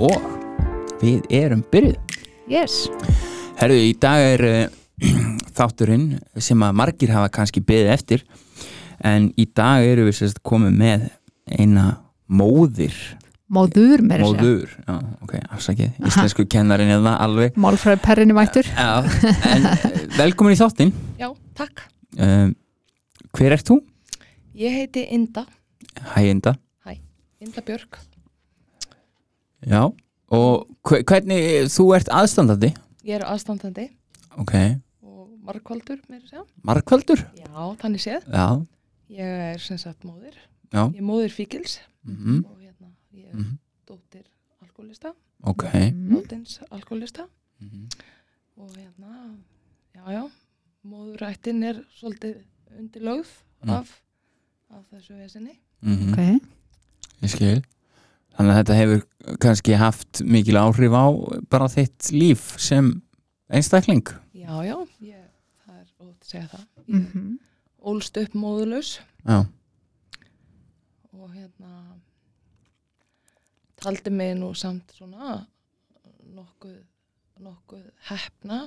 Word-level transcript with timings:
og 0.00 0.16
við 1.00 1.24
erum 1.32 1.62
byrjuð. 1.72 2.18
Yes. 2.50 2.86
Herðu, 3.60 3.80
í 3.90 3.94
dag 4.00 4.24
er 4.34 4.44
uh, 4.48 4.60
þátturinn 5.58 6.14
sem 6.40 6.60
að 6.64 6.76
margir 6.80 7.12
hafa 7.14 7.30
kannski 7.34 7.62
beðið 7.64 7.92
eftir 7.94 8.24
en 9.06 9.30
í 9.40 9.46
dag 9.56 9.84
eru 9.86 10.06
við 10.08 10.18
sérst 10.20 10.40
komið 10.46 10.76
með 10.80 11.08
eina 11.56 11.86
móðir 12.30 12.96
Móður 13.50 14.04
meira 14.06 14.22
að 14.22 14.36
segja. 14.36 14.42
móður, 14.46 14.74
já, 14.86 14.96
ok, 15.26 15.32
afsakið 15.56 16.04
íslensku 16.06 16.44
kennarin 16.52 16.92
eða 16.94 17.16
alveg 17.24 17.56
Málfræði 17.58 17.98
perrinni 18.04 18.36
mættur. 18.36 18.68
já, 18.70 19.02
en 19.50 19.66
eh, 19.72 19.86
velkomin 20.14 20.54
í 20.54 20.60
þáttinn 20.60 20.92
Já, 21.18 21.26
takk. 21.58 21.82
um, 22.14 22.52
hver 23.34 23.56
ert 23.56 23.66
þú? 23.72 23.80
Ég 24.60 24.76
heiti 24.78 25.02
Inda, 25.16 25.48
Hæ, 26.14 26.28
Inda 26.30 26.54
Inda 27.40 27.62
Björk. 27.64 27.96
Já, 29.66 29.90
og 30.30 30.68
hve- 30.86 31.02
hvernig 31.04 31.68
þú 31.68 31.84
ert 31.96 32.08
aðstandandi? 32.08 32.70
Ég 33.04 33.14
er 33.20 33.24
aðstandandi 33.28 33.90
Ok, 34.38 34.54
og 35.02 35.30
margkvaldur, 35.44 35.98
meira 36.08 36.24
að 36.24 36.28
segja. 36.30 36.44
margkvöldur? 36.64 37.24
Já, 37.36 37.76
þannig 37.82 38.00
séð. 38.04 38.24
Já, 38.30 38.66
Ég 39.10 39.18
er 39.54 39.58
sem 39.58 39.76
sagt 39.78 40.04
móðir. 40.04 40.34
já, 40.72 40.86
Ég 40.92 40.96
er 40.98 41.02
móðir 41.02 41.32
Fíkils 41.34 41.78
mhm, 42.04 42.44
og 42.46 42.58
hérna, 42.60 42.88
ég 43.12 43.26
er 43.28 43.34
mhm, 43.36 43.58
dóttir 43.86 44.22
alkoholista, 44.62 45.12
ok 45.44 45.64
Mm. 45.92 46.14
dóttins 46.14 46.60
alkoholista 46.70 47.26
mhm, 47.60 47.88
og 48.56 48.70
hérna, 48.76 49.36
já, 49.94 50.04
já, 50.12 50.30
móðurættin 50.86 51.62
er 51.64 51.82
svolítið 52.00 52.36
undirlögð 52.78 53.26
Mm. 53.62 53.70
af, 53.70 54.00
af 54.70 54.84
þessu 54.92 55.14
vesinni. 55.18 55.58
mhm, 55.82 56.12
Ok. 56.12 56.40
Ég 57.22 57.28
skil 57.28 57.64
Þannig 58.36 58.54
að 58.54 58.58
þetta 58.60 58.78
hefur 58.78 59.36
kannski 59.42 59.76
haft 59.76 60.22
mikil 60.24 60.56
áhrif 60.60 60.94
á 60.96 61.06
bara 61.52 61.68
þitt 61.68 62.10
líf 62.14 62.54
sem 62.62 62.94
einstakling. 63.52 64.06
Já, 64.32 64.54
já, 64.64 64.76
ég, 65.04 65.22
það 65.66 65.78
er 65.80 65.86
ótt 66.06 66.18
að 66.24 66.34
segja 66.34 66.48
það. 66.54 66.66
Ég 66.86 66.98
Mm 66.98 67.38
ólst 67.80 68.16
upp 68.20 68.34
móðulaus 68.36 68.98
Já, 69.24 69.44
og 71.16 71.32
hérna 71.32 71.70
taldi 73.80 74.12
mig 74.12 74.34
nú 74.38 74.52
samt 74.56 74.92
svona 74.96 75.38
nokkuð, 76.34 76.76
nokkuð 77.40 77.86
hefna 78.10 78.66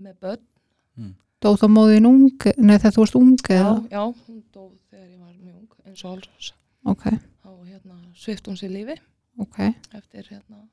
með 0.00 0.14
börn. 0.22 1.10
Dóð 1.40 1.58
þá 1.62 1.66
móðin 1.72 2.08
ung, 2.08 2.46
nei 2.60 2.76
þegar 2.78 2.94
þú 2.94 3.02
varst 3.02 3.18
ung 3.18 3.34
eða? 3.50 3.74
já, 3.90 3.96
já, 3.96 4.02
hún 4.28 4.40
dó 4.54 4.62
þegar 4.90 5.06
ég 5.08 5.18
var 5.18 5.34
mjög 5.34 5.56
ung 5.56 5.88
eins 5.88 6.04
og 6.04 6.14
alls. 6.14 6.52
Ok, 6.88 7.06
þá 7.40 7.50
hérna 7.66 7.96
svift 8.14 8.48
hún 8.48 8.58
sér 8.60 8.72
lífi. 8.74 9.00
Ok. 9.40 9.58
eftir 9.94 10.26
hérna 10.30 10.68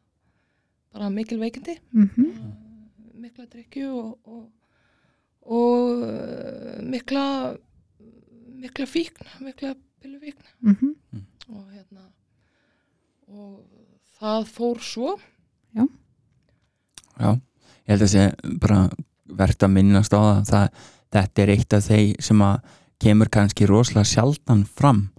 bara 0.93 1.09
mikil 1.09 1.39
veikindi. 1.39 1.77
Mm 1.91 2.67
mikla 3.17 3.45
drikju 3.49 3.87
og, 3.97 4.19
og, 4.29 4.43
og 5.41 6.03
uh, 6.05 6.83
mikla 6.85 7.55
mikla 8.61 8.85
fíkn 8.85 9.25
mikla 9.41 9.73
pillufíkn. 10.01 10.43
-hmm. 10.63 11.21
og 11.49 11.71
hérna 11.71 12.11
og 13.27 13.65
það 14.19 14.45
fór 14.45 14.79
svo. 14.81 15.19
Já. 17.19 17.33
Ég 17.87 17.93
held 17.93 18.01
að 18.01 18.13
sé 18.13 18.23
bara 18.59 18.89
verðt 19.25 19.63
að 19.63 19.73
minnast 19.73 20.13
á 20.13 20.19
það, 20.19 20.43
það 20.49 20.69
þetta 21.11 21.41
er 21.41 21.49
eitt 21.49 21.73
af 21.73 21.87
þeir 21.87 22.21
sem 22.21 22.41
að 22.41 22.59
kemur 22.99 23.29
kannski 23.29 23.67
rosalega 23.69 24.03
sjaldan 24.05 24.65
fram 24.65 25.09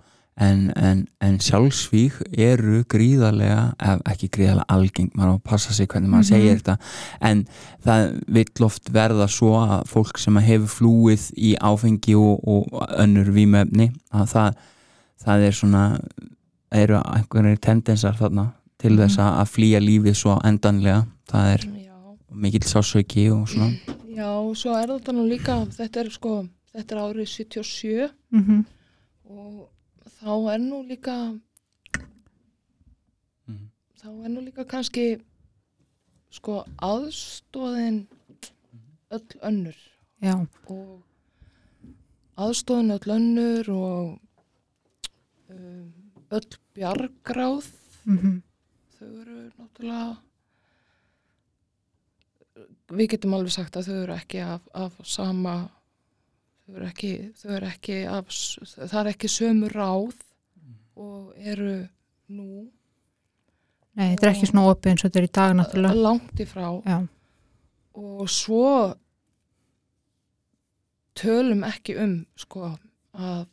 en, 0.40 0.72
en, 0.76 1.00
en 1.20 1.38
sjálfsvíg 1.42 2.12
eru 2.38 2.84
gríðarlega, 2.86 3.74
ekki 4.06 4.28
gríðarlega 4.36 4.66
algeng, 4.70 5.10
maður 5.14 5.32
á 5.34 5.36
að 5.38 5.42
passa 5.44 5.72
sig 5.74 5.88
hvernig 5.88 6.10
maður 6.12 6.24
Mhm. 6.24 6.30
segir 6.30 6.60
þetta, 6.60 6.76
en 7.20 7.46
það 7.84 8.22
vill 8.28 8.64
oft 8.68 8.90
verða 8.94 9.26
svo 9.28 9.52
að 9.58 9.86
fólk 9.90 10.18
sem 10.18 10.36
að 10.38 10.46
hefur 10.46 10.68
flúið 10.76 11.24
í 11.36 11.56
áfengi 11.58 12.14
og, 12.14 12.40
og 12.46 12.86
önnur 12.98 13.32
vímefni 13.34 13.92
að 14.12 14.26
það, 14.34 14.54
það 15.24 15.46
er 15.48 15.52
svona 15.52 15.82
eru 16.72 17.00
einhverjir 17.02 17.58
tendensar 17.58 18.14
þarna 18.14 18.52
til 18.78 18.92
Mhm. 18.92 19.00
þess 19.02 19.18
að 19.18 19.40
að 19.42 19.50
flýja 19.56 19.80
lífið 19.82 20.14
svo 20.14 20.38
endanlega, 20.44 21.06
það 21.28 21.54
er 21.54 21.58
já, 21.66 21.94
mikill 22.30 22.62
sásauki 22.68 23.30
og 23.32 23.48
svona. 23.48 23.72
Já, 24.14 24.30
svo 24.54 24.74
er 24.78 24.86
þetta 24.88 25.12
nú 25.14 25.26
líka 25.28 25.66
þetta 25.66 25.96
er 26.04 26.10
sko, 26.10 26.48
þetta 26.74 26.92
er 26.94 27.02
árið 27.02 27.26
77 27.26 28.10
Mm 28.32 28.64
og 29.30 29.68
þá 30.18 30.30
er 30.54 30.58
nú 30.62 30.82
líka 30.88 31.16
Mhm. 33.48 33.68
þá 34.00 34.06
er 34.24 34.28
nú 34.34 34.40
líka 34.44 34.64
kannski 34.68 35.20
sko 36.30 36.64
aðstóðin 36.84 38.06
öll 39.10 39.28
önnur. 39.42 39.76
Já, 40.20 40.34
og 40.68 41.02
aðstóðin 42.36 42.92
öll 42.98 43.12
önnur 43.16 43.70
og 43.72 44.18
um, 45.48 45.92
öll 46.30 46.50
bjargráð 46.74 47.70
mm 48.04 48.42
þau 48.98 49.08
eru 49.22 49.38
náttúrulega 49.56 50.16
við 52.90 53.08
getum 53.14 53.34
alveg 53.36 53.52
sagt 53.54 53.76
að 53.78 53.86
þau 53.88 53.98
eru 54.02 54.14
ekki 54.16 54.40
af, 54.42 54.62
af 54.74 54.92
sama 55.06 55.70
þau 56.68 56.76
eru 56.76 56.88
ekki, 56.88 57.12
þau 57.40 57.52
eru 57.56 57.68
ekki 57.72 57.98
af, 58.12 58.32
það 58.76 58.98
er 59.00 59.12
ekki 59.14 59.30
sömu 59.32 59.70
ráð 59.72 60.18
og 60.98 61.36
eru 61.38 61.74
nú. 62.28 62.66
Nei, 63.98 64.12
þetta 64.12 64.26
er 64.26 64.32
ekki 64.34 64.48
svona 64.50 64.66
opið 64.68 64.92
eins 64.92 65.02
og 65.02 65.08
þetta 65.08 65.20
er 65.20 65.26
í 65.26 65.34
dag 65.38 65.54
náttúrulega. 65.58 66.02
langt 66.06 66.42
í 66.42 66.46
frá. 66.46 66.66
Já, 66.84 66.98
og 67.98 68.26
svo 68.30 68.72
tölum 71.18 71.64
ekki 71.66 71.96
um 71.98 72.18
sko 72.38 72.74
að 73.16 73.46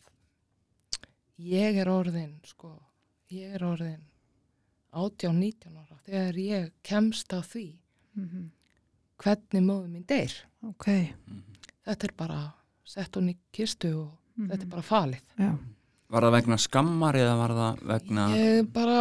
ég 1.41 1.79
er 1.81 1.89
orðin 1.89 2.35
sko, 2.45 2.75
ég 3.33 3.55
er 3.57 3.63
orðin 3.65 4.03
18-19 4.95 5.79
ára 5.79 5.97
þegar 6.05 6.37
ég 6.39 6.69
kemst 6.85 7.33
að 7.33 7.49
því 7.55 7.65
mm 8.19 8.51
hvernig 9.15 9.63
móðu 9.63 9.87
mín 9.87 10.05
deyr. 10.07 10.33
Ok. 10.67 10.89
þetta 11.85 12.07
er 12.07 12.13
bara 12.17 12.39
sett 12.85 13.15
hún 13.17 13.31
í 13.33 13.37
kistu 13.55 13.93
og 14.03 14.11
Mm 14.35 14.49
þetta 14.51 14.65
er 14.65 14.71
bara 14.73 14.83
falið. 14.83 15.21
Já, 15.39 15.51
Var 16.11 16.21
það 16.25 16.33
vegna 16.35 16.55
skammar 16.59 17.15
eða 17.17 17.35
var 17.39 17.51
það 17.55 17.77
vegna 17.89 18.25
ég 18.37 18.67
bara 18.75 18.97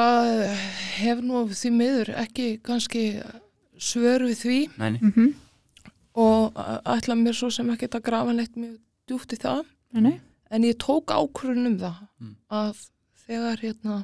hef 0.94 1.18
nú 1.26 1.40
því 1.50 1.70
miður 1.74 2.10
ekki 2.22 2.46
kannski 2.64 3.02
svör 3.76 4.22
við 4.28 4.38
því. 4.44 4.58
Nei, 4.78 4.92
mm 5.02 5.34
og 6.14 6.54
ætla 6.86 7.16
mér 7.18 7.34
svo 7.34 7.48
sem 7.50 7.66
ekki 7.74 7.88
að 7.90 8.04
grafa 8.06 8.32
neitt 8.32 8.54
mjög 8.54 8.76
djúpt 9.10 9.32
í 9.34 9.38
það. 9.42 9.64
Nei, 9.92 10.00
nei. 10.06 10.20
en 10.54 10.62
ég 10.62 10.76
tók 10.78 11.10
ákvörðun 11.10 11.66
um 11.72 11.78
það 11.82 11.96
Mm. 12.20 12.36
að 12.50 12.84
þegar 13.26 13.58
hérna 13.58 13.96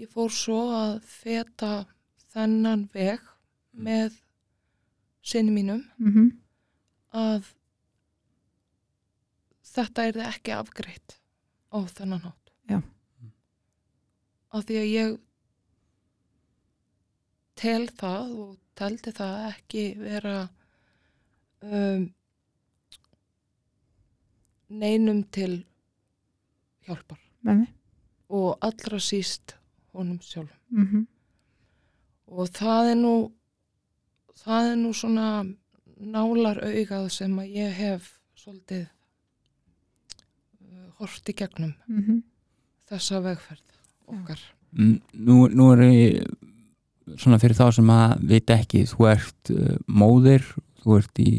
ég 0.00 0.08
fór 0.08 0.30
svo 0.32 0.60
að 0.72 1.02
feta 1.04 1.84
þennan 2.32 2.88
veg 2.94 3.20
með 3.76 4.16
sinni 5.22 5.52
mínum 5.52 5.84
Mm 6.00 6.32
að 7.12 7.44
þetta 9.66 10.06
er 10.08 10.20
ekki 10.26 10.54
afgreitt 10.56 11.18
á 11.72 11.78
þennan 11.88 12.24
hátt. 12.26 12.52
Já. 12.70 12.78
Af 14.52 14.66
því 14.68 14.80
að 14.80 14.90
ég 14.92 15.14
tel 17.62 17.86
það 17.88 18.34
og 18.42 18.50
teldi 18.78 19.12
það 19.14 19.36
ekki 19.50 19.84
vera 20.00 20.36
um, 21.62 22.08
neinum 24.72 25.22
til 25.32 25.62
hjálpar 26.86 27.20
nei. 27.46 27.68
og 28.32 28.56
allra 28.64 29.00
síst 29.00 29.56
honum 29.92 30.20
sjálf. 30.20 30.52
Mm 30.70 31.06
Og 32.32 32.48
það 32.48 32.90
er 32.90 32.96
nú 32.96 33.16
það 34.40 34.70
er 34.70 34.76
nú 34.80 34.92
svona 34.96 35.44
nálar 36.00 36.62
augað 36.64 37.08
sem 37.12 37.38
að 37.38 37.50
ég 37.52 37.74
hef 37.76 38.06
svolítið 38.34 38.86
hort 41.02 41.28
í 41.28 41.34
gegnum 41.42 41.74
Mhm. 41.88 42.22
þessa 42.90 43.20
vegferð 43.24 43.78
okkar. 44.08 44.40
Nú, 44.72 45.48
nú 45.52 45.66
er 45.74 45.82
ég 45.84 46.26
svona 47.18 47.38
fyrir 47.42 47.56
þá 47.58 47.66
sem 47.74 47.90
að 47.92 48.22
veit 48.30 48.46
ekki 48.54 48.84
þú 48.88 49.08
ert 49.10 49.50
uh, 49.52 49.76
móðir 49.88 50.44
þú 50.82 50.96
ert 50.98 51.18
í 51.20 51.30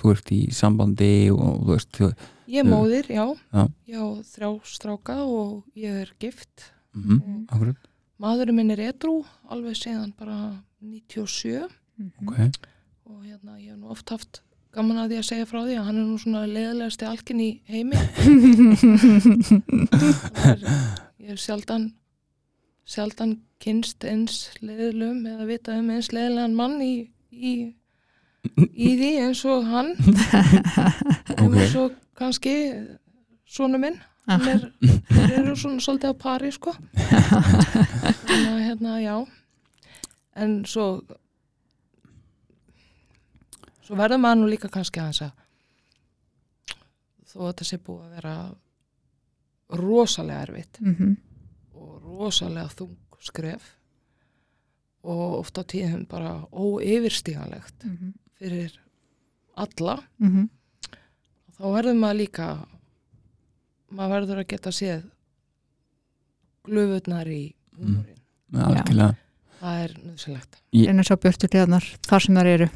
þú 0.00 0.10
ert 0.14 0.30
í 0.32 0.40
sambandi 0.56 1.30
og 1.30 1.60
þú 1.60 1.74
veist 1.74 1.90
þú, 1.98 2.08
Ég 2.50 2.64
er 2.64 2.66
móðir, 2.66 3.06
já. 3.06 3.26
Já. 3.54 3.68
Ég 3.86 4.00
á 4.00 4.06
þrjá 4.26 4.48
stráka 4.66 5.16
og 5.22 5.64
ég 5.76 6.00
er 6.02 6.10
gift. 6.18 6.72
mm, 6.96 7.20
Mm. 7.20 7.46
akkurat, 7.48 7.76
Maðurinn 8.20 8.56
minn 8.56 8.70
er 8.72 8.80
edrú, 8.92 9.24
alveg 9.48 9.76
síðan 9.78 10.12
bara 10.18 10.62
97 10.82 11.68
Mhm. 11.98 12.26
ok 12.26 12.38
og 13.06 13.22
hérna 13.24 13.54
ég 13.60 13.68
hef 13.70 13.76
nú 13.78 13.90
oft 13.90 14.08
haft 14.10 14.40
gaman 14.74 15.00
að 15.02 15.12
því 15.12 15.20
að 15.20 15.28
segja 15.30 15.46
frá 15.50 15.60
því 15.62 15.78
að 15.78 15.86
hann 15.88 16.00
er 16.00 16.04
nú 16.06 16.18
svona 16.20 16.42
leðilegasti 16.46 17.08
alkin 17.10 17.40
í 17.42 17.50
heimi. 17.70 17.96
Er, 20.46 20.68
ég 21.24 21.34
er 21.34 21.40
sjaldan 21.40 21.90
sjaldan 22.90 23.36
kynst 23.62 24.04
eins 24.08 24.48
leðilum 24.64 25.22
eða 25.28 25.46
vitað 25.48 25.82
um 25.82 25.90
eins 25.94 26.10
leðilegan 26.14 26.56
mann 26.58 26.78
í, 26.82 26.94
í, 27.30 27.52
í 28.58 28.90
því 28.98 29.10
eins 29.26 29.44
og 29.48 29.68
hann. 29.70 29.94
Ok. 31.40 31.54
og 31.54 31.60
svo 31.70 31.82
kannski 32.18 32.52
svona 33.48 33.78
minn. 33.80 33.94
Hann 34.28 34.42
er, 34.50 34.64
þeir 35.08 35.36
eru 35.38 35.54
svona 35.56 35.80
svolítið 35.80 36.12
á 36.12 36.14
pari 36.20 36.50
sko. 36.52 36.74
Þannig 38.26 38.50
að 38.50 38.58
hérna 38.66 38.96
já. 39.00 39.14
En 40.36 40.58
svo 40.68 40.88
svo 43.90 43.98
verður 43.98 44.20
maður 44.22 44.38
nú 44.44 44.48
líka 44.52 44.68
kannski 44.70 45.00
aðeins 45.02 45.22
að 45.26 45.32
þó 47.30 47.36
að 47.42 47.48
þetta 47.50 47.66
sé 47.66 47.78
búið 47.86 48.04
að 48.06 48.14
vera 48.14 48.34
rosalega 49.80 50.44
erfitt 50.46 50.80
Mhm. 50.80 51.16
og 51.74 52.02
rosalega 52.06 52.68
þung 52.76 52.96
skref 53.20 53.68
og 55.04 55.38
oft 55.40 55.58
á 55.58 55.62
tíðum 55.64 56.06
bara 56.08 56.46
óyfirstíganlegt 56.52 57.84
Mhm. 57.84 58.14
fyrir 58.38 58.72
alla 59.56 59.98
Mhm. 60.18 60.48
þá 61.58 61.62
verður 61.74 61.98
maður 61.98 62.16
líka 62.22 62.66
maður 63.92 64.10
verður 64.26 64.38
að 64.44 64.48
geta 64.48 64.70
séð 64.70 65.02
glöfurnar 66.64 67.26
í 67.26 67.54
húmórin 67.78 68.20
algjörlega 68.54 69.16
það 69.60 69.84
er 69.84 69.94
nöðsilegt 70.04 70.60
að 70.72 71.04
sjá 71.06 71.16
björtu 71.16 71.48
hliðarnar 71.48 71.84
þar 72.06 72.20
sem 72.26 72.34
þar 72.34 72.46
eru 72.46 72.68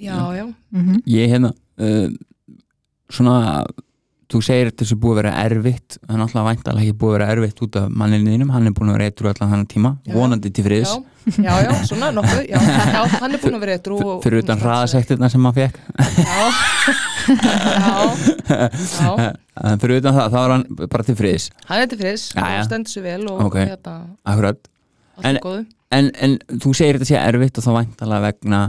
já, 0.00 0.16
já, 0.38 0.44
Mhm. 0.72 1.02
ég 1.06 1.28
hérna 1.30 1.52
uh, 1.78 2.08
svona 3.10 3.66
þú 4.30 4.38
segir 4.46 4.68
þetta 4.70 4.86
sem 4.86 4.98
búið 5.02 5.10
að 5.10 5.18
vera 5.18 5.30
erfitt 5.42 5.96
það 6.06 6.12
er 6.14 6.18
náttúrulega 6.20 6.48
væntalega 6.48 6.82
ekki 6.86 6.98
búið 7.00 7.10
að 7.10 7.16
vera 7.18 7.32
erfitt 7.34 7.62
út 7.66 7.76
af 7.80 7.88
manninniðinum, 7.90 8.50
hann 8.54 8.66
er 8.68 8.74
búin 8.76 8.90
að 8.92 8.94
vera 8.98 9.08
eitthvað 9.10 9.32
allan 9.34 9.50
þannig 9.54 9.70
tíma, 9.72 9.90
Já. 10.06 10.12
vonandi 10.14 10.52
til 10.54 10.64
friðs. 10.64 10.92
Já, 11.34 11.50
já, 11.50 11.54
já, 11.66 11.72
svona 11.90 12.12
nokkuð 12.14 12.44
já, 12.46 12.58
já, 12.62 13.00
hann 13.20 13.34
er 13.34 13.38
búin 13.42 13.56
að 13.58 13.60
vera 13.64 13.74
eitthvað 13.74 14.04
og, 14.06 14.22
fyrir 14.22 14.38
utan 14.44 14.62
hraðasektirna 14.62 15.30
sem 15.34 15.42
maður 15.42 15.58
fekk 15.66 15.76
já, 17.44 19.10
já, 19.18 19.76
fyrir 19.82 19.98
utan 20.00 20.14
það, 20.16 20.30
þá 20.32 20.38
er 20.44 20.54
hann 20.54 20.64
bara 20.94 21.06
til 21.06 21.16
friðs. 21.18 21.48
Hann 21.68 21.82
er 21.84 21.90
til 21.90 22.00
já. 22.00 22.46
og 22.46 22.64
stendur 22.68 22.94
sér 22.94 23.02
vel 23.06 23.26
og 23.30 23.44
Ok. 23.48 23.56
hérna, 23.66 23.94
akkurat, 24.24 24.58
allt 25.18 25.26
En- 25.26 25.36
er 25.36 25.40
góðu. 25.44 25.66
en, 25.92 26.10
en 26.20 26.38
þú 26.62 26.74
segir 26.74 26.98
þetta 27.00 27.10
sé 27.10 27.18
erfitt 27.20 27.58
og 27.58 27.64
þá 27.66 27.72
væntalega 27.80 28.22
vegna 28.30 28.62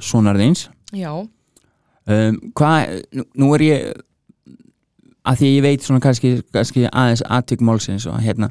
sonar 0.00 0.36
þíns 0.38 0.68
já, 0.96 1.12
um, 1.14 2.38
hvað, 2.56 3.02
nú, 3.16 3.24
nú 3.42 3.50
er 3.56 3.64
ég 3.66 4.04
að 5.28 5.42
því 5.42 5.50
ég 5.52 5.64
veit 5.66 5.84
svona 5.84 6.04
kannski, 6.04 6.30
kannski 6.54 6.86
aðeins 6.88 7.24
aðtök 7.26 7.64
málsins 7.68 8.06
og 8.08 8.20
hérna, 8.24 8.50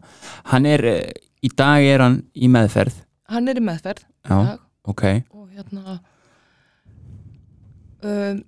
hann 0.52 0.68
er 0.70 0.86
eh, 0.86 1.16
í 1.42 1.50
dag 1.54 1.86
er 1.86 2.04
hann 2.06 2.20
í 2.36 2.50
meðferð. 2.52 3.00
Hann 3.32 3.50
er 3.50 3.60
í 3.60 3.64
meðferð 3.66 4.04
í 4.04 4.30
já, 4.30 4.36
dag. 4.36 4.62
ok, 4.88 5.06
og 5.34 5.48
hérna 5.58 5.98
um, 8.06 8.44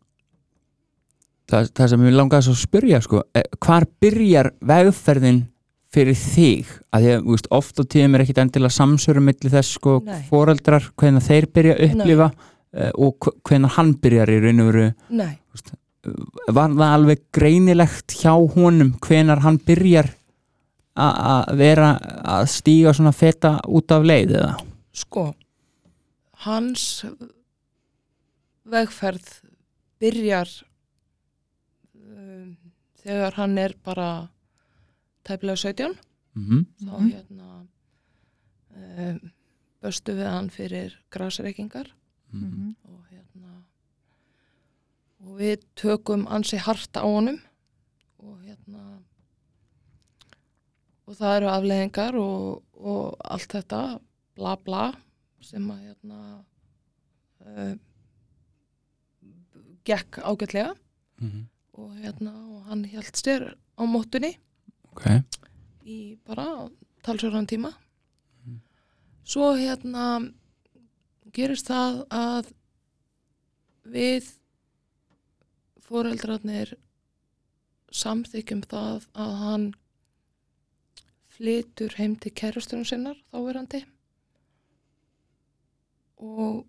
það, 1.50 1.71
það 1.74 1.94
sem 1.94 2.06
ég 2.09 2.18
langaði 2.19 2.53
að 2.53 2.59
spyrja 2.62 3.01
sko, 3.06 3.24
eh, 3.33 3.47
hvar 3.65 3.88
byrjar 4.01 4.53
vegferðin 4.62 5.47
fyrir 5.94 6.18
þig? 6.18 6.69
Að 6.94 7.06
því 7.06 7.13
að 7.15 7.27
veist, 7.31 7.50
oft 7.56 7.81
á 7.81 7.83
tíðum 7.89 8.15
er 8.15 8.24
ekkit 8.25 8.42
endilega 8.44 8.75
samsörum 8.75 9.25
milli 9.30 9.51
þess 9.51 9.75
sko 9.77 10.00
Nei. 10.06 10.21
foreldrar 10.30 10.89
hvenær 11.00 11.25
þeir 11.25 11.50
byrja 11.56 11.75
að 11.77 11.85
upplifa. 11.88 12.30
Uh, 12.30 12.56
og 12.74 13.30
hvenær 13.48 13.75
hann 13.77 13.95
byrjar 14.01 14.30
í 14.30 14.39
raun 14.44 14.60
og 14.62 14.68
veru 14.74 14.88
var 16.54 16.69
það 16.69 16.94
alveg 16.94 17.24
greinilegt 17.36 18.13
hjá 18.21 18.33
honum 18.56 18.92
hvenar 19.04 19.42
hann 19.44 19.57
byrjar 19.66 20.12
að 21.00 21.57
vera 21.57 21.89
að 22.24 22.45
stíga 22.51 22.94
svona 22.94 23.12
feta 23.16 23.60
út 23.68 23.92
af 23.92 24.04
leið 24.04 24.36
eða? 24.39 24.54
sko 24.94 25.33
hans 26.45 27.06
vegferð 28.69 29.30
byrjar 30.00 30.50
um, 31.95 32.56
þegar 33.04 33.33
hann 33.39 33.57
er 33.57 33.74
bara 33.86 34.12
tæplega 35.27 35.56
17 35.57 35.98
Mm 36.36 36.45
-hmm. 36.45 36.66
þá 36.88 37.00
Mhm. 37.00 37.10
hérna 37.12 37.68
um, 38.77 39.31
böstu 39.81 40.13
við 40.13 40.27
hann 40.31 40.50
fyrir 40.50 40.94
grasreikingar 42.31 42.57
Mhm. 42.59 42.75
og 42.85 43.05
hérna 43.11 43.63
og 45.21 45.37
við 45.39 45.63
tökum 45.75 46.27
ansi 46.27 46.57
hart 46.57 46.93
á 46.97 47.01
honum. 47.03 47.39
Og 48.19 48.37
hérna 48.43 49.01
og 51.07 51.15
það 51.15 51.35
eru 51.37 51.47
afleðingar 51.49 52.15
og, 52.15 52.63
og 52.77 53.15
allt 53.25 53.49
þetta 53.49 53.99
bla 54.35 54.55
bla 54.55 54.93
sem 55.41 55.65
að 55.71 55.79
hérna 55.87 56.43
uh, 57.45 57.75
gekk 59.85 60.19
ágætlega. 60.23 60.75
Og 61.73 61.95
hérna 61.97 62.31
og 62.35 62.63
hann 62.69 62.85
held 62.85 63.15
styr 63.15 63.55
á 63.79 63.83
móttunni. 63.87 64.35
Ok, 64.91 65.05
í 65.85 66.17
bara 66.27 66.69
talsverðan 67.03 67.47
tíma. 67.47 67.73
Svo 69.23 69.53
hérna 69.55 70.31
gerist 71.35 71.67
það 71.69 71.99
að 72.15 72.49
við 73.89 74.29
foreldrarnir 75.89 76.73
samþykjum 77.91 78.61
það 78.69 79.05
að 79.17 79.35
hann 79.43 79.67
flytur 81.39 81.95
heim 81.97 82.15
til 82.19 82.31
kærustunum 82.35 82.85
sinnar 82.85 83.17
þáverandi 83.31 83.83
og 86.19 86.65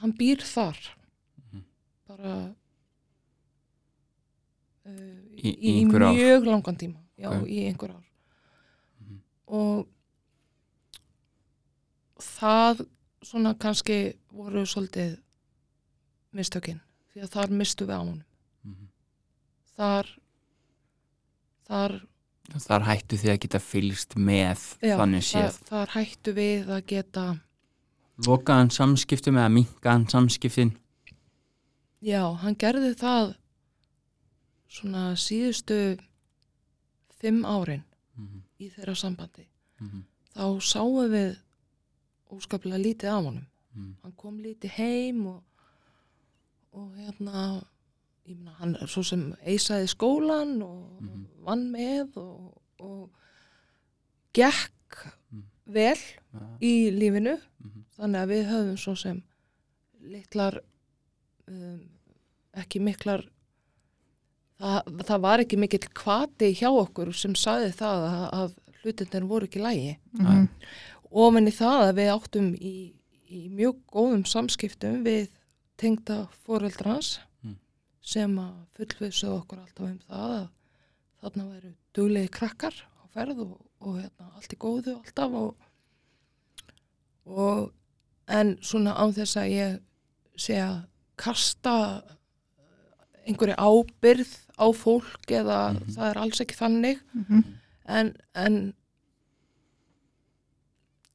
hann 0.00 0.12
býr 0.18 0.42
þar 0.44 0.78
Mhm. 1.52 1.62
bara 2.08 2.34
uh, 4.84 4.92
Í- 5.36 5.54
í, 5.54 5.70
í 5.70 5.72
einhver 5.82 6.02
ár. 6.08 6.14
mjög 6.16 6.46
langan 6.48 6.76
tíma 6.76 7.00
já, 7.18 7.28
Ok. 7.30 7.46
í 7.48 7.58
einhver 7.68 7.90
ár 7.94 8.04
Mhm. 9.00 9.20
og 9.46 9.86
það 12.18 12.86
svona 13.22 13.54
kannski 13.58 14.14
voru 14.32 14.62
svolítið 14.66 15.16
mistökin 16.32 16.80
því 17.12 17.22
að 17.24 17.32
þar 17.34 17.50
mistu 17.50 17.86
við 17.88 17.94
á 17.96 18.00
honum. 18.02 18.24
Þar 19.78 20.06
þar, 21.68 21.94
þar 22.66 22.86
hættu 22.88 23.18
þið 23.20 23.32
að 23.34 23.40
geta 23.44 23.60
fylgst 23.62 24.16
með 24.16 24.64
já, 24.82 24.96
þannig 24.98 25.24
þar, 25.26 25.48
séð. 25.52 25.58
þar 25.68 25.92
hættu 25.94 26.34
við 26.36 26.70
að 26.76 26.82
geta 26.92 27.24
lokaðan 28.26 28.70
samskiptum 28.74 29.38
eða 29.38 29.52
minkaðan 29.54 30.08
samskiptin? 30.10 30.72
Já, 32.02 32.22
hann 32.42 32.54
gerði 32.58 32.94
það 32.98 33.34
svona 34.68 35.12
síðustu 35.18 35.98
fimm 37.18 37.44
árin 37.44 37.84
Mhm. 38.18 38.42
í 38.60 38.70
þeirra 38.74 38.94
sambandi. 38.96 39.46
Mhm. 39.80 40.02
þá 40.34 40.60
sáum 40.62 41.10
við 41.10 41.36
óskaplega 42.30 42.78
lítið 42.82 43.08
af 43.12 43.24
honum 43.24 43.46
Mhm. 43.74 43.94
hann 44.02 44.12
kom 44.16 44.38
lítið 44.42 44.70
heim 44.70 45.26
og, 45.26 45.42
og 46.72 46.92
hérna 46.96 47.64
ég 48.26 48.36
meina 48.36 48.52
hann 48.58 48.74
er 48.76 48.86
svo 48.86 49.02
sem 49.04 49.34
eisaði 49.46 49.88
skólan 49.88 50.62
og 50.62 51.00
Mhm. 51.02 51.26
vann 51.44 51.70
með 51.72 52.16
og, 52.16 52.60
og 52.80 53.10
gekk 54.34 55.06
Mhm. 55.32 55.42
vel 55.66 55.96
Ja. 56.34 56.40
í 56.60 56.90
lífinu 56.90 57.38
Mhm. 57.62 57.84
þannig 57.98 58.22
að 58.22 58.28
við 58.32 58.44
höfum 58.50 58.76
svo 58.78 58.94
sem 58.96 59.22
litlar 60.02 60.58
um, 61.48 61.80
ekki 62.54 62.80
miklar 62.80 63.24
það, 64.60 64.82
það 65.04 65.20
var 65.20 65.38
ekki 65.38 65.56
mikill 65.58 65.88
kvati 65.94 66.52
hjá 66.54 66.68
okkur 66.70 67.12
sem 67.14 67.34
saði 67.34 67.72
það 67.72 68.08
að, 68.08 68.32
að 68.32 68.54
hlutinir 68.82 69.26
voru 69.28 69.46
ekki 69.46 69.60
lægi 69.62 69.96
Mhm. 70.12 70.48
Ofan 71.10 71.48
í 71.48 71.54
það 71.54 71.82
að 71.88 71.94
við 71.98 72.10
áttum 72.14 72.48
í, 72.54 72.74
í 73.30 73.48
mjög 73.48 73.76
góðum 73.92 74.24
samskiptum 74.28 75.02
við 75.04 75.28
tengda 75.78 76.28
foreldrans 76.44 77.18
Mm. 77.44 77.54
sem 78.02 78.32
að 78.38 78.54
fullvissu 78.76 79.28
okkur 79.30 79.58
alltaf 79.62 79.84
um 79.86 79.98
það 80.08 80.32
að 80.34 80.48
þarna 81.22 81.44
væru 81.52 81.72
duglegi 81.94 82.28
krakkar 82.34 82.74
á 82.74 83.02
ferð 83.14 83.38
og, 83.44 83.60
og 83.80 83.94
hérna, 84.00 84.26
allt 84.36 84.52
í 84.52 84.56
góðu 84.58 84.96
alltaf 84.98 85.32
og, 85.38 85.54
og 87.26 87.72
en 88.28 88.56
svona 88.62 88.94
án 88.98 89.14
þess 89.16 89.36
að 89.40 89.52
ég 89.54 89.78
sé 90.38 90.58
að 90.62 90.80
kasta 91.18 91.74
einhverju 93.28 93.56
ábyrð 93.60 94.34
á 94.58 94.66
fólk 94.74 95.30
eða 95.30 95.58
Mhm. 95.74 95.94
það 95.94 96.10
er 96.10 96.18
alls 96.18 96.40
ekki 96.40 96.56
þannig 96.58 97.00
Mhm. 97.14 97.44
en, 97.86 98.16
en 98.34 98.74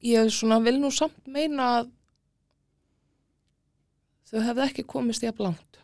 ég 0.04 0.32
svona 0.32 0.60
vil 0.64 0.76
nú 0.82 0.90
samt 0.94 1.16
meina 1.30 1.68
að 1.80 1.92
þau 4.30 4.40
hefði 4.48 4.66
ekki 4.68 4.86
komist 4.88 5.24
jafn 5.24 5.48
langt. 5.48 5.80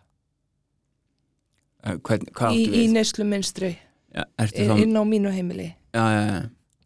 Eh, 1.84 1.96
hvern, 2.04 2.26
hvað 2.36 2.58
í, 2.58 2.64
í 2.82 2.88
neyslu 2.92 3.24
minstri 3.24 3.72
Ja, 4.10 4.24
ertu 4.42 4.66
þá, 4.66 4.74
inn 4.82 4.98
á 4.98 5.02
mínu 5.06 5.30
heimili. 5.32 5.70
Já, 5.94 6.02
já, 6.02 6.22
já. 6.26 6.40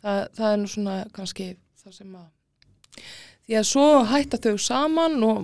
það, 0.05 0.19
það 0.37 0.49
er 0.51 0.59
nú 0.61 0.71
svona 0.71 0.97
kannski 1.17 1.47
það 1.81 1.97
sem 1.99 2.17
að 2.21 2.27
því 3.45 3.57
að 3.61 3.67
svo 3.69 3.87
hætta 4.09 4.41
þau 4.45 4.55
saman 4.61 5.17
og, 5.27 5.41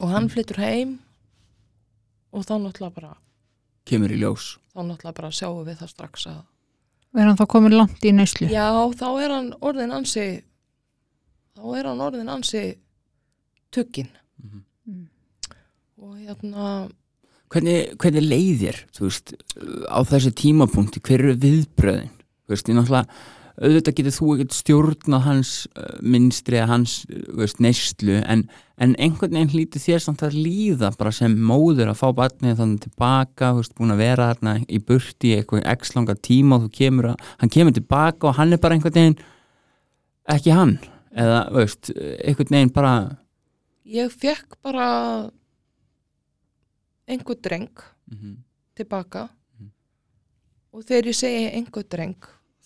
og 0.00 0.10
hann 0.12 0.30
flyttur 0.32 0.60
heim 0.60 0.96
og 2.34 2.46
þá 2.48 2.56
náttúrulega 2.64 2.96
bara 2.96 3.12
kemur 3.88 4.12
í 4.12 4.18
ljós. 4.20 4.54
þá 4.72 4.80
náttúrulega 4.82 5.16
bara 5.20 5.32
sjáum 5.36 5.62
við 5.68 5.78
það 5.82 5.92
strax 5.94 6.26
að 6.32 6.42
er 7.14 7.28
hann 7.28 7.38
þá 7.38 7.46
komin 7.54 7.76
langt 7.76 8.04
í 8.04 8.12
neyslu? 8.16 8.48
Já, 8.50 8.66
þá 8.98 9.06
er 9.22 9.36
hann 9.36 9.52
orðin 9.62 9.94
ansi 9.94 10.26
þá 11.54 11.78
er 11.78 11.88
hann 11.90 12.04
orðin 12.04 12.32
ansi 12.32 12.64
Mhm. 14.42 14.64
Mm. 14.86 15.06
og 16.02 16.16
hérna 16.18 16.90
hvernig, 17.50 17.94
hvernig 18.02 18.26
leiðir 18.26 18.82
veist, 18.98 19.32
á 19.88 19.98
þessu 20.04 20.34
tímapunkti 20.34 21.00
hver 21.00 21.22
eru 21.22 21.38
viðbröðin 21.40 22.12
veist, 22.50 22.68
auðvitað 23.54 23.96
getur 24.00 24.14
þú 24.16 24.28
ekkert 24.34 24.56
stjórnað 24.56 25.24
hans 25.28 25.50
uh, 25.78 25.98
minnstri 26.02 26.58
eða 26.58 26.72
hans 26.72 26.94
þú 27.08 27.36
veist, 27.38 27.60
neyslu 27.62 28.16
en, 28.26 28.44
en 28.82 28.96
einhvern 28.98 29.36
veginn 29.38 29.52
hlýtur 29.54 29.84
þér 29.84 30.02
samt 30.02 30.24
að 30.26 30.38
líða 30.42 30.90
bara 30.98 31.12
sem 31.14 31.36
móður 31.38 31.92
að 31.92 32.00
fá 32.02 32.08
barnið 32.18 32.58
þannig 32.60 32.82
tilbaka, 32.88 33.52
búin 33.78 33.94
að 33.94 34.02
vera 34.02 34.32
þarna 34.32 34.56
í 34.66 34.80
burti 34.82 35.30
í 35.30 35.36
eitthvað 35.38 35.68
x 35.76 35.94
langa 35.94 36.18
tíma 36.18 36.58
og 36.58 36.66
þú 36.66 36.72
kemur 36.80 37.12
að, 37.12 37.30
hann 37.38 37.54
kemur 37.54 37.78
tilbaka 37.78 38.30
og 38.30 38.36
hann 38.40 38.56
er 38.56 38.62
bara 38.62 38.76
einhvern 38.76 38.98
veginn 38.98 39.22
ekki 40.34 40.56
hann 40.56 40.76
eða, 41.14 41.40
veist, 41.54 41.90
einhvern 42.24 42.50
veginn 42.50 42.72
bara 42.74 42.94
ég 43.86 44.10
fekk 44.12 44.56
bara 44.62 45.30
einhver 47.08 47.36
dreng 47.42 47.68
mm 48.10 48.16
-hmm. 48.18 48.36
tilbaka 48.74 49.28
Mhm. 49.58 49.70
og 50.72 50.84
þegar 50.84 51.06
ég 51.06 51.14
segi 51.14 51.50
einhver 51.54 51.84
dreng 51.88 52.16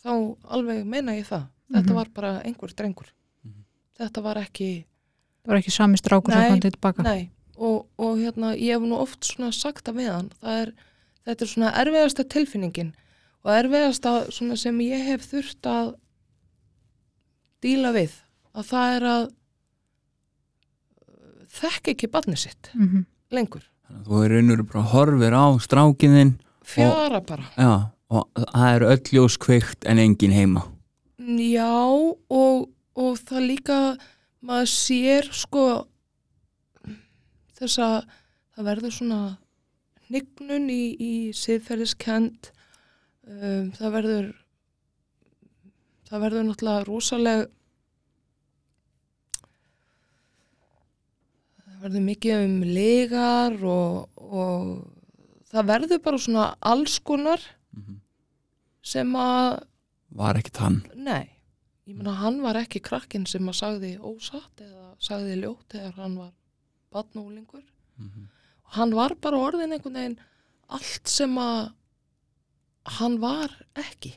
þá 0.05 0.37
alveg 0.45 0.85
meina 0.87 1.13
ég 1.13 1.27
það 1.27 1.47
þetta 1.73 1.87
Mhm. 1.91 1.95
var 1.95 2.09
bara 2.15 2.43
einhver 2.45 2.75
drengur 2.75 3.07
Mhm. 3.45 3.65
þetta 3.99 4.23
var 4.23 4.37
ekki 4.37 4.85
það 5.45 5.47
var 5.49 5.57
ekki 5.59 5.71
sami 5.71 5.97
strákur 5.97 6.33
sem 6.33 6.51
kom 6.51 6.61
tilbaka 6.61 7.03
nei, 7.03 7.31
og, 7.57 7.87
og 7.99 8.17
hérna 8.19 8.55
ég 8.57 8.73
hef 8.75 8.83
nú 8.83 8.95
oft 8.95 9.25
svona 9.25 9.53
sagt 9.53 9.87
hann 9.87 10.31
það 10.43 10.63
er, 10.63 10.73
þetta 11.27 11.43
er 11.43 11.47
svona 11.47 11.73
erfiðasta 11.73 12.25
tilfinningin 12.25 12.95
og 13.45 13.51
erfiðasta 13.53 14.31
svona 14.31 14.57
sem 14.57 14.79
ég 14.81 15.05
hef 15.05 15.27
þurft 15.33 15.63
að 15.67 15.95
díla 17.63 17.93
við 17.93 18.11
að 18.57 18.71
það 18.73 18.97
er 18.97 19.07
að 19.13 19.25
uh, 19.29 19.33
þekka 21.61 21.95
ekki 21.95 22.13
barnið 22.13 22.45
sitt 22.47 22.73
mm 22.75 23.07
lengur, 23.29 23.65
Þannig 23.85 24.01
að 24.01 24.07
þú 24.09 24.21
er 24.25 24.33
raunur 24.33 24.63
bara 24.65 24.83
horfir 24.93 25.35
á 25.37 25.47
strákinðinn 25.61 26.35
fjara 26.69 27.21
bara. 27.25 27.45
Já, 27.57 27.73
og 28.09 28.29
það 28.41 28.75
eru 28.75 28.89
öll 28.95 29.13
ljós 29.13 29.37
kveikt 29.41 29.85
en 29.89 30.01
engin 30.01 30.33
heima. 30.33 30.65
Já, 31.19 31.69
og, 31.69 32.69
og 32.97 33.21
það 33.29 33.47
líka, 33.51 33.79
maður 34.41 34.71
sér 34.73 35.29
sko 35.35 35.65
þess 37.59 37.81
að 37.83 37.97
það 38.55 38.69
verður 38.71 38.95
svona 38.95 39.21
hnignun 40.09 40.69
í, 40.73 40.83
í 40.97 41.13
siðferðiskend, 41.37 42.51
um, 43.29 43.69
það 43.77 43.95
verður, 43.99 44.29
það 46.09 46.25
verður 46.25 46.49
náttúrulega 46.49 46.87
rosaleg, 46.89 47.49
verður 51.83 52.05
mikið 52.09 52.45
um 52.45 52.57
legar 52.65 53.57
og, 53.65 54.09
og 54.19 54.71
það 55.53 55.69
verður 55.73 56.03
bara 56.05 56.21
svona 56.23 56.47
alls 56.73 56.99
konar 57.01 57.43
sem 58.83 59.11
að 59.17 59.65
Var 60.19 60.39
ekkert 60.41 60.57
hann. 60.65 60.77
Nei, 60.97 61.29
ég 61.85 61.97
meina 61.99 62.15
hann 62.17 62.39
var 62.41 62.57
ekki 62.57 62.81
krakkinn 62.81 63.27
sem 63.29 63.45
að 63.51 63.59
sagði 63.59 63.91
ósatt 64.01 64.63
eða 64.65 64.95
sagði 65.05 65.35
ljótt 65.43 65.75
þegar 65.75 65.99
hann 66.01 66.15
var 66.17 66.31
badnúlingur. 66.97 67.65
Hann 68.79 68.95
var 68.97 69.15
bara 69.21 69.37
orðin 69.37 69.73
einhvern 69.77 69.99
veginn 70.01 70.17
allt 70.73 71.09
sem 71.13 71.37
að 71.39 71.75
hann 72.99 73.19
var 73.21 73.53
ekki. 73.77 74.15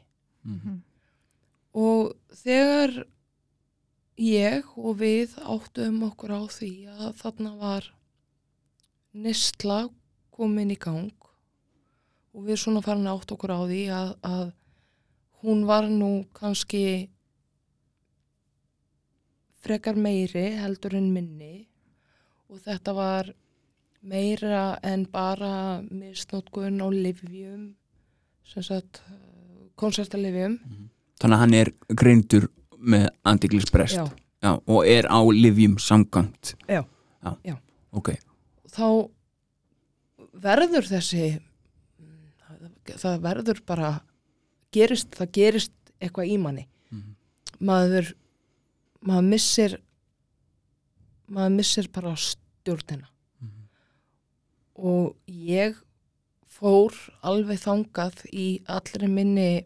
Og 1.76 2.14
þegar 2.44 2.96
ég 4.22 4.68
og 4.78 5.00
við 5.02 5.34
áttum 5.42 6.04
okkur 6.06 6.36
á 6.38 6.42
því 6.54 6.72
að 6.94 7.10
þarna 7.22 7.52
var 7.58 7.88
nistla 9.18 9.80
komin 10.32 10.74
í 10.74 10.78
gang 10.80 11.12
og 12.32 12.46
við 12.46 12.62
svona 12.62 12.84
farin 12.86 13.10
átt 13.10 13.34
okkur 13.34 13.56
á 13.58 13.62
því 13.66 13.82
að, 13.92 14.14
að 14.22 14.46
hún 15.42 15.66
var 15.66 15.90
nú 15.90 16.12
kannski 16.38 17.10
frekar 19.66 19.98
meiri 19.98 20.52
heldur 20.62 20.96
en 21.02 21.12
minni 21.14 21.68
og 22.52 22.62
þetta 22.62 22.96
var 22.98 23.34
meira 24.02 24.78
en 24.86 25.06
bara 25.10 25.82
misnótkun 25.90 26.82
á 26.82 26.88
livjum 26.94 27.72
sem 28.54 28.66
sagt 28.66 29.02
konsertalivjum 29.82 30.58
Þannig 31.22 31.36
að 31.38 31.42
hann 31.42 31.54
er 31.54 31.70
greindur 31.94 32.48
með 32.82 33.10
antiklisbrest. 33.26 34.00
Og 34.68 34.88
er 34.88 35.06
á 35.06 35.22
livjum 35.30 35.78
samgangt. 35.78 36.56
Já. 36.68 36.84
Já. 37.24 37.36
Já. 37.46 37.56
Ok. 37.94 38.16
þá 38.72 39.10
verður 40.42 40.86
þessi 40.88 41.42
það- 42.88 43.20
verður 43.22 43.60
bara 43.66 43.90
gerist, 44.72 45.12
það 45.12 45.32
gerist 45.32 45.72
eitthvað 46.02 46.30
í 46.32 46.38
manni 46.40 46.68
Mhm. 46.92 47.16
maður 47.60 48.14
maður 49.06 49.28
missir 49.30 49.78
maður 51.30 51.56
missir 51.58 51.88
bara 51.92 52.16
stjórnina 52.16 53.08
Mhm. 53.42 53.68
og 54.76 55.16
ég 55.28 55.76
fór 56.48 56.94
alveg 57.24 57.60
þangað 57.60 58.26
í 58.34 58.62
allri 58.68 59.08
minni 59.08 59.66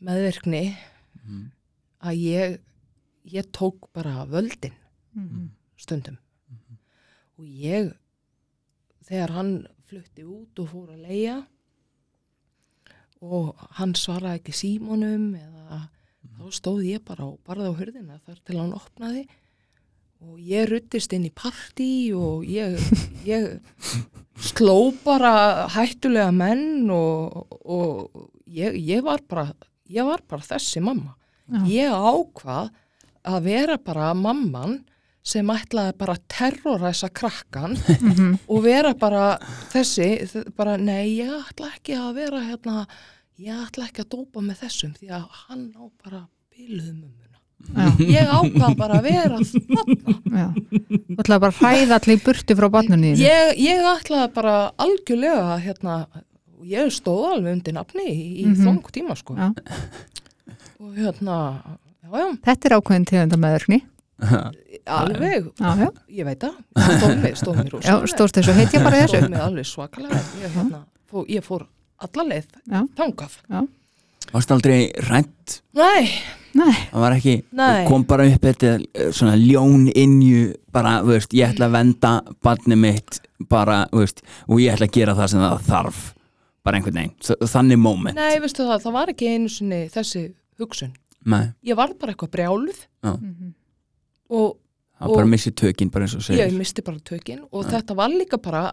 meðvirkni 0.00 0.76
Mhm. 1.26 1.50
Að 2.02 2.20
ég 2.22 2.58
ég 3.28 3.50
tók 3.52 3.88
bara 3.92 4.24
völdin 4.26 4.74
Mhm. 5.14 5.48
stundum. 5.76 6.18
Og 7.38 7.44
ég 7.44 7.92
þegar 9.04 9.30
hann 9.30 9.66
flutti 9.88 10.22
út 10.24 10.58
og 10.58 10.68
fór 10.68 10.88
að 10.94 11.02
leia 11.08 11.46
og 13.24 13.54
hann 13.78 13.94
svaraði 13.98 14.38
ekki 14.40 14.54
símónum 14.54 15.32
eða 15.38 15.80
þá 16.38 16.42
stóð 16.54 16.84
ég 16.86 17.04
bara 17.04 17.26
og 17.26 17.38
barði 17.46 17.70
á 17.72 17.78
hurðina 17.78 18.18
þar 18.26 18.38
til 18.46 18.58
hann 18.60 18.74
opnaði 18.76 19.24
og 20.22 20.38
ég 20.42 20.68
ruttist 20.70 21.12
inn 21.16 21.26
í 21.26 21.32
partí 21.34 21.88
og 22.14 22.44
ég, 22.46 22.78
ég 23.26 23.58
sló 24.38 24.92
bara 25.04 25.66
hættulega 25.74 26.30
menn 26.34 26.90
og, 26.94 27.46
og 27.64 28.30
ég, 28.46 28.78
ég 28.78 29.02
var 29.06 29.22
bara 29.28 29.48
ég 29.90 30.06
var 30.06 30.22
bara 30.28 30.42
þessi 30.54 30.82
mamma 30.84 31.16
Já. 31.48 31.60
ég 31.66 31.90
ákvað 31.92 32.70
að 33.24 33.42
vera 33.42 33.76
bara 33.78 34.14
mamman 34.14 34.84
sem 35.28 35.46
ætlaði 35.52 35.92
bara 35.98 36.14
að 36.14 36.22
terroræsa 36.28 37.08
krakkan 37.12 37.76
Mhm. 37.76 38.38
og 38.48 38.62
vera 38.64 38.94
bara 38.94 39.38
þessi, 39.72 40.46
bara 40.56 40.76
nei, 40.76 41.18
ég 41.18 41.28
ætla 41.30 41.70
ekki 41.76 41.94
að 41.98 42.14
vera 42.14 42.40
hérna, 42.40 42.86
ég 43.38 43.52
ætla 43.66 43.88
ekki 43.88 44.04
að 44.04 44.08
dópa 44.14 44.40
með 44.40 44.56
þessum 44.64 44.94
því 44.96 45.08
að 45.10 45.26
hann 45.46 45.72
á 45.76 45.84
bara 46.04 46.22
mummuna. 46.58 47.14
Já. 47.74 47.90
Ég 47.98 48.28
ákvað 48.30 48.76
bara 48.78 48.94
að 49.00 49.02
vera 49.02 49.38
þarna. 49.38 50.46
Þú 50.54 51.18
ætlaði 51.18 51.40
bara 51.40 51.52
að 51.52 51.58
hræða 51.60 51.98
allir 51.98 52.16
í 52.16 52.22
burtu 52.24 52.56
frá 52.56 52.68
barnunni 52.70 53.12
þínu. 53.14 53.26
Ég, 53.26 53.58
ég 53.58 53.84
ætlaði 53.92 54.32
bara 54.34 54.54
algjörlega 54.78 55.58
hérna, 55.64 55.96
ég 56.64 56.90
stóð 56.94 57.26
alveg 57.34 57.52
undir 57.58 57.74
nafni 57.76 58.06
í, 58.08 58.42
í 58.42 58.46
Mhm. 58.46 58.64
þóng 58.64 58.90
tíma 58.94 59.16
sko. 59.18 59.34
Og 60.78 60.92
hérna, 60.94 61.36
já, 62.04 62.10
já, 62.12 62.26
Þetta 62.46 62.68
er 62.70 62.74
ákveðin 62.78 63.06
tegunda 63.10 63.38
meðurkni. 63.42 63.78
alveg, 64.98 65.48
Já, 65.58 65.70
já. 65.78 65.88
ég 66.18 66.26
veit 66.26 66.42
það, 66.42 66.54
stóð 66.98 67.12
mér, 67.22 67.34
stóð 67.38 67.58
mér 67.58 67.68
Já, 67.68 67.74
rosalega. 67.76 68.10
stóðst 68.14 68.38
þessu 68.40 68.54
heitja 68.56 68.80
bara 68.82 69.02
þessu. 69.04 69.18
Stóð 69.20 69.32
mér 69.34 69.44
alveg 69.46 69.68
svakalega. 69.68 70.22
Ég, 70.42 70.54
hérna, 70.56 70.80
fór, 71.10 71.26
ég 71.30 71.44
fór 71.46 71.66
alla 72.06 72.24
leið 72.32 72.48
Já. 72.72 72.80
þangað. 72.98 73.36
Varst 74.32 74.50
aldrei 74.52 74.80
rænt? 75.08 75.60
Nei, 75.78 76.10
Nei, 76.58 76.72
Það 76.90 77.02
var 77.04 77.14
ekki, 77.14 77.32
Nei. 77.54 77.84
kom 77.86 78.04
bara 78.08 78.24
upp 78.26 78.42
þetta 78.48 78.70
eh, 78.80 79.10
svona 79.14 79.34
ljón 79.38 79.84
innju 79.92 80.54
bara, 80.74 80.94
veist, 81.06 81.34
ég 81.36 81.52
ætla 81.52 81.68
að 81.68 81.74
venda 81.76 82.12
barnið 82.42 82.80
mitt 82.82 83.18
bara, 83.52 83.82
veist, 83.92 84.22
og 84.48 84.58
ég 84.64 84.72
ætla 84.74 84.88
að 84.88 84.96
gera 84.96 85.14
það 85.18 85.28
sem 85.34 85.42
það 85.44 85.66
þarf 85.68 86.00
bara 86.66 86.80
einhvern 86.80 86.98
veginn, 86.98 87.44
þannig 87.52 87.78
moment 87.84 88.16
Nei, 88.18 88.40
veistu 88.42 88.64
það, 88.66 88.80
það 88.86 88.96
var 88.96 89.12
ekki 89.12 89.28
einu 89.36 89.52
sinni 89.52 89.82
þessi 89.92 90.24
hugsun. 90.58 90.92
Nei, 91.24 91.52
Ég 91.64 91.76
var 91.76 91.92
bara 91.98 92.12
eitthvað 92.14 92.30
brjáluð 92.36 92.86
Mhm. 93.02 93.54
og 94.30 94.56
það 95.00 95.08
var 95.08 95.16
bara 95.16 95.26
að 95.26 95.30
missi 95.30 95.50
tökin 95.52 95.90
bara 95.90 96.04
eins 96.04 96.14
og 96.14 96.20
ég 96.20 96.26
segir. 96.48 96.58
Misti 96.58 96.82
bara 96.82 96.98
tökin. 96.98 97.44
Og 97.52 97.64
þetta 97.64 97.94
var 97.96 98.08
líka 98.08 98.38
bara 98.42 98.72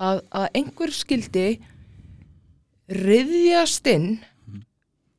að, 0.00 0.22
að 0.32 0.48
einhver 0.54 0.90
skildi 0.92 1.60
riðjast 2.88 3.86
inn 3.90 4.18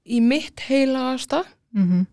í 0.05 0.19
mitt 0.21 0.59
heilagasta. 0.69 1.43
Mhm, 1.74 2.05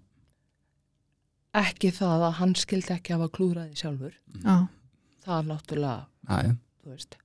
ekki 1.55 1.91
það 1.93 2.23
að 2.29 2.33
hann 2.41 2.55
skildi 2.59 2.95
ekki 2.97 3.13
hafa 3.17 3.29
klúðraði 3.29 3.77
sjálfur. 3.77 4.15
Já, 4.43 4.69
það 5.27 5.35
er 5.39 5.49
náttúrulega, 5.51 6.07
þú 6.83 6.95
veist 6.95 7.17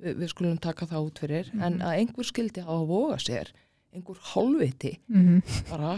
við, 0.00 0.16
við 0.22 0.28
skulum 0.32 0.58
taka 0.60 0.86
það 0.86 1.06
út 1.10 1.18
fyrir. 1.20 1.50
En 1.54 1.78
Mhm. 1.78 1.82
að 1.82 1.98
einhver 2.00 2.24
skildi 2.24 2.60
hafa 2.64 2.72
að 2.80 2.86
voga 2.88 3.16
sér 3.18 3.52
einhver 3.94 4.18
hálfviti 4.32 4.92
mhm, 5.08 5.40
bara 5.70 5.94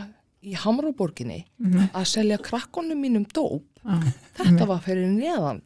í 0.47 0.55
Hamraborginni 0.61 1.41
mhm, 1.59 1.91
að 1.97 2.07
selja 2.13 2.39
krakkonum 2.43 3.01
mínum 3.03 3.27
dóp. 3.35 3.67
Já, 3.83 3.99
þetta 4.41 4.69
var 4.69 4.81
fyrir 4.85 5.11
neðan 5.11 5.61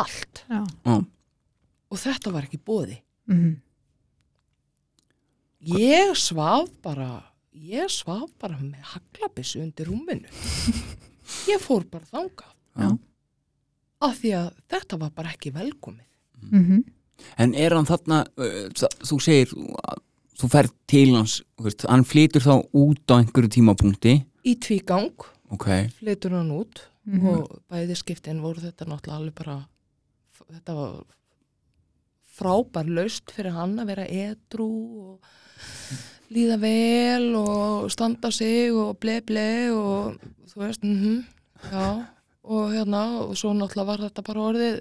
allt. 0.00 0.44
Já, 0.48 0.62
og 1.90 1.98
þetta 2.00 2.32
var 2.34 2.46
ekki 2.48 2.60
bóði 2.64 3.00
mhm, 3.30 3.56
ég 5.76 6.14
svaf 6.18 6.70
bara 6.84 7.10
ég 7.52 7.90
svaf 7.92 8.30
bara 8.40 8.58
með 8.62 8.94
haglabissu 8.94 9.60
undir 9.64 9.90
rúminu. 9.90 10.30
Ég 11.50 11.60
fór 11.62 11.84
bara 11.86 12.06
þangað. 12.10 12.54
Já. 12.80 12.88
af 14.06 14.16
því 14.22 14.30
að 14.38 14.46
þetta 14.72 14.96
var 15.02 15.10
bara 15.14 15.32
ekki 15.34 15.52
velkomið. 15.52 16.06
Mhm, 16.48 16.80
En 17.36 17.54
er 17.54 17.74
hann 17.76 17.88
þarna, 17.88 18.22
uh, 18.40 18.68
þú 19.04 19.18
segir, 19.20 19.50
þú 20.40 20.50
ferð 20.52 20.74
til 20.90 21.08
hans, 21.14 21.40
þú 21.58 21.68
veist, 21.68 21.86
hann 21.90 22.06
flytur 22.08 22.44
þá 22.44 22.54
út 22.80 23.12
á 23.12 23.14
einhverju 23.20 23.54
tímapunkti, 23.56 24.16
í 24.46 24.56
tvígang 24.56 25.26
ok, 25.52 25.68
flytur 26.00 26.38
hann 26.38 26.52
út 26.54 26.84
mhm, 27.08 27.26
og 27.32 27.60
bæði 27.70 27.98
skiptin 27.98 28.42
voru 28.44 28.62
þetta 28.64 28.88
náttúrulega 28.88 29.18
alveg 29.18 29.36
bara 29.40 29.58
þetta 30.50 30.76
var 30.78 30.94
frábær 32.40 32.88
laust 32.88 33.34
fyrir 33.34 33.54
hann 33.56 33.76
að 33.82 33.92
vera 33.92 34.06
edru 34.08 34.70
og 35.10 35.28
líða 36.30 36.56
vel 36.62 37.34
og 37.36 37.90
standa 37.92 38.30
sig 38.32 38.70
og 38.72 38.96
ble 39.02 39.18
ble 39.26 39.50
og 39.74 40.20
þú 40.50 40.64
veist, 40.64 40.82
mhm, 40.86 41.24
já. 41.70 42.06
Og 42.50 42.72
hérna, 42.72 43.20
og 43.20 43.36
svo 43.36 43.52
náttúrulega 43.54 43.86
var 43.86 44.04
þetta 44.06 44.22
bara 44.26 44.44
orðið 44.48 44.76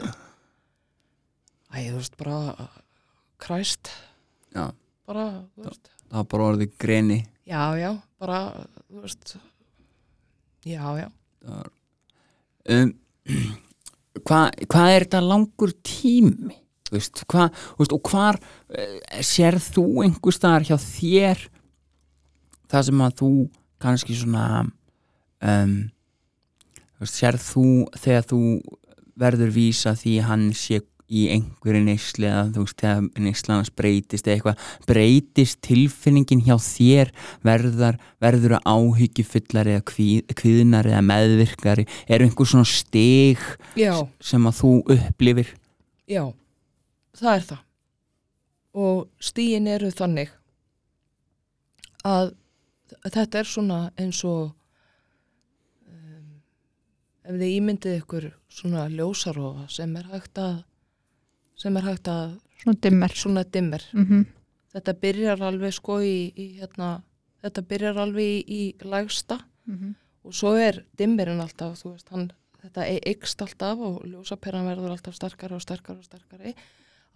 æ, 1.70 1.78
þú 1.90 1.98
veist, 1.98 2.16
bara 2.18 2.70
kræst, 3.40 3.92
já, 4.56 4.72
bara, 5.10 5.26
þú 5.56 5.66
veist. 5.66 5.92
það 6.06 6.18
var 6.20 6.30
bara 6.34 6.48
orðið 6.54 6.74
greni, 6.82 7.20
já, 7.50 7.64
já, 7.80 7.90
bara, 8.22 8.40
þú 8.88 9.04
veist 9.04 9.36
já, 10.68 10.84
já. 11.00 11.08
Um, 12.70 12.94
hvað 14.28 14.66
hva 14.70 14.88
er 14.94 15.06
þetta 15.08 15.22
langur 15.26 15.74
tími, 15.86 16.58
þú 16.90 16.98
veist, 16.98 17.24
hvað, 17.30 17.62
og 17.86 18.12
hvar 18.12 18.40
uh, 18.42 19.00
sérð 19.26 19.72
þú 19.78 19.86
einhver 20.06 20.36
staðar 20.36 20.68
hjá 20.70 20.78
þér 20.84 21.48
það 22.70 22.86
sem 22.90 23.06
að 23.06 23.16
þú 23.24 23.32
kannski 23.80 24.18
svona, 24.20 24.46
um, 25.42 25.76
þú 26.76 27.06
veist, 27.06 27.18
sérð 27.18 27.48
þú 27.48 27.66
þegar 27.98 28.30
þú 28.30 28.42
verður 29.20 29.52
vísa 29.56 29.96
því 29.98 30.16
hann 30.28 30.50
sé 30.56 30.84
í 31.10 31.26
einhverju 31.34 31.82
neysli 31.84 32.28
eða 32.30 32.44
þú 32.54 32.64
veist 32.66 32.82
þegar 32.84 33.24
neyslans 33.26 33.72
breytist 33.74 34.28
eða 34.28 34.36
eitthvað, 34.36 34.66
breytist 34.90 35.60
tilfinningin 35.66 36.44
hjá 36.46 36.56
þér 36.62 37.14
verður, 37.46 37.98
verður 38.22 38.58
að 38.60 38.68
áhyggju 38.74 39.26
fullar 39.26 39.72
eða 39.74 39.86
kvíð, 39.90 40.36
kvíðnar 40.38 40.90
eða 40.92 41.02
meðvirkari? 41.10 41.88
Er 42.08 42.26
einhver 42.26 42.50
svona 42.50 42.70
stig 42.70 43.42
já, 43.80 43.96
sem 44.22 44.46
að 44.46 44.60
þú 44.62 44.74
upplifir? 44.98 45.56
Já, 46.10 46.24
það 47.18 47.34
er 47.36 47.50
það. 47.50 47.66
Og 48.80 49.02
stíin 49.24 49.68
eru 49.70 49.90
þannig 49.92 50.32
að 52.06 52.36
þetta 53.10 53.42
er 53.42 53.50
svona 53.50 53.80
eins 54.00 54.22
og 54.28 54.52
um, 55.90 56.40
ef 57.26 57.36
þið 57.36 57.56
ímyndið 57.58 57.98
ykkur 58.04 58.30
svona 58.50 58.88
ljósarofa 58.94 59.68
sem 59.74 59.96
er 60.00 60.10
hægt 60.14 60.42
að 60.42 60.60
sem 61.60 61.76
er 61.80 61.86
hægt 61.90 62.08
að 62.12 62.38
svona 62.64 62.80
dimmer. 62.86 63.16
Svona 63.16 63.44
dimmer. 63.44 63.84
mhm, 63.94 64.26
Þetta 64.70 64.94
byrjar 65.02 65.40
alveg 65.42 65.74
sko 65.74 65.96
í, 66.06 66.30
í 66.38 66.44
hérna, 66.60 67.02
þetta 67.42 67.64
byrjar 67.66 67.98
alveg 68.04 68.28
í, 68.30 68.44
í 68.46 68.62
lægsta 68.86 69.40
mhm, 69.66 69.96
og 70.24 70.36
svo 70.38 70.52
er 70.62 70.84
dimmerinn 71.00 71.40
alltaf, 71.42 71.80
veist, 71.88 72.10
hann, 72.14 72.28
þetta 72.62 72.86
e- 72.86 73.00
eykst 73.10 73.42
alltaf 73.42 73.80
og 73.82 74.04
ljósaperan 74.06 74.68
verður 74.70 74.94
alltaf 74.94 75.16
sterkari 75.18 75.56
og 75.58 75.64
sterkari 75.64 75.98
og 76.04 76.06
sterkari 76.06 76.54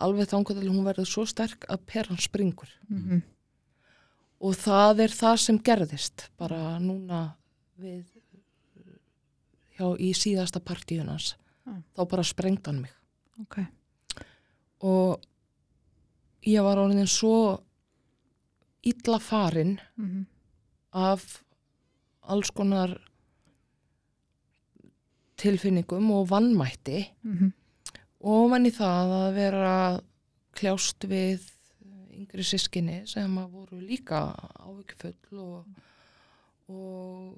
alveg 0.01 0.31
þangur 0.31 0.57
til 0.57 0.71
hún 0.71 0.81
verður 0.87 1.05
svo 1.11 1.27
sterk 1.29 1.67
að 1.69 1.83
peran 1.91 2.17
springur. 2.17 2.71
Mhm, 2.89 3.21
og 4.41 4.55
það 4.59 5.03
er 5.05 5.13
það 5.13 5.37
sem 5.45 5.59
gerðist 5.59 6.25
bara 6.41 6.79
núna 6.81 7.35
við 7.79 8.01
hjá 9.77 9.87
í 10.01 10.09
síðasta 10.17 10.59
partíunans 10.63 11.35
Já. 11.65 11.77
þá 11.95 12.01
bara 12.09 12.23
sprengd 12.27 12.65
hann 12.67 12.81
mig. 12.81 12.91
Ok 13.45 13.61
og 14.83 15.23
ég 16.47 16.63
var 16.65 16.81
orðin 16.81 17.07
svo 17.07 17.37
illa 18.83 19.19
farin 19.23 19.77
mhm, 19.95 20.25
af 20.93 21.23
alls 22.23 22.51
konar 22.55 22.97
tilfinningum 25.39 26.11
og 26.15 26.29
vannmætti 26.31 26.99
mhm, 27.23 27.53
og 28.23 28.49
mann 28.51 28.67
í 28.67 28.75
það 28.75 29.15
að 29.21 29.29
vera 29.39 29.75
kljást 30.55 31.07
við 31.09 31.49
yngri 32.13 32.45
sískinni 32.45 33.01
sem 33.09 33.39
að 33.41 33.55
voru 33.57 33.79
líka 33.81 34.21
áhyggjufull 34.63 35.41
og, 35.43 35.65
og 36.71 37.33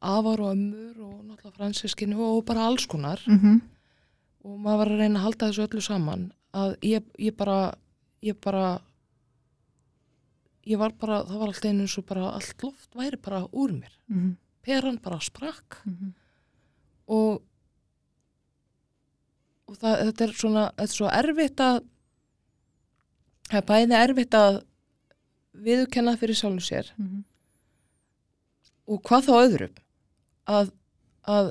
afar 0.00 0.42
og 0.42 0.52
ömmur 0.54 1.02
og 1.02 1.16
náttúrulega 1.26 1.56
fransískinni 1.58 2.16
og 2.16 2.44
bara 2.46 2.66
alls 2.66 2.86
konar. 2.86 3.22
Mhm, 3.26 3.60
og 4.44 4.58
maður 4.58 4.78
var 4.82 4.92
að 4.92 5.00
reyna 5.02 5.18
að 5.20 5.26
halda 5.26 5.48
þessu 5.48 5.64
öllu 5.66 5.84
saman 5.84 6.28
að 6.56 6.76
ég, 6.86 7.08
ég 7.18 7.36
bara 7.36 7.58
ég 8.24 8.38
bara 8.44 8.78
ég 10.68 10.78
var 10.80 10.94
bara, 11.00 11.22
það 11.24 11.40
var 11.40 11.50
alltaf 11.50 11.70
einu 11.70 11.84
eins 11.86 11.98
og 12.00 12.06
bara 12.08 12.30
allt 12.36 12.64
loft 12.64 12.96
væri 12.98 13.18
bara 13.24 13.44
úr 13.52 13.72
mér. 13.72 13.92
Mhm, 14.08 14.34
peran 14.62 14.98
bara 15.02 15.20
sprakk. 15.20 15.80
Mhm, 15.86 16.10
og, 17.08 17.42
og 19.68 19.78
það, 19.80 20.02
þetta 20.10 20.24
er 20.26 20.34
svona 20.36 20.64
þetta 20.76 20.88
er 20.88 20.96
svo 20.96 21.12
erfitt 21.12 21.62
að 21.64 21.78
það 23.48 23.60
er 23.62 23.68
bæði 23.70 23.98
erfitt 24.02 24.36
að 24.36 24.60
viðurkenna 25.58 26.16
fyrir 26.20 26.36
sjálfum 26.38 26.60
sér 26.62 26.92
mhm, 26.98 27.22
og 28.88 29.00
hvað 29.08 29.24
þá 29.28 29.32
öðrum 29.38 29.80
að, 30.48 30.70
að 31.24 31.50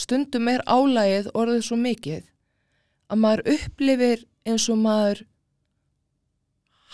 stundum 0.00 0.48
er 0.52 0.62
álægið 0.66 1.30
orðið 1.36 1.64
svo 1.66 1.76
mikið 1.80 2.24
að 3.10 3.20
maður 3.24 3.42
upplifir 3.56 4.24
eins 4.48 4.68
og 4.72 4.78
maður 4.80 5.24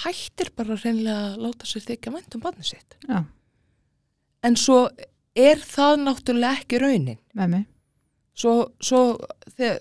hættir 0.04 0.50
bara 0.56 0.76
hreinlega 0.76 1.30
að 1.30 1.38
láta 1.44 1.68
sér 1.68 1.84
þykja 1.86 2.12
vænt 2.16 2.36
um 2.36 2.42
barnið 2.44 2.70
sitt. 2.72 2.96
Já, 3.08 3.22
en 4.46 4.58
svo 4.60 4.80
er 5.36 5.60
það 5.64 6.02
náttúrulega 6.04 6.60
ekki 6.60 6.80
raunin. 6.82 7.20
Með 7.36 7.52
mig. 7.54 7.64
Svo, 8.36 8.52
svo, 8.84 9.00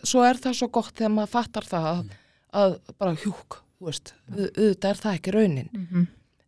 svo 0.08 0.22
er 0.24 0.40
það 0.40 0.56
svo 0.60 0.70
gott 0.72 0.94
þegar 0.96 1.12
maður 1.18 1.34
fattar 1.34 1.68
það 1.68 1.88
að, 1.90 2.14
að 2.62 2.76
bara 3.02 3.18
hjúk, 3.20 3.58
þú 3.76 3.90
veist, 3.90 4.14
au- 4.32 4.46
auðvitað 4.46 4.90
er 4.94 5.02
það 5.02 5.18
ekki 5.20 5.34
raunin. 5.36 5.70
Mhm, 5.74 6.06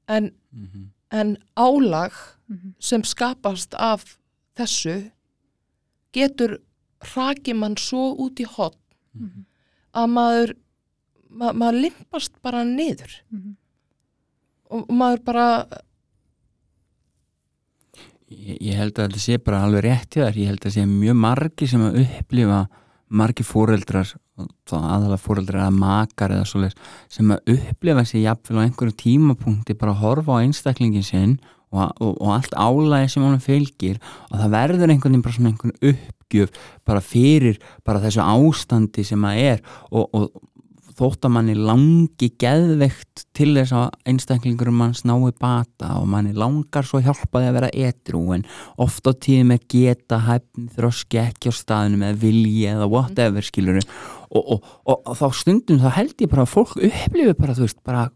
en, 0.07 0.31
mm 0.55 0.67
-hmm. 0.67 0.85
en 1.11 1.37
álag 1.55 2.13
mhm, 2.47 2.71
sem 2.79 3.03
skapast 3.03 3.75
af 3.75 4.17
þessu 4.55 5.11
getur 6.13 6.59
raki 7.15 7.53
mann 7.53 7.77
svo 7.77 8.11
út 8.23 8.39
í 8.41 8.47
hot 8.57 8.77
mhm, 9.17 9.45
að 9.97 10.13
maður 10.13 10.55
ma 11.37 11.51
maður 11.53 11.81
limpast 11.87 12.37
bara 12.43 12.63
niður. 12.67 13.19
Mhm, 13.33 13.55
og 14.73 14.91
maður 14.91 15.23
bara 15.27 15.47
ég, 18.31 18.57
ég 18.59 18.75
held 18.79 18.97
að 18.97 19.07
þetta 19.07 19.23
sé 19.23 19.39
bara 19.43 19.63
alveg 19.65 19.85
rétt 19.87 20.17
hjá 20.17 20.25
þér, 20.25 20.39
ég 20.41 20.51
held 20.51 20.67
að 20.67 20.75
sé 20.75 20.85
mjög 20.89 21.19
margi 21.23 21.69
sem 21.71 21.83
að 21.87 22.01
upplifa 22.03 22.61
margi 23.07 23.45
fóreldrar 23.47 24.09
aðalega 24.37 25.17
fóreldrar 25.21 25.63
eða 25.63 25.73
makar 25.73 26.33
eða 26.35 26.47
svoleiðis 26.49 26.75
sem 27.15 27.29
að 27.33 27.53
upplifa 27.55 28.03
sér 28.05 28.25
jafnvel 28.25 28.59
á 28.59 28.65
einhverju 28.65 28.97
tímapunkti 28.99 29.77
bara 29.79 29.93
að 29.95 30.01
horfa 30.03 30.37
á 30.37 30.43
einstaklingin 30.43 31.05
sinn 31.07 31.37
og, 31.71 31.93
og, 31.99 32.13
og 32.21 32.33
allt 32.37 32.55
álægi 32.55 33.13
sem 33.13 33.25
honum 33.25 33.43
fylgir 33.43 33.97
og 34.31 34.37
það 34.41 34.53
verður 34.55 34.93
einhvern 34.93 35.15
veginn 35.15 35.25
bara 35.25 35.37
svona 35.37 35.53
einhvern 35.53 35.79
uppgjöf 35.93 36.61
bara 36.87 37.03
fyrir 37.03 37.59
bara 37.87 38.03
þessu 38.03 38.23
ástandi 38.23 39.07
sem 39.07 39.25
að 39.27 39.41
er 39.43 39.65
og, 39.91 40.07
og 40.15 40.29
þótt 40.97 41.27
að 41.27 41.33
manni 41.35 41.53
langi 41.57 42.29
geðveikt 42.41 43.27
til 43.37 43.51
þess 43.53 43.73
að 43.77 43.97
einstaklingur 44.09 44.71
manns 44.73 45.03
nái 45.05 45.29
bata 45.37 45.93
og 45.99 46.07
manni 46.09 46.33
langar 46.33 46.87
svo 46.87 47.01
hjálpaði 47.03 47.51
að 47.51 47.57
vera 47.59 47.69
etru 47.89 48.23
en 48.33 48.45
oft 48.81 49.05
á 49.05 49.13
tíðum 49.13 49.53
er 49.53 49.61
geta 49.69 50.21
hæfni 50.25 50.71
þroski 50.73 51.21
ekki 51.21 51.53
á 51.53 51.59
staðinu 51.59 52.01
með 52.01 52.21
vilji 52.23 52.65
eða 52.71 52.89
whatever 52.89 53.45
skilur 53.45 53.77
og, 53.77 54.41
og, 54.41 54.57
og, 54.87 54.97
og 54.97 55.19
þá 55.19 55.27
stundum 55.37 55.81
þá 55.83 55.89
held 55.99 56.25
ég 56.25 56.33
bara 56.33 56.47
að 56.47 56.53
fólk 56.55 56.75
upplifi 56.79 57.37
bara 57.37 57.57
þú 57.57 57.67
veist 57.67 57.81
bara 57.85 58.07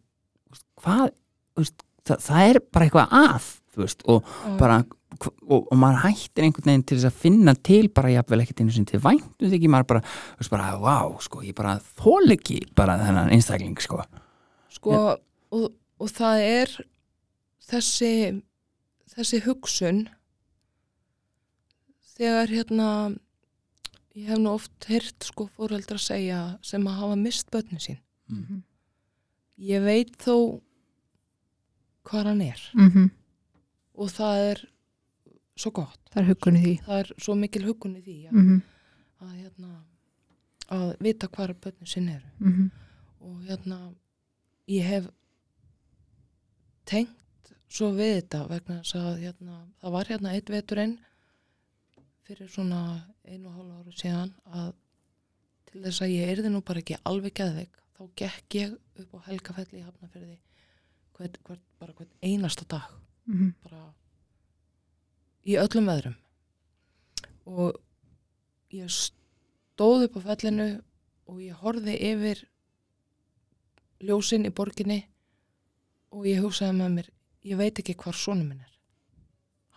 hvað 0.82 1.08
þú 1.12 1.66
veist, 1.66 1.86
það, 2.12 2.26
það 2.28 2.50
er 2.50 2.62
bara 2.72 2.88
eitthvað 2.88 3.16
að 3.22 3.50
veist, 3.82 4.04
og 4.12 4.28
Já, 4.28 4.58
bara 4.60 4.82
og, 5.22 5.68
og 5.68 5.74
maður 5.80 6.06
hættir 6.06 6.46
einhvern 6.46 6.70
veginn 6.70 6.86
til 6.88 6.98
þess 6.98 7.10
að 7.10 7.20
finna 7.24 7.54
til 7.68 7.84
bara 7.94 8.14
jafnvel 8.14 8.44
ekkert 8.44 8.64
einu 8.64 8.76
sinni 8.76 8.92
til 8.92 9.02
væntu 9.04 9.50
því 9.52 9.72
maður 9.72 9.90
bara, 9.92 10.04
þú 10.06 10.44
veist 10.44 10.54
bara, 10.54 10.70
wow, 10.82 11.18
sko 11.24 11.44
ég 11.46 11.58
bara 11.58 11.76
þól 12.00 12.36
ekki 12.36 12.62
bara 12.78 12.98
þennan 13.02 13.34
einstakling 13.36 13.82
sko, 13.84 14.02
sko, 14.72 15.02
og, 15.52 15.68
og 16.02 16.14
það 16.16 16.46
er 16.48 16.74
þessi 17.72 18.14
þessi 19.12 19.42
hugsun 19.46 20.06
þegar 22.16 22.52
hérna 22.52 22.90
ég 24.16 24.32
hef 24.32 24.42
nú 24.42 24.56
oft 24.56 24.90
heyrt 24.90 25.28
sko 25.28 25.48
fóreldra 25.56 26.00
segja 26.02 26.42
sem 26.66 26.84
að 26.88 27.00
hafa 27.04 27.20
mist 27.20 27.52
börnin 27.54 27.84
sín. 27.84 28.02
Mhm. 28.32 28.64
ég 29.62 29.84
veit 29.84 30.16
þó 30.18 30.62
hvað 32.06 32.24
hann 32.26 32.42
er 32.42 32.62
Mhm. 32.74 33.12
og 33.96 34.08
það 34.10 34.52
er 34.52 34.68
svo 35.58 35.72
gott 35.72 35.98
Það 36.12 36.22
er 36.24 36.28
hugunni 36.34 36.62
því 36.64 36.74
það 36.86 37.00
er 37.00 37.12
svo 37.20 37.36
mikil 37.36 37.64
hugun 37.64 37.96
í 37.96 38.02
því 38.04 38.16
að, 38.28 38.32
Mhm. 38.34 38.62
að, 39.22 39.34
hérna, 39.42 39.84
að 40.70 40.96
vita 41.00 41.28
hvað 41.28 41.54
börnin 41.62 41.88
sín 41.88 42.10
eru 42.10 42.28
Mhm. 42.40 42.72
og 43.22 43.42
hérna 43.48 43.94
ég 44.68 44.84
hef 44.84 45.08
tengt 46.86 47.54
svo 47.72 47.92
við 47.96 48.18
þetta 48.22 48.48
vegna 48.50 48.82
þess 48.82 48.96
að 48.96 49.20
hérna, 49.24 49.58
það 49.82 49.92
var 49.92 50.06
hérna 50.06 50.34
eitt 50.36 50.50
veturinn 50.52 50.98
fyrir 52.28 52.50
svona 52.50 52.80
einu 53.26 53.48
og 53.48 53.54
hálfa 53.56 53.80
ára 53.80 53.92
síðan 54.02 54.34
að 54.54 54.74
til 55.72 55.82
þess 55.86 56.02
að 56.02 56.16
ég 56.16 56.32
erði 56.38 56.52
nú 56.52 56.62
bara 56.66 56.80
ekki 56.84 56.98
alveg 57.06 57.34
geðveik 57.34 57.78
þá 57.98 58.10
gekk 58.16 58.50
ég 58.60 58.78
upp 59.00 59.14
á 59.16 59.20
Helgafelli 59.30 59.80
í 59.80 59.86
Hafnafyrði 59.86 60.38
hvert, 61.22 61.38
hvert, 61.48 61.64
bara 61.80 61.94
hvert 61.98 62.12
einasta 62.24 62.66
dag 62.68 62.90
Mhm. 63.28 63.54
bara 63.64 63.94
í 65.46 65.56
öllum 65.62 65.86
veðrum 65.90 66.16
og 67.46 67.78
ég 68.74 68.90
stóð 68.90 70.06
upp 70.08 70.16
á 70.18 70.22
fellinu 70.30 70.68
og 71.28 71.38
ég 71.42 71.54
horfði 71.62 71.96
yfir 72.12 72.44
ljósin 74.02 74.46
í 74.50 74.52
borginni 74.54 75.00
og 76.12 76.26
ég 76.26 76.42
hugsaði 76.42 76.76
með 76.80 76.94
mér 76.98 77.10
ég 77.46 77.58
veit 77.60 77.80
ekki 77.82 77.96
hvar 77.98 78.18
sonum 78.18 78.50
minn 78.50 78.62
er 78.66 78.74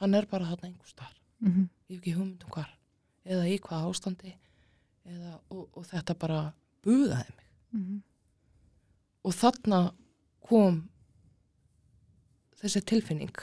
hann 0.00 0.14
er 0.14 0.26
bara 0.26 0.44
þarna 0.50 0.68
einhver 0.70 0.88
starf 0.88 1.20
Mhm. 1.40 1.68
ég 1.90 1.96
hef 1.96 2.00
ekki 2.02 2.14
hugmynd 2.16 2.44
um 2.44 2.50
hvar 2.50 2.70
eða 3.26 3.44
í 3.48 3.58
hvað 3.60 3.88
ástandi 3.90 4.34
eða, 5.06 5.40
og, 5.50 5.68
og 5.76 5.84
þetta 5.86 6.14
bara 6.18 6.54
buðaði 6.82 7.36
mig 7.36 7.46
Mhm. 7.72 8.02
og 9.24 9.32
þarna 9.32 9.94
kom 10.48 10.88
þessi 12.64 12.82
tilfinning. 12.88 13.34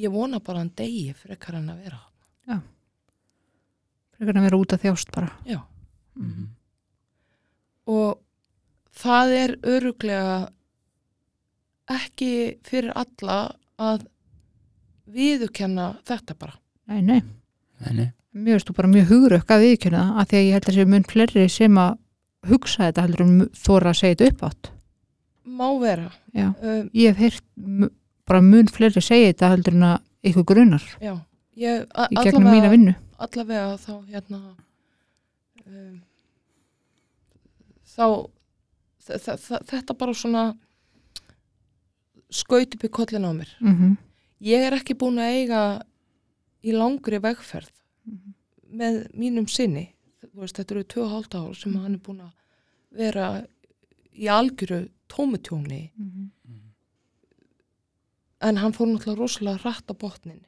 Ég 0.00 0.12
vona 0.14 0.40
bara 0.40 0.58
að 0.58 0.64
hann 0.64 0.72
degi 0.78 1.12
frekar 1.16 1.58
en 1.58 1.68
að 1.72 1.82
vera 1.84 1.98
þarna. 2.46 2.62
Frekar 4.16 4.38
að 4.40 4.46
vera 4.48 4.60
út 4.62 4.72
að 4.76 4.84
þjást 4.86 5.12
bara. 5.14 5.30
Já. 5.48 5.60
Mhm. 6.16 6.48
og 7.92 8.18
það 8.94 9.30
er 9.36 9.52
öruglega 9.64 10.34
ekki 11.90 12.58
fyrir 12.68 12.92
alla 12.94 13.38
að 13.80 14.04
viðukenna 15.12 15.86
þetta 16.06 16.36
bara. 16.38 16.54
Nei, 16.86 17.00
nei, 17.02 17.20
Nei, 17.82 17.92
nei. 17.96 18.06
mér 18.34 18.54
veist 18.58 18.68
þú 18.70 18.76
bara 18.76 18.88
mjög 18.92 19.08
hugurökk 19.10 19.50
að 19.56 19.64
viðkjöna 19.66 20.02
það 20.04 20.20
af 20.22 20.28
því 20.30 20.36
að 20.38 20.44
ég 20.46 20.52
held 20.56 20.68
að 20.70 20.76
sé 20.78 20.84
mun 20.92 21.08
fleiri 21.10 21.48
sem 21.50 21.78
að 21.82 21.98
hugsa 22.52 22.86
þetta 22.86 23.02
heldur 23.06 23.24
en 23.26 23.34
þóra 23.64 23.90
að 23.92 23.98
segja 24.02 24.14
þetta 24.20 24.30
upp 24.32 24.44
átt 24.50 24.70
má 25.46 25.68
vera. 25.80 26.10
Já, 26.34 26.52
um, 26.62 26.90
ég 26.94 27.14
hef 27.16 27.18
heyrt 27.18 27.90
bara 28.26 28.40
mun 28.40 28.66
fleiri 28.70 29.00
segja 29.02 29.32
þetta 29.32 29.50
heldur 29.56 29.74
en 29.74 29.82
að 29.82 30.00
ykkur 30.30 30.44
grunar 30.46 30.84
já, 31.02 31.16
ég 31.58 31.86
í 32.10 32.16
gegnum 32.22 32.46
mína 32.50 32.70
vinnu. 32.70 32.94
allavega 33.18 33.76
þá 33.82 33.92
hérna 34.12 34.38
um, 35.66 36.00
þá 37.86 38.06
þetta 39.02 39.96
bara 39.98 40.14
svona 40.14 40.44
skaut 42.32 42.74
upp 42.76 42.84
í 42.86 42.90
kollin 42.92 43.26
á 43.26 43.32
mér. 43.34 43.50
Mm 43.60 43.96
ég 44.42 44.58
er 44.66 44.74
ekki 44.74 44.94
búin 44.98 45.18
að 45.22 45.34
eiga 45.38 45.82
í 46.66 46.72
langri 46.74 47.18
vegferð 47.22 47.70
Mhm. 48.06 48.32
með 48.74 48.96
mínum 49.14 49.46
sinni. 49.48 49.92
Veist, 50.34 50.56
þetta 50.56 50.72
eru 50.74 50.82
tvö 50.84 51.02
og 51.04 51.10
hálft 51.12 51.34
ár 51.34 51.54
sem 51.54 51.74
hann 51.74 51.94
er 51.94 51.98
búin 52.00 52.20
að 52.20 52.32
vera 52.90 53.46
í 54.18 54.26
algjöru 54.26 54.88
tómutjóni. 55.12 55.82
-hmm. 55.96 56.28
en 58.42 58.56
hann 58.58 58.72
fór 58.74 58.86
náttúrulega 58.90 59.18
rosalega 59.20 59.58
hratt 59.62 59.90
á 59.90 59.94
botnin. 59.94 60.40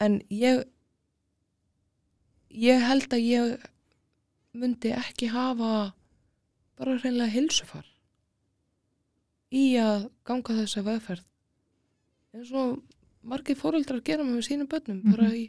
En 0.00 0.20
ég 0.30 0.64
ég 2.50 2.80
held 2.88 3.12
að 3.12 3.22
ég 3.24 3.64
myndi 4.56 4.92
ekki 4.92 5.28
hafa 5.32 5.94
bara 6.76 6.98
hreinlega 7.00 7.32
hilsufar 7.32 7.86
í 9.52 9.76
að 9.80 10.10
ganga 10.28 10.56
þessa 10.58 10.82
vegferð. 10.84 11.24
Eins 12.34 12.52
og 12.52 12.82
margir 13.22 13.56
fóreldrar 13.56 14.02
gera 14.04 14.24
með 14.24 14.44
sínum 14.48 14.68
börnum 14.68 15.00
bara 15.12 15.30
í 15.32 15.46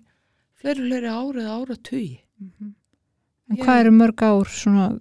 fleiri 0.62 0.88
fleiri 0.88 1.12
ári 1.12 1.44
eða 1.44 1.58
ára 1.62 1.76
tugi 1.84 2.22
Mhm. 2.40 2.76
En 3.50 3.56
Ég- 3.58 3.64
hvað 3.66 3.80
eru 3.80 3.92
mörg 3.92 4.22
ár 4.22 4.46
svona, 4.46 5.00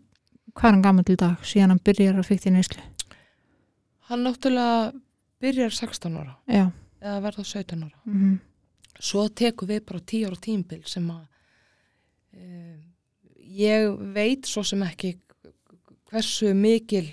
hvað 0.57 0.69
er 0.71 0.75
hann 0.77 0.83
gammal 0.88 1.05
til 1.07 1.16
dag 1.21 1.45
síðan 1.45 1.75
hann 1.75 1.85
byrjar 1.85 2.19
að 2.21 2.29
fykta 2.31 2.51
í 2.51 2.57
neyslu? 2.57 2.83
hann 4.09 4.23
náttúrulega 4.27 4.92
byrjar 5.42 5.71
16 5.77 6.16
ára 6.16 6.37
Já. 6.49 6.66
eða 7.03 7.23
verða 7.29 7.45
17 7.45 7.83
ára 7.87 7.99
Mm 8.07 8.37
svo 9.03 9.27
tekum 9.29 9.69
við 9.69 9.85
bara 9.88 10.01
10 10.01 10.27
ára 10.31 10.38
tímbil 10.40 10.83
sem 10.88 11.05
að 11.12 11.25
e, 12.33 12.47
ég 13.61 13.90
veit 14.14 14.49
svo 14.49 14.64
sem 14.66 14.83
ekki 14.87 15.16
hversu 16.11 16.53
mikil 16.57 17.05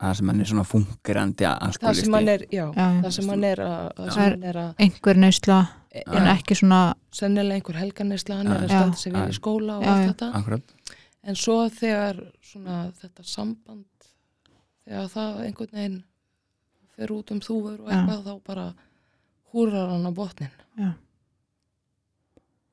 það 0.00 0.14
sem 0.16 0.30
hann 0.32 0.40
er 0.40 0.48
svona 0.48 0.64
fungerandi 0.68 1.44
það 1.44 1.98
sem 2.00 2.16
hann 2.16 2.32
er, 2.32 2.46
já, 2.48 2.64
Já, 2.72 2.86
það 3.04 3.12
sem 3.18 3.28
hann 3.34 3.44
er 3.50 3.62
að, 3.66 3.76
það 3.98 4.08
Já. 4.08 4.14
sem 4.14 4.24
hann 4.24 4.48
er 4.52 4.60
að 4.62 4.82
Einhver 4.86 5.20
neysla 5.26 5.58
en 5.90 6.22
já, 6.22 6.32
ekki 6.38 6.56
svona 6.62 6.80
sennilega 7.12 7.58
einhver 7.58 7.80
helganisla 7.82 8.40
hann 8.40 8.52
er 8.54 8.64
að 8.64 8.72
standa 8.72 9.00
sig 9.02 9.12
vel 9.12 9.26
Já. 9.26 9.28
í 9.34 9.38
skóla 9.40 9.76
og 9.76 9.84
Já, 9.84 9.90
allt 9.92 10.00
já. 10.06 10.10
þetta 10.14 10.30
akkurat 10.40 10.74
en 11.22 11.36
svo 11.36 11.56
þegar 11.68 12.22
svona 12.44 12.78
þetta 13.00 13.26
samband 13.26 14.08
þegar 14.84 15.10
það 15.12 15.42
einhvern 15.44 15.76
veginn 15.76 15.98
fer 16.96 17.12
út 17.14 17.30
um 17.34 17.42
þúfur 17.44 17.84
og 17.84 17.92
eitthvað 17.92 18.26
þá 18.26 18.34
bara 18.46 18.66
húrar 19.52 19.92
hann 19.92 20.08
á 20.08 20.12
botnin. 20.14 20.56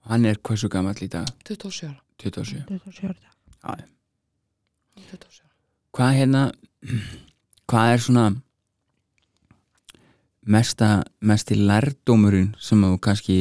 Hann 0.08 0.26
er 0.26 0.40
hversu 0.40 0.70
gammal 0.72 0.96
í 1.04 1.10
dag? 1.12 1.28
27 1.48 1.90
ára, 1.90 2.02
27 2.24 2.64
27 2.70 3.08
ára. 3.10 3.16
Já, 3.64 3.72
já. 3.84 3.88
hann 4.96 5.04
er 5.04 5.10
27 5.12 5.42
ára. 5.44 5.56
Hvað 5.98 6.14
hérna 6.16 6.44
hvað 7.68 7.94
er 7.94 8.04
svona 8.04 8.26
mesta, 10.48 11.04
mesti 11.20 11.58
lærdómurinn 11.60 12.54
sem 12.60 12.84
þú 12.84 13.00
kannski 13.04 13.40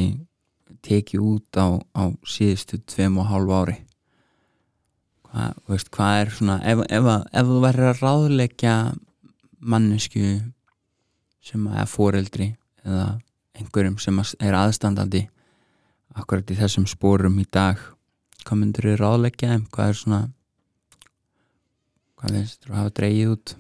tekið 0.87 1.23
út 1.23 1.59
á, 1.59 1.79
á 1.95 2.05
síðustu 2.27 2.81
tveim 2.83 3.21
og 3.23 3.31
hálfu 3.31 3.55
ári 3.55 3.77
þú 5.37 5.73
veist, 5.75 5.91
hvað 5.95 6.21
er 6.23 6.31
svona 6.37 6.57
ef, 6.65 6.83
ef, 6.89 7.09
að- 7.13 7.27
ef 7.41 7.47
þú 7.51 7.57
verður 7.65 7.91
að 7.93 8.03
ráðleggja 8.05 8.75
mannesku 9.61 10.25
sem 11.47 11.67
að 11.71 11.81
er 11.83 11.91
foreldri 11.91 12.49
eða 12.85 13.07
einhverjum 13.57 13.99
sem 14.01 14.19
að- 14.23 14.35
er 14.41 14.55
aðstandandi 14.59 15.23
akkurat 16.17 16.51
í 16.51 16.57
þessum 16.57 16.87
spórum 16.89 17.39
í 17.43 17.47
dag 17.53 17.77
hvað 18.47 18.59
myndur 18.63 18.89
þið 18.91 18.99
ráðleggja 19.03 19.51
þeim 19.53 19.65
hvað 19.75 19.89
er 19.93 19.99
svona 20.01 20.21
hvað 22.17 22.37
finnst 22.39 22.61
þú 22.65 22.71
að 22.73 22.77
hafa 22.81 22.95
dreigið 23.01 23.33
út 23.37 23.55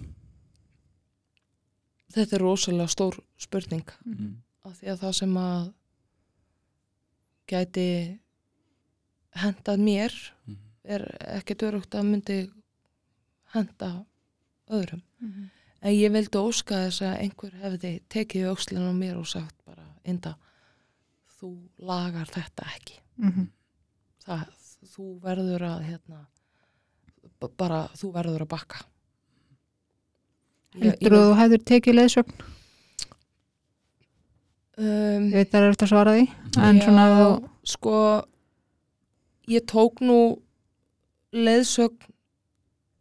þetta 2.16 2.36
er 2.38 2.44
rosalega 2.46 2.88
stór 2.88 3.18
spurning 3.36 3.84
mm. 4.06 4.30
af 4.64 4.78
því 4.80 4.92
að 4.94 5.00
það 5.04 5.16
sem 5.18 5.34
að 5.42 5.66
gæti 7.52 7.88
hendað 9.42 9.82
mér 9.84 10.14
Mm. 10.46 10.56
Er 10.86 11.04
ekkert 11.38 11.62
örugt 11.66 11.94
að 11.98 12.04
myndi 12.10 12.38
henda 13.54 14.04
öðrum 14.70 15.02
Mhm. 15.20 15.50
en 15.82 15.92
ég 15.92 16.10
vildi 16.12 16.38
óska 16.38 16.74
þess 16.86 17.02
að 17.02 17.20
einhver 17.22 17.52
hefði 17.62 17.92
tekið 18.10 18.48
aukslinn 18.50 18.86
á 18.88 18.92
mér 18.94 19.16
og 19.18 19.26
sagt 19.26 19.54
bara 19.66 19.82
Inda, 20.04 20.36
þú 21.40 21.56
lagar 21.78 22.26
þetta 22.26 22.64
ekki 22.76 22.98
Mhm. 23.18 23.48
það, 24.26 24.46
þú 24.94 25.20
verður 25.20 25.60
að 25.62 25.80
hérna, 25.88 26.26
bara 27.56 27.88
þú 27.94 28.12
verður 28.12 28.40
að 28.46 28.48
bakka 28.48 28.84
Heldur 30.76 31.10
þú 31.16 31.34
hefur 31.36 31.58
tekið 31.64 31.94
leiðsögn? 31.94 32.32
um, 34.78 35.30
Ég 35.30 35.36
veit 35.38 35.50
það 35.52 35.62
er 35.62 35.70
eftir 35.72 35.86
að 35.86 35.92
svara 35.92 36.14
því 36.16 36.24
en 36.66 36.80
Já, 36.80 36.84
svona 36.86 37.06
þú 37.16 37.28
sko 37.66 37.94
ég 39.48 39.64
tók 39.70 40.00
nú 40.04 40.18
leiðsögn 41.32 42.12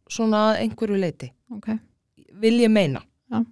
svona 0.09 0.55
einhverju 0.59 0.97
leiti 0.99 1.31
okay. 1.51 1.77
vil 2.33 2.59
ég 2.61 2.69
meina 2.71 3.01
Já. 3.31 3.43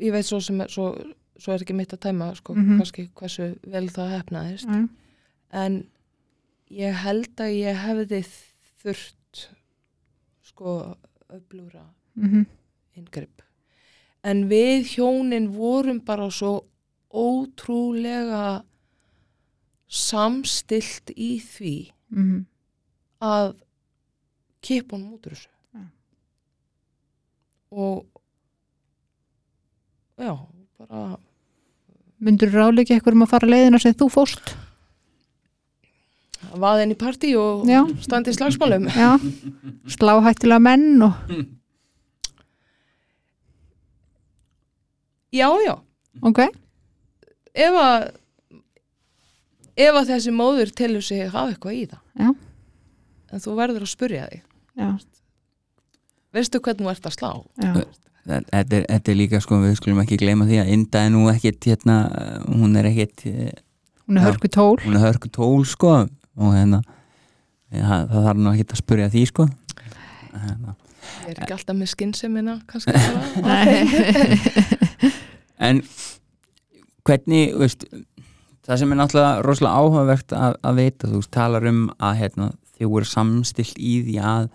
ég 0.00 0.12
veit 0.12 0.26
svo 0.28 0.40
sem 0.40 0.60
er 0.60 0.68
svo, 0.72 0.90
svo 1.38 1.52
er 1.54 1.62
ekki 1.64 1.74
mitt 1.76 1.92
að 1.92 2.00
tæma 2.08 2.30
sko, 2.36 2.54
Mhm. 2.54 2.78
kannski 2.80 3.08
hversu 3.14 3.58
vel 3.66 3.88
það 3.88 4.14
hefnaðist 4.16 4.68
Já. 4.68 4.88
en 5.52 5.86
ég 6.70 6.94
held 6.94 7.36
að 7.36 7.56
ég 7.60 7.76
hefði 7.76 8.22
þurft 8.82 9.48
sko 10.42 10.96
öflúra 11.30 11.84
Mhm. 12.16 12.46
inngrip 12.96 13.42
en 14.24 14.48
við 14.48 14.96
hjónin 14.96 15.48
vorum 15.54 16.00
bara 16.04 16.30
svo 16.30 16.64
ótrúlega 17.12 18.64
samstilt 19.88 21.12
í 21.16 21.38
því 21.40 21.90
Mhm. 22.10 22.44
að 23.20 23.54
kipa 24.62 24.96
honum 24.96 25.14
út 25.16 25.26
úr 25.26 25.32
þessu 25.34 25.48
Já. 25.74 25.80
og 27.72 28.06
já, 30.18 30.34
bara 30.78 31.16
Myndur 32.18 32.48
ráleiki 32.48 32.94
eitthvað 32.96 33.12
um 33.18 33.24
að 33.26 33.28
fara 33.34 33.48
leiðina 33.50 33.78
sem 33.82 33.92
þú 33.94 34.06
fóst? 34.12 34.54
vaðin 36.56 36.92
í 36.94 36.96
partí 36.96 37.34
og 37.36 37.66
Já. 37.68 37.82
standi 38.00 38.30
í 38.32 38.36
slagsmálum 38.38 38.86
Já, 39.02 39.10
slá 39.92 40.14
hættilega 40.24 40.62
menn 40.62 41.02
og, 41.02 41.12
já, 45.32 45.48
já, 45.66 45.74
ok, 46.22 46.40
ef 47.54 47.74
að 47.82 48.06
ef 49.76 49.98
að 50.00 50.10
þessi 50.14 50.32
móður 50.34 50.72
telur 50.76 51.04
sig 51.04 51.28
hafa 51.28 51.52
eitthvað 51.52 51.76
í 51.76 51.84
það 51.90 52.00
Já. 52.24 52.30
en 53.32 53.44
þú 53.44 53.54
verður 53.60 53.86
að 53.86 53.92
spurja 53.92 54.26
þig 54.32 54.42
já, 54.76 54.88
veistu 56.36 56.60
hvernig 56.64 56.86
þú 56.86 56.92
ert 56.94 57.08
að 57.10 57.16
slá 57.18 57.30
Þetta 58.26 58.58
er, 58.74 58.82
þetta 58.90 59.12
er 59.12 59.14
líka 59.20 59.38
sko, 59.38 59.60
við 59.62 59.76
skulum 59.78 60.00
ekki 60.02 60.16
gleyma 60.18 60.48
því 60.48 60.56
að 60.58 60.70
Inda 60.74 61.04
er 61.06 61.12
nú 61.14 61.20
ekkit 61.30 61.68
hérna, 61.70 61.98
hún 62.48 62.72
er 62.74 62.88
ekkit 62.88 63.22
eh, 63.30 63.52
hún 64.08 64.18
er 64.18 64.26
hörku 64.26 64.50
tól. 64.50 64.80
hún 64.82 64.96
er 64.98 65.04
hörku 65.04 65.30
tól 65.30 65.62
sko 65.62 65.92
og 66.02 66.56
hérna 66.56 66.80
ja, 67.70 68.00
það 68.10 68.26
þarf 68.26 68.40
nú 68.42 68.50
ekkit 68.50 68.74
að 68.74 68.80
spurja 68.82 69.06
því 69.12 69.22
sko 69.30 69.46
hérna. 70.32 70.74
ég 71.28 71.30
er 71.36 71.38
ekki 71.44 71.54
alltaf 71.54 71.78
með 71.78 71.92
skynnsemina 71.92 72.56
kannski 72.66 72.96
bara. 72.98 73.46
Nei, 73.46 73.78
en 75.68 75.84
hvernig 77.06 77.54
veist, 77.62 77.86
það 78.66 78.80
sem 78.82 78.92
er 78.92 79.00
náttúrulega 79.00 79.42
rosalega 79.46 79.82
áhugavert 79.82 80.36
að, 80.36 80.60
að 80.66 80.80
veita, 80.80 81.10
þú 81.12 81.20
talar 81.36 81.68
um 81.70 81.82
að 81.96 82.16
hérna, 82.20 82.48
þið 82.76 82.92
voru 82.92 83.10
samstilt 83.10 83.78
í 83.78 83.98
því 84.06 84.16
að 84.34 84.48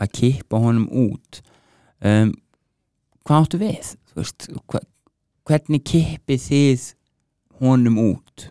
að 0.00 0.10
kippa 0.18 0.58
honum 0.62 0.88
út 0.90 1.40
um, 2.02 2.32
hvað 3.24 3.44
áttu 3.44 3.60
við 3.62 3.92
veist, 4.16 4.48
hva, 4.70 4.82
hvernig 5.46 5.84
kippið 5.86 6.46
þið 6.48 6.86
honum 7.62 7.98
út 8.02 8.48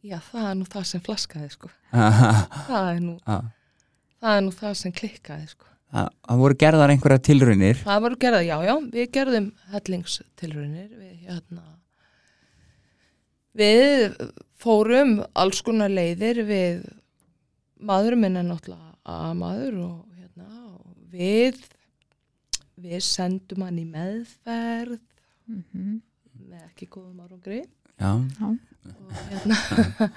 já, 0.00 0.18
það 0.30 0.46
er 0.46 0.54
nú 0.60 0.68
það 0.72 0.86
sem 0.90 1.02
flaskaði 1.04 1.50
sko. 1.52 1.72
það 1.92 2.38
það 2.70 2.92
er 2.92 3.02
nú 3.04 3.16
það 3.26 4.36
er 4.36 4.46
nú 4.46 4.54
það 4.56 4.78
sem 4.80 4.94
klikkaði 4.96 5.50
sko. 5.52 5.68
það 5.90 6.44
voru 6.44 6.60
gerðar 6.64 6.94
einhverja 6.94 7.24
tilraunir 7.28 7.84
það 7.84 8.06
voru 8.06 8.20
gerðað, 8.24 8.48
já, 8.48 8.56
já, 8.70 8.74
við 8.96 9.12
gerðum 9.18 9.50
hellingstilraunir 9.74 10.88
við 10.96 11.28
hérna 11.28 11.66
við 13.56 14.14
fórum 14.60 15.16
alls 15.34 15.60
konar 15.66 15.90
leiðir 15.90 16.42
við 16.48 16.82
maðurum 17.80 18.20
minn 18.26 18.36
er 18.40 18.46
náttúrulega 18.46 18.94
að 19.10 19.34
maður 19.40 19.78
og 19.86 20.18
hérna 20.20 20.48
og 20.76 20.94
við 21.12 21.58
við 22.80 23.00
sendum 23.04 23.66
hann 23.66 23.78
í 23.82 23.86
meðferð 23.88 24.98
Mhm. 25.50 25.96
með 26.46 26.60
ekki 26.68 26.86
góðum 26.94 27.24
árangri 27.24 27.64
já, 27.98 28.10
og 28.14 29.16
hérna 29.32 29.56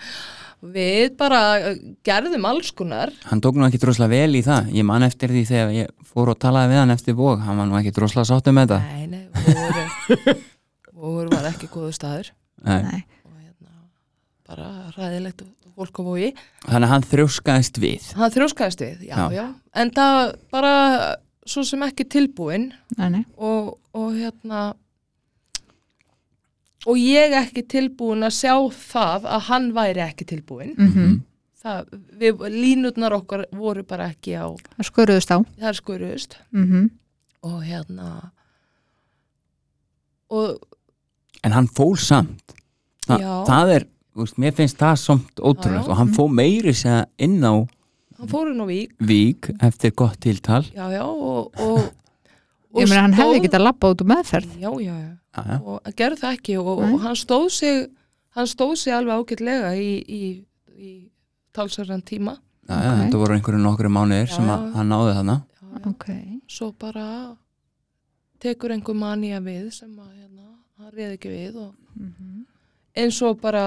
við 0.76 1.16
bara 1.18 1.40
gerðum 2.06 2.46
alls 2.46 2.70
konar. 2.72 3.10
Hann 3.26 3.42
tók 3.42 3.58
nú 3.58 3.66
ekki 3.66 3.80
droslega 3.82 4.14
vel 4.14 4.38
í 4.38 4.44
það. 4.46 4.70
Ég 4.78 4.86
man 4.86 5.02
eftir 5.04 5.34
því 5.34 5.42
þegar 5.50 5.74
ég 5.74 5.90
fór 6.06 6.30
og 6.36 6.38
talaði 6.40 6.70
við 6.76 6.80
hann 6.84 6.94
eftir 6.94 7.18
bók, 7.18 7.42
hann 7.44 7.58
var 7.60 7.66
nú 7.72 7.80
ekki 7.82 7.96
droslega 7.98 8.30
sáttum 8.30 8.56
með 8.60 8.76
þetta. 8.76 8.80
Nei, 8.94 9.08
nei, 9.10 9.26
voru, 9.50 10.38
voru 11.02 11.34
var 11.34 11.50
ekki 11.50 11.72
góðu 11.74 11.92
staður. 11.98 12.30
Nei. 12.64 12.80
Nei. 12.86 13.04
Og 14.54 14.58
bara 14.58 14.92
ræðilegt 14.98 15.42
fólk 15.74 16.00
á 16.00 16.04
vogi. 16.06 16.30
Þannig 16.68 16.86
að 16.88 16.92
hann 16.94 17.06
þrjóskaðist 17.10 17.80
við. 17.82 18.08
Hann 18.20 18.32
þrjóskaðist 18.36 18.82
við, 18.86 19.04
já, 19.10 19.16
Já. 19.18 19.26
já, 19.34 19.46
en 19.82 19.92
það 19.92 20.36
bara 20.54 20.74
svo 21.46 21.64
sem 21.66 21.82
ekki 21.84 22.06
tilbúin 22.08 22.70
nei, 22.98 23.10
nei, 23.10 23.24
og, 23.36 23.74
og 23.98 24.14
hérna 24.16 24.74
og 26.88 26.98
ég 27.00 27.34
ekki 27.36 27.64
tilbúin 27.72 28.24
að 28.28 28.36
sjá 28.38 28.54
það 28.76 29.26
að 29.34 29.46
hann 29.50 29.70
væri 29.76 30.04
ekki 30.06 30.26
tilbúin 30.30 30.74
mhm, 30.78 31.18
það, 31.64 31.92
við, 32.22 32.46
línutnar 32.54 33.16
okkar 33.18 33.46
voru 33.56 33.84
bara 33.88 34.10
ekki 34.14 34.36
á 34.40 34.48
það 34.78 34.88
sköruðust 34.92 35.32
á. 35.36 35.38
þær 35.64 35.80
skuruðust 35.82 36.38
Mhm. 36.54 36.90
og 37.44 37.58
hérna 37.68 38.10
og 40.32 40.60
en 41.44 41.52
hann 41.52 41.68
fól 41.68 41.98
samt. 42.00 42.54
Þa, 43.04 43.18
það 43.48 43.72
er, 43.76 43.84
veist, 44.16 44.38
mér 44.38 44.54
finnst 44.58 44.78
það 44.78 44.96
samt 45.02 45.40
ótrúlegt 45.42 45.84
Já, 45.84 45.88
já. 45.88 45.92
og 45.92 45.98
hann 46.02 46.14
fó 46.14 46.28
meiri 46.30 46.74
segja 46.74 47.06
inn 47.18 47.40
á 47.44 47.54
hann 48.20 48.30
fór 48.30 48.52
inn 48.52 48.62
á 48.62 48.66
vík 48.70 48.94
vík 49.00 49.50
eftir 49.60 49.92
gott 49.98 50.20
tiltal 50.22 50.64
já, 50.74 50.86
já, 50.94 51.04
og, 51.04 51.52
og, 51.60 51.80
og 52.74 52.80
Ég 52.82 52.90
meina 52.90 53.02
hann 53.08 53.14
hefði 53.18 53.40
stóð- 53.40 53.46
getað 53.48 53.66
labbað 53.68 53.96
út 53.96 54.02
úr 54.06 54.10
meðferð. 54.14 54.54
já, 54.62 54.70
já, 54.70 54.94
já, 54.94 54.96
já, 55.10 55.44
já. 55.50 55.58
og 55.64 55.82
hann 55.84 55.98
gerði 55.98 56.22
það 56.24 56.38
ekki 56.38 56.58
og, 56.62 56.72
og 56.78 56.96
hann 57.08 57.16
stóð 57.20 57.50
sig 57.58 57.84
hann 58.38 58.48
stóð 58.50 58.76
sig 58.82 58.94
alveg 58.94 59.14
ágætlega 59.24 59.74
í, 59.78 59.92
í, 60.08 60.22
í 60.78 60.92
talsverðan 61.54 62.02
tíma 62.06 62.38
Já, 62.64 62.78
já, 62.80 62.92
Ok. 62.94 63.00
þetta 63.04 63.18
voru 63.20 63.34
einhverju 63.36 63.60
nokkru 63.60 63.90
mánuðir 63.92 64.30
Já, 64.30 64.36
sem 64.38 64.46
já. 64.48 64.54
að 64.56 64.70
hann 64.78 64.88
náði 64.94 65.16
þarna 65.18 65.34
já, 65.44 65.66
já. 65.74 65.90
Ok, 65.90 66.06
svo 66.48 66.70
bara 66.80 67.08
tekur 68.44 68.72
einhver 68.76 68.96
manía 68.96 69.40
við 69.44 69.68
sem 69.76 69.92
að 70.00 70.12
hérna, 70.16 70.48
hann 70.80 70.94
reið 70.96 71.14
ekki 71.18 71.32
við 71.34 71.58
og 71.64 71.74
mhm, 72.00 72.46
eins 73.04 73.20
og 73.28 73.40
bara 73.44 73.66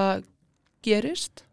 gerist? 0.87 1.43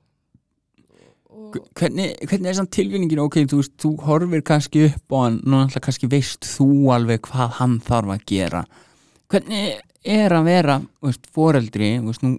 Og, 1.34 1.56
hvernig, 1.74 2.12
hvernig 2.30 2.50
er 2.52 2.56
samt 2.60 2.70
tilvinningin 2.76 3.18
ok, 3.24 3.40
þú 3.50 3.58
veist, 3.58 3.74
þú 3.82 3.90
horfir 4.06 4.44
kannski 4.46 4.84
upp 4.86 5.16
og 5.18 5.40
náttúrulega 5.42 5.82
kannski 5.88 6.10
veist 6.12 6.46
þú 6.46 6.68
alveg 6.94 7.24
hvað 7.26 7.56
hann 7.58 7.80
þarf 7.82 8.12
að 8.14 8.24
gera. 8.30 8.60
Hvernig 9.32 9.80
er 10.14 10.34
að 10.36 10.46
vera 10.46 10.76
veist, 11.02 11.26
foreldri 11.34 11.90
veist, 12.06 12.22
nú, 12.22 12.36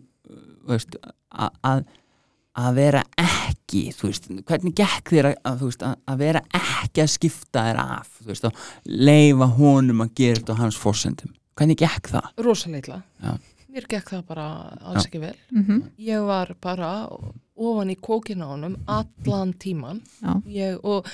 að- 1.35 1.85
að 2.55 2.75
vera 2.77 3.01
ekki 3.19 3.81
veist, 3.99 4.29
hvernig 4.47 4.75
gekk 4.79 5.11
þér 5.11 5.27
að, 5.33 5.65
að, 5.83 5.95
að, 6.07 6.17
vera 6.21 6.41
ekki 6.55 7.03
að 7.03 7.11
skipta 7.17 7.65
þér 7.67 7.81
af 7.83 8.21
veist, 8.29 8.47
leifa 8.87 9.49
honum 9.57 10.05
að 10.05 10.13
gera 10.21 10.39
þetta 10.39 10.55
á 10.55 10.61
hans 10.61 10.77
fórsendum 10.79 11.33
hvernig 11.59 11.81
gekk 11.83 12.13
það? 12.13 12.29
rosalega 12.45 13.01
Já. 13.19 13.35
Mér 13.75 13.87
gekk 13.91 14.11
það 14.13 14.21
bara 14.29 14.45
alls 14.87 15.05
ekki 15.09 15.19
vel. 15.19 15.35
Mhm, 15.51 15.81
ég 15.99 16.23
var 16.25 16.53
bara 16.63 16.91
ofan 17.55 17.91
í 17.91 17.97
kókina 17.99 18.47
á 18.47 18.53
honum 18.55 18.77
allan 18.87 19.53
tíman 19.59 20.01
já, 20.21 20.33
ég, 20.47 20.79
og 20.83 21.05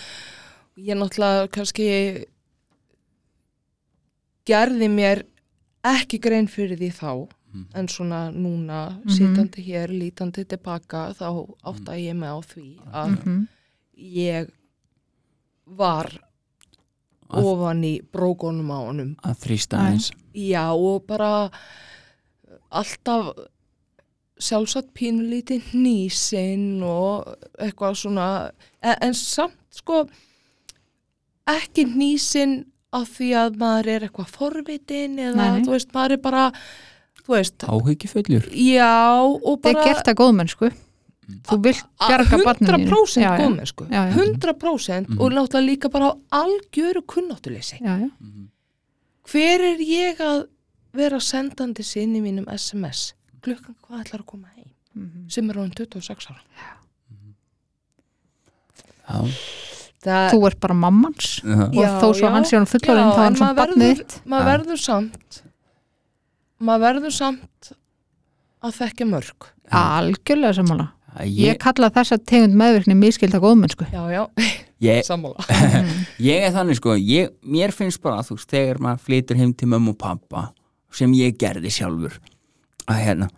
ég 0.77 0.97
náttúrulega 0.97 1.47
kannski 1.49 1.87
gerði 4.45 4.89
mér 4.91 5.23
ekki 5.85 6.19
grein 6.21 6.47
fyrir 6.49 6.77
því 6.77 6.91
þá 6.97 7.11
Mhm. 7.51 7.65
en 7.75 7.87
svona 7.87 8.31
núna 8.31 9.01
Mhm. 9.03 9.09
sitandi 9.09 9.61
hér, 9.65 9.89
lítandi 9.89 10.45
tilbaka 10.47 11.13
þá 11.13 11.55
átta 11.65 11.97
ég 11.99 12.15
mig 12.15 12.29
á 12.29 12.39
því 12.41 12.79
að 12.93 13.09
mhm, 13.17 13.47
ég 13.97 14.49
var 15.67 16.21
ofan 17.29 17.83
í 17.83 18.01
brókonum 18.11 18.69
á 18.71 18.79
honum. 18.87 19.15
Að 19.23 19.35
þrýsta 19.43 19.77
eins 19.89 20.11
já 20.33 20.71
og 20.73 21.05
bara 21.07 21.49
alltaf 22.71 23.31
sjálfsagt 24.41 24.89
pínulítið 24.97 25.73
nýsinn 25.77 26.81
og 26.83 27.27
eitthvað 27.61 27.97
svona 27.99 28.27
en, 28.81 28.95
en 29.09 29.13
samt 29.13 29.57
sko 29.75 30.05
ekki 31.51 31.85
nýsinn 31.89 32.61
af 32.95 33.07
því 33.15 33.27
að 33.39 33.59
maður 33.61 33.89
er 33.93 34.05
eitthvað 34.07 34.31
forvitin 34.35 35.19
eða 35.21 35.35
Nei, 35.37 35.61
þú 35.65 35.75
veist, 35.75 35.91
maður 35.95 36.15
er 36.17 36.21
bara 36.25 36.45
þú 37.21 37.35
veist, 37.37 37.65
áhyggjufullur 37.71 38.47
já 38.51 38.89
og 39.21 39.59
það 39.61 39.69
er 39.69 39.77
bara 39.77 39.85
gert 39.91 40.09
að 40.11 40.17
góðmennsku. 40.23 40.71
Þú 41.47 41.57
vilt 41.63 41.83
bjarga 42.01 42.37
barninu 42.43 42.71
þínu. 42.73 42.87
100% 42.91 43.21
Já, 43.23 43.29
góðmennsku 43.39 43.85
Já, 43.87 44.01
já. 44.09 44.15
100% 44.17 45.07
Mhm. 45.07 45.19
og 45.21 45.31
náttúrulega 45.31 45.67
líka 45.69 45.89
bara 45.93 46.09
á 46.11 46.13
algjöru 46.43 47.05
kunnáttuleysi 47.07 47.77
Já, 47.79 47.93
já, 48.03 48.09
hver 49.31 49.61
er 49.69 49.77
ég 49.79 50.17
að 50.19 50.41
vera 50.93 51.19
sendandi 51.23 51.83
sinni 51.87 52.21
mínum 52.23 52.45
SMS 52.51 53.13
klukkan 53.41 53.75
hvað 53.85 54.03
ætlar 54.05 54.21
að 54.23 54.25
koma 54.33 54.47
heim? 54.55 54.69
Mhm. 54.95 55.29
sem 55.31 55.49
er 55.49 55.55
án 55.55 55.71
26 55.71 56.27
ára. 56.27 56.41
Já, 59.11 59.19
það, 60.05 60.29
þú 60.33 60.39
ert 60.47 60.59
bara 60.63 60.75
mammans. 60.77 61.29
Já. 61.43 61.57
og 61.67 61.73
Já, 61.75 61.89
þó 62.01 62.07
svo 62.15 62.27
já. 62.27 62.31
hann 62.35 62.45
sé 62.47 62.57
hann 62.57 62.67
fullorinn 62.69 63.07
Já, 63.07 63.11
þá 63.11 63.19
er 63.19 63.25
hann 63.25 63.35
svona 63.39 63.57
barnið 63.57 64.01
maður 64.25 64.45
Já. 64.45 64.49
verður 64.51 64.81
samt 64.85 65.41
maður 66.61 66.83
verður 66.85 67.15
samt 67.15 67.71
að 68.61 68.75
þekka 68.77 69.07
mörg. 69.09 69.47
Algjörlega 69.73 70.53
sammála. 70.59 70.89
Ég, 71.25 71.39
ég 71.49 71.57
kalla 71.59 71.89
þessa 71.91 72.17
tegund 72.23 72.53
meðvirkni 72.55 72.93
miskilda 72.95 73.39
góðmennsku. 73.41 73.87
Já, 73.91 74.03
já, 74.13 74.21
ég, 74.85 75.01
sammála. 75.09 75.41
Ég 76.21 76.45
er 76.45 76.53
þannig 76.55 76.77
sko. 76.77 76.93
Ég, 76.95 77.31
mér 77.41 77.73
finnst 77.75 77.99
bara 78.03 78.21
þú 78.23 78.37
veist 78.37 78.53
þegar 78.53 78.79
maður 78.85 79.01
flytur 79.07 79.39
heim 79.41 79.51
til 79.57 79.67
mömmu 79.73 79.95
og 79.95 79.97
pappa 79.99 80.51
sem 80.95 81.13
ég 81.17 81.37
gerði 81.39 81.71
sjálfur. 81.73 82.19
Að 82.89 83.01
hérna 83.05 83.29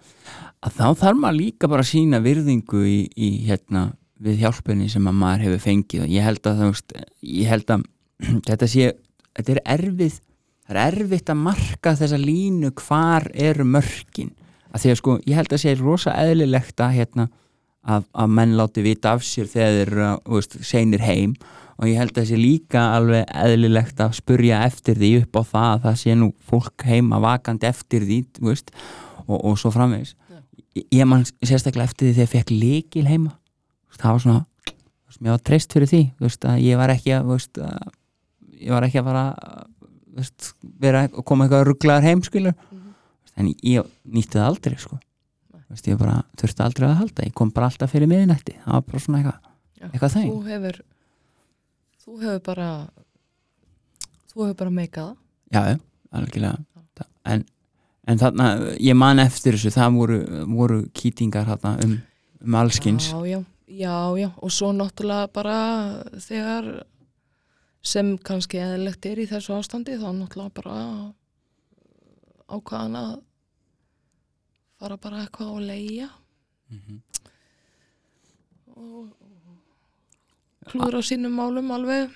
að 0.64 0.78
þá 0.78 0.86
þarf 1.02 1.20
maður 1.20 1.40
líka 1.40 1.70
bara 1.72 1.84
að 1.84 1.92
sína 1.92 2.22
virðingu 2.24 2.84
í, 2.88 3.00
í 3.16 3.30
hérna 3.48 3.90
við 4.24 4.44
hjálpunni 4.46 4.88
sem 4.92 5.08
að 5.10 5.18
maður 5.20 5.48
hefur 5.48 5.64
fengið. 5.66 6.06
Og 6.06 6.14
ég 6.14 6.28
held 6.28 6.48
að 6.48 6.62
veist 6.64 6.94
ég 7.22 7.50
held 7.52 7.74
að 7.76 7.88
þetta 8.48 8.70
sé 8.72 8.94
þetta 9.34 9.56
er 9.56 9.62
erfið 9.76 10.20
það 10.64 10.80
er 10.80 10.82
erfitt 10.88 11.32
að 11.34 11.44
marka 11.44 11.96
þessa 12.00 12.20
línu 12.22 12.72
hvar 12.80 13.28
eru 13.34 13.68
mörkin. 13.68 14.32
Að 14.74 14.86
því 14.86 14.94
að 14.94 15.00
sko 15.02 15.16
ég 15.28 15.40
held 15.40 15.54
að 15.54 15.64
sé 15.64 15.74
rosa 15.80 16.16
eðlilegt 16.24 16.84
að 16.84 16.96
hérna 17.00 17.28
að, 17.84 18.08
að 18.14 18.32
menn 18.38 18.56
láti 18.60 18.84
vita 18.86 19.14
af 19.16 19.26
sér 19.28 19.50
þegar 19.52 19.92
þeir 20.24 20.64
seinir 20.64 21.04
heim. 21.04 21.36
Og 21.82 21.90
ég 21.90 21.98
held 21.98 22.14
að 22.14 22.22
það 22.22 22.30
sé 22.30 22.38
líka 22.40 22.82
alveg 22.96 23.32
eðlilegt 23.44 24.02
að 24.04 24.18
spurja 24.20 24.62
eftir 24.68 25.00
því 25.00 25.12
upp 25.24 25.40
á 25.40 25.44
það 25.50 25.70
að 25.72 25.86
það 25.88 26.00
sé 26.04 26.18
nú 26.20 26.30
fólk 26.48 26.86
heima 26.88 27.20
vakandi 27.24 27.68
eftir 27.68 28.06
því 28.06 28.20
veist, 28.46 28.70
og, 29.26 29.38
og 29.40 29.58
svo 29.60 29.74
framvegis. 29.74 30.14
Ég, 30.78 30.86
ég 31.00 31.10
man 31.10 31.26
sérstaklega 31.42 31.90
eftir 31.90 32.10
því 32.10 32.14
þegar 32.14 32.28
ég 32.28 32.34
fekk 32.36 32.54
líkil 32.54 33.08
heima. 33.10 33.34
Það 33.98 34.12
var 34.12 34.24
svona 34.26 34.46
veist, 35.14 35.22
mér 35.22 35.36
var 35.36 35.44
treyst 35.50 35.74
fyrir 35.74 35.90
því 35.90 36.04
veist, 36.22 36.48
ég 36.62 36.80
var 36.80 36.94
ekki 36.94 37.16
að, 37.18 37.32
veist, 37.34 37.62
ég 38.60 38.74
var 38.74 38.88
ekki 38.88 39.02
að 39.02 39.10
fara 39.10 39.26
veist, 40.14 40.54
vera 40.82 41.08
koma 41.26 41.48
eitthvað 41.48 41.68
rugglaðar 41.70 42.08
heim 42.08 42.24
skilur 42.26 42.54
en 43.38 43.50
ég 43.66 43.90
nýtti 44.06 44.38
það 44.38 44.50
aldrei 44.52 44.78
sko 44.82 45.00
veist, 45.74 45.90
ég 45.90 46.00
bara 46.00 46.20
þurfti 46.40 46.66
aldrei 46.66 46.88
að 46.90 47.00
halda 47.02 47.28
ég 47.28 47.36
kom 47.38 47.52
bara 47.54 47.70
alltaf 47.72 47.94
fyrir 47.94 48.10
miðinætti 48.12 48.58
það 48.64 48.78
var 48.78 48.86
bara 48.90 49.04
svona 49.06 49.22
eitthvað, 49.22 49.50
eitthvað 49.90 50.16
þeng 50.18 50.30
þú 50.30 50.44
hefur 50.52 50.80
þú 52.04 52.20
hefur 52.22 52.46
bara 52.50 52.70
þú 54.34 54.46
hefur 54.46 54.60
bara 54.64 54.78
meikað 54.82 55.12
Já, 55.54 55.78
algjörlega. 56.10 56.64
En, 57.30 57.44
en 58.10 58.20
þarna, 58.20 58.48
ég 58.82 58.96
man 58.98 59.22
eftir 59.22 59.54
þessu 59.54 59.72
það 59.76 59.98
voru, 60.00 60.16
voru 60.50 60.80
kýtingar 60.98 61.46
þarna 61.52 61.76
um, 61.86 61.94
um 62.44 62.58
allskins 62.60 63.12
já, 63.12 63.20
já, 63.30 63.40
já, 63.68 63.94
já, 64.20 64.30
og 64.34 64.52
svo 64.52 64.72
náttúrulega 64.76 65.30
bara 65.36 65.60
þegar 66.26 66.72
sem 67.84 68.16
kannski 68.24 68.60
eðlilegt 68.64 69.06
er 69.08 69.22
í 69.24 69.28
þessu 69.30 69.56
ástandi 69.58 70.00
þá 70.00 70.10
náttúrulega 70.16 70.58
bara 70.58 70.76
ákvaðan 72.52 73.00
að 73.00 73.14
fara 74.84 74.98
bara 75.08 75.24
eitthvað 75.26 75.50
á 75.50 75.58
leia 75.64 76.10
Mhm. 76.74 77.00
og 78.74 79.08
klúður 80.70 81.00
á 81.00 81.02
sínum 81.06 81.34
málum 81.38 81.72
alveg 81.76 82.10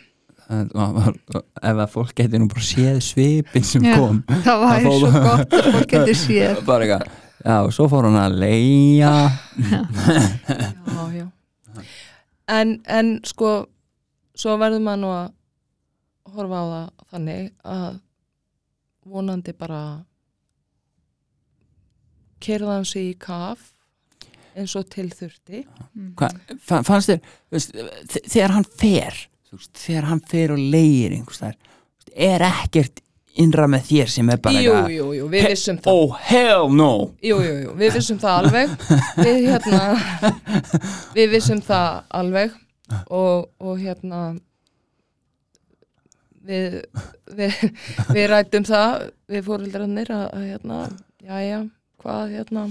Það 0.48 0.94
var- 0.96 1.18
ef 1.62 1.78
að 1.84 1.90
fólk 1.92 2.14
getur 2.16 2.40
nú 2.40 2.48
bara 2.48 2.64
séð 2.64 3.02
svipin 3.04 3.64
sem 3.68 3.84
Já. 3.84 3.96
kom 4.00 4.22
það 4.48 4.60
var 4.64 4.80
Það 4.80 5.00
svo 5.00 5.12
gott 5.28 5.56
að 5.58 5.72
fólk 5.76 5.90
getur 5.92 6.16
séð 6.26 6.62
bara 6.66 6.86
eitthvað, 6.86 7.08
já, 7.46 7.56
og 7.68 7.72
svo 7.76 7.88
fór 7.92 8.08
hann 8.08 8.20
að 8.22 8.38
leia 8.40 9.12
já, 9.60 11.02
já. 11.20 11.26
En, 12.48 12.78
en 12.88 13.10
sko 13.28 13.68
svo 14.38 14.56
verður 14.62 14.80
maður 14.86 15.02
nú 15.04 15.10
að 15.12 15.34
horfa 16.38 16.58
á 16.64 16.66
það 16.72 16.88
þannig 17.12 17.52
að 17.68 18.00
vonandi 19.08 19.54
bara 19.60 19.82
kerða 22.44 22.78
hans 22.80 22.94
í 23.00 23.08
kaf 23.20 23.72
eins 24.58 24.74
og 24.80 24.88
til 24.90 25.08
þurfti. 25.14 25.64
Hva, 26.18 26.30
fa- 26.66 26.84
fannst 26.88 27.12
þér 27.12 27.20
þegar 28.28 28.56
hann 28.58 28.66
fer 28.80 29.20
þegar 29.78 30.08
hann 30.10 30.24
fer 30.28 30.52
og 30.56 30.60
leir 30.60 31.14
þar 31.38 31.54
er 32.18 32.44
ekkert 32.48 33.04
innra 33.38 33.68
með 33.70 33.84
þér 33.92 34.10
sem 34.10 34.30
er 34.34 34.40
bara 34.42 34.62
Jú, 34.64 34.72
eitthvað, 34.74 34.94
jú, 34.96 35.08
jú, 35.14 35.26
við 35.30 35.44
vissum 35.52 35.78
það. 35.78 35.94
Oh 35.94 36.16
hell 36.26 36.72
no. 36.74 36.88
Jú, 37.22 37.38
jú, 37.46 37.52
jú, 37.68 37.76
við 37.78 37.94
vissum 38.00 38.18
það 38.24 38.40
alveg. 38.42 38.74
Við 39.22 39.38
hérna 39.46 39.84
við 41.14 41.30
vissum 41.36 41.62
það 41.68 42.00
alveg 42.18 42.56
og, 43.14 43.46
og 43.62 43.78
hérna 43.84 44.22
við 46.48 46.80
við, 47.38 47.56
við 48.16 48.28
rættum 48.32 48.66
það 48.68 48.94
við 49.36 49.46
fóreldrarnir 49.48 50.12
að, 50.16 50.28
hérna, 50.48 50.78
jæja, 51.28 51.62
hvað 52.02 52.34
hérna 52.36 52.68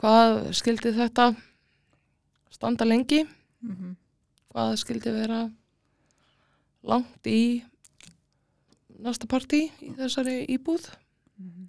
hvað 0.00 0.40
skildi 0.56 0.92
þetta 0.96 1.30
standa 2.54 2.84
lengi 2.88 3.24
Mhm. 3.64 3.94
hvað 4.54 4.74
skildi 4.82 5.12
vera 5.14 5.50
langt 6.84 7.24
í 7.26 7.62
næsta 9.00 9.26
partí 9.30 9.70
í 9.82 9.94
þessari 9.96 10.44
íbúð 10.52 10.90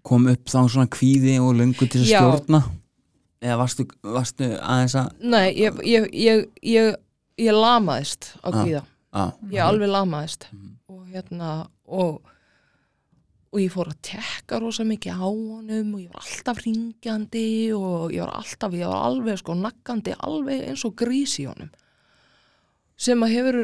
kom 0.03 0.27
upp 0.27 0.45
þá 0.45 0.59
svona 0.69 0.87
kvíði 0.91 1.37
og 1.41 1.55
löngu 1.55 1.87
til 1.89 2.01
að 2.03 2.09
Já. 2.11 2.19
stjórna 2.19 2.59
eða 3.41 3.57
varstu, 3.57 3.85
varstu 4.03 4.49
aðeins 4.59 4.95
að 4.99 5.07
Nei, 5.21 5.53
ég, 5.55 5.79
ég, 5.85 6.09
ég, 6.13 6.45
ég, 6.63 6.95
ég 7.37 7.53
lamaðist 7.53 8.35
á 8.43 8.49
Ah. 8.51 8.63
kvíða. 8.63 8.83
á, 9.13 9.33
Ég 9.49 9.61
alveg 9.63 9.89
lamaðist. 9.89 10.47
Mhm. 10.51 10.71
Og 10.89 11.07
hérna, 11.07 11.67
og, 11.87 12.21
og 13.55 13.61
ég 13.63 13.71
fór 13.71 13.87
að 13.93 13.99
tekka 14.09 14.57
rosa 14.59 14.83
mikið 14.83 15.15
á 15.15 15.23
honum 15.31 15.93
og 15.95 16.01
ég 16.03 16.11
var 16.11 16.25
alltaf 16.25 16.57
ringjandi 16.65 17.43
og 17.77 18.11
ég 18.11 18.19
var 18.25 18.33
alltaf, 18.41 18.73
ég 18.75 18.89
var 18.91 19.05
alveg 19.07 19.39
sko 19.39 19.55
nakkandi, 19.55 20.15
alveg 20.27 20.65
eins 20.67 20.83
og 20.87 20.95
grís 20.99 21.37
í 21.39 21.45
honum. 21.47 21.69
Sem 22.99 23.23
að 23.23 23.31
hefur, 23.37 23.59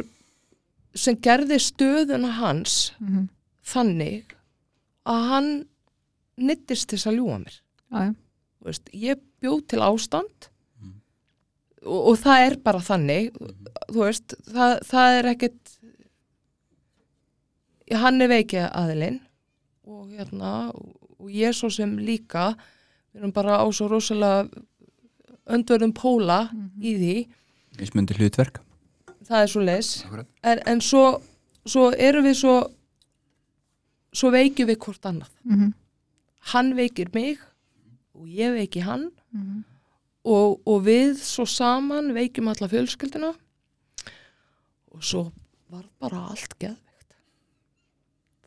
sem 0.96 1.18
gerði 1.24 1.60
stöðuna 1.60 2.32
hans 2.40 2.94
Mhm. 3.02 3.28
þannig 3.68 4.34
að 5.06 5.28
hann 5.30 5.52
nittist 6.38 6.88
til 6.90 6.98
að 6.98 7.18
ljúga 7.20 7.38
mér. 7.44 7.60
Já, 7.92 8.00
já. 8.08 8.16
Þú 8.62 8.66
veist, 8.72 8.90
ég 8.94 9.20
bjóð 9.42 9.68
til 9.68 9.80
ástand 9.82 10.48
og, 11.84 12.00
og 12.12 12.18
það 12.22 12.46
er 12.48 12.56
bara 12.64 12.80
þannig 12.80 13.32
þú 13.92 14.00
veist, 14.06 14.36
það, 14.48 14.80
það 14.86 15.18
er 15.20 15.26
ekkit 15.36 15.78
hann 18.02 18.22
er 18.22 18.30
veikið 18.32 18.68
aðilinn 18.72 19.20
og 19.88 20.10
hérna 20.10 20.72
og 20.72 21.30
ég 21.30 21.54
svo 21.56 21.70
sem 21.74 21.98
líka 21.98 22.52
við 23.12 23.22
erum 23.22 23.34
bara 23.36 23.60
á 23.62 23.66
svo 23.74 23.88
rosalega 23.92 24.50
öndverðum 25.52 25.94
póla 25.94 26.50
í 26.80 26.94
því. 26.98 27.16
Mismundi 27.80 28.16
hlutverk. 28.18 28.62
Það 29.28 29.42
er 29.42 29.48
svo 29.48 29.62
Akkurat. 30.06 30.28
en, 30.44 30.60
en 30.68 30.82
svo, 30.82 31.22
svo 31.66 31.92
erum 31.92 32.26
við 32.26 32.38
svo 32.42 32.56
svo 34.14 34.32
veikjum 34.32 34.68
við 34.68 34.78
hvort 34.78 35.06
annað. 35.06 35.32
Mhm. 35.44 35.74
hann 36.52 36.74
veikir 36.76 37.14
mig 37.14 37.38
og 38.14 38.26
ég 38.28 38.54
veiki 38.56 38.82
hann. 38.82 39.12
Mhm. 39.32 39.64
og, 40.26 40.62
og 40.68 40.84
við 40.86 41.18
svo 41.18 41.46
saman 41.46 42.14
veikjum 42.14 42.48
alla 42.48 42.68
fjölskyldina 42.68 43.34
og 44.92 45.04
svo 45.04 45.32
var 45.70 45.86
bara 46.00 46.28
allt 46.30 46.54
geðveikt 46.60 46.91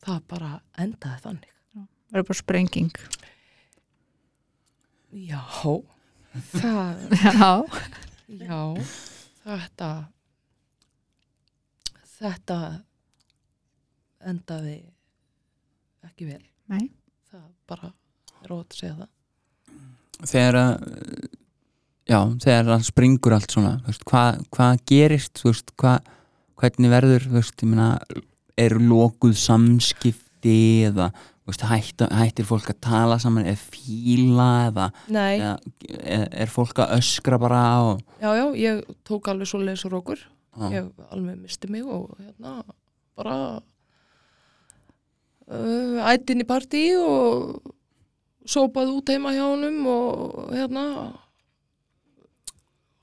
það 0.04 0.22
bara 0.30 0.52
endaði 0.84 1.20
þannig. 1.24 1.50
Það 1.74 2.20
er 2.20 2.26
bara 2.28 2.38
sprenging. 2.38 2.96
Já. 5.14 5.40
Það, 6.54 7.04
já, 7.22 7.50
já 8.48 8.60
þetta 9.44 9.90
þetta 12.14 12.58
endaði 14.24 14.80
ekki 16.06 16.28
vel. 16.32 16.42
Nei. 16.72 16.88
Það 17.30 17.46
bara 17.70 17.92
er 18.44 18.54
ótt 18.54 18.74
að 18.74 18.80
segja 18.80 18.96
það. 18.98 19.10
Þegar 20.24 20.58
að 20.58 20.74
já, 22.08 22.18
þegar 22.44 22.68
það 22.70 22.86
springur 22.88 23.34
allt 23.36 23.54
svona 23.54 23.74
þú 23.80 23.90
veist, 23.90 24.06
hvað, 24.10 24.44
hvað 24.54 24.84
gerist 24.90 25.42
veist, 25.44 25.74
hvað, 25.80 26.12
hvernig 26.60 26.92
verður 26.92 27.28
veist, 27.34 27.56
ég 27.64 27.70
meina, 27.70 27.88
er 28.60 28.76
lokuð 28.78 29.34
samskipti 29.38 30.58
eða 30.88 31.10
veist, 31.44 31.64
hætt, 31.68 32.04
hættir 32.14 32.46
fólk 32.48 32.70
að 32.72 32.80
tala 32.86 33.18
saman 33.20 33.48
eða 33.48 33.60
fíla 33.60 34.48
eða, 34.70 34.86
eða 35.10 35.50
er, 35.90 36.26
er 36.44 36.52
fólk 36.52 36.80
að 36.84 36.96
öskra 36.98 37.38
bara 37.40 37.64
og, 37.84 38.00
já 38.22 38.30
já, 38.38 38.46
ég 38.62 38.82
tók 39.06 39.28
alveg 39.32 39.50
svo 39.50 39.60
leis 39.60 39.84
og 39.84 39.94
rókur 39.96 40.22
á, 40.56 40.70
ég 40.72 40.88
alveg 41.10 41.40
misti 41.42 41.70
mig 41.72 41.84
og 41.84 42.14
hérna 42.16 42.62
bara 43.18 43.38
uh, 45.50 45.98
ættin 46.12 46.44
í 46.44 46.48
partí 46.48 46.86
og 47.00 47.60
sópaði 48.48 48.96
út 48.96 49.12
heima 49.12 49.34
hjá 49.34 49.44
honum 49.44 49.84
og 49.90 50.54
hérna 50.54 50.86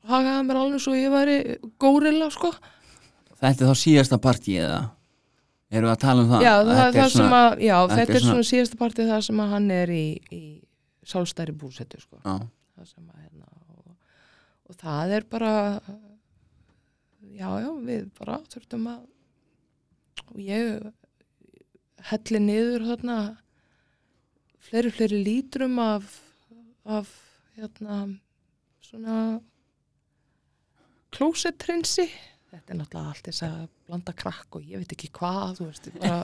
hagaði 0.10 0.48
mér 0.48 0.62
alveg 0.64 0.82
svo 0.82 0.96
ég 0.98 1.14
væri 1.14 1.38
górilla 1.82 2.30
sko. 2.34 2.50
Þetta 3.42 3.66
er 3.66 3.70
þá 3.70 3.78
síðasta 3.78 4.18
partíið 4.22 4.66
eða 4.66 4.82
erum 5.72 5.88
við 5.90 5.94
að 5.96 6.02
tala 6.04 6.22
um 6.26 6.30
það? 6.32 6.42
Já, 6.46 6.54
það, 6.58 6.72
Þetta 6.72 6.88
er 6.88 7.02
það 7.02 7.12
sem 7.16 7.36
að, 7.38 7.50
já, 7.66 7.76
þetta 7.82 7.98
þetta 8.00 8.12
er 8.12 8.16
er 8.16 8.22
svona 8.26 8.34
svona- 8.36 8.50
síðasta 8.52 8.80
partið 8.82 9.12
það 9.12 9.22
sem 9.28 9.42
að 9.46 9.52
hann 9.56 9.72
er 9.78 9.94
í, 9.96 10.06
í 10.32 10.42
sálstæri 11.12 11.56
búsetu 11.62 12.00
sko. 12.02 12.20
það 12.26 12.88
sem 12.90 13.06
að 13.12 13.22
hérna 13.26 13.48
og, 13.78 13.94
og 14.70 14.76
það 14.82 15.14
er 15.18 15.28
bara 15.36 15.54
já, 17.32 17.50
já, 17.64 17.70
við 17.88 18.10
bara 18.20 18.40
þurftum 18.52 18.88
að 18.92 19.08
og 20.32 20.40
ég 20.44 20.92
helli 22.12 22.40
niður 22.42 22.86
þarna 22.90 23.16
fleiri, 24.62 24.92
fleiri 24.96 25.22
lítrum 25.26 25.80
af 25.84 26.20
af 26.86 27.10
hérna 27.58 27.98
svona 28.82 29.18
klósettrinsi 31.16 32.06
þetta 32.52 32.74
er 32.74 32.80
náttúrulega 32.80 33.12
allt 33.14 33.28
þess 33.28 33.44
að 33.48 33.68
blanda 33.92 34.14
krakk 34.16 34.56
og 34.56 34.64
ég 34.64 34.80
veit 34.80 34.94
ekki 34.96 35.10
hvað 35.12 35.58
þú 35.58 35.66
veist, 35.68 35.88
bara, 36.00 36.22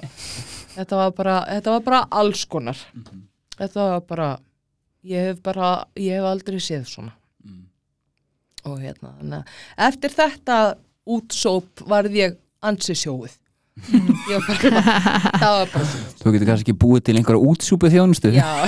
þetta, 0.71 0.99
var 1.01 1.15
bara, 1.17 1.33
þetta 1.51 1.73
var 1.73 1.81
bara 1.83 2.03
alls 2.21 2.45
konar. 2.47 2.83
Þetta 3.57 3.87
var 3.91 4.05
bara 4.07 4.27
ég 5.07 5.31
hef 5.31 5.41
bara, 5.43 5.71
ég 5.99 6.15
hef 6.15 6.27
aldrei 6.29 6.61
séð 6.63 6.85
svona. 6.87 7.11
Mm. 7.43 7.65
og 8.67 8.79
hérna 8.81 9.11
að 9.19 9.51
eftir 9.87 10.15
þetta 10.15 10.55
útsóp 11.07 11.83
varð 11.87 12.15
ég 12.17 12.39
ansi 12.65 12.95
sjóið 12.97 13.35
ég 14.31 14.47
var 14.47 14.63
bara, 14.63 14.81
það 15.37 15.53
var 15.59 15.69
bara 15.75 15.91
þú 16.23 16.33
getur 16.33 16.49
kannski 16.49 16.75
búið 16.81 17.03
til 17.07 17.17
einhverja 17.19 17.51
útsúpu 17.51 17.91
þjónustu. 17.93 18.31
Já, 18.33 18.65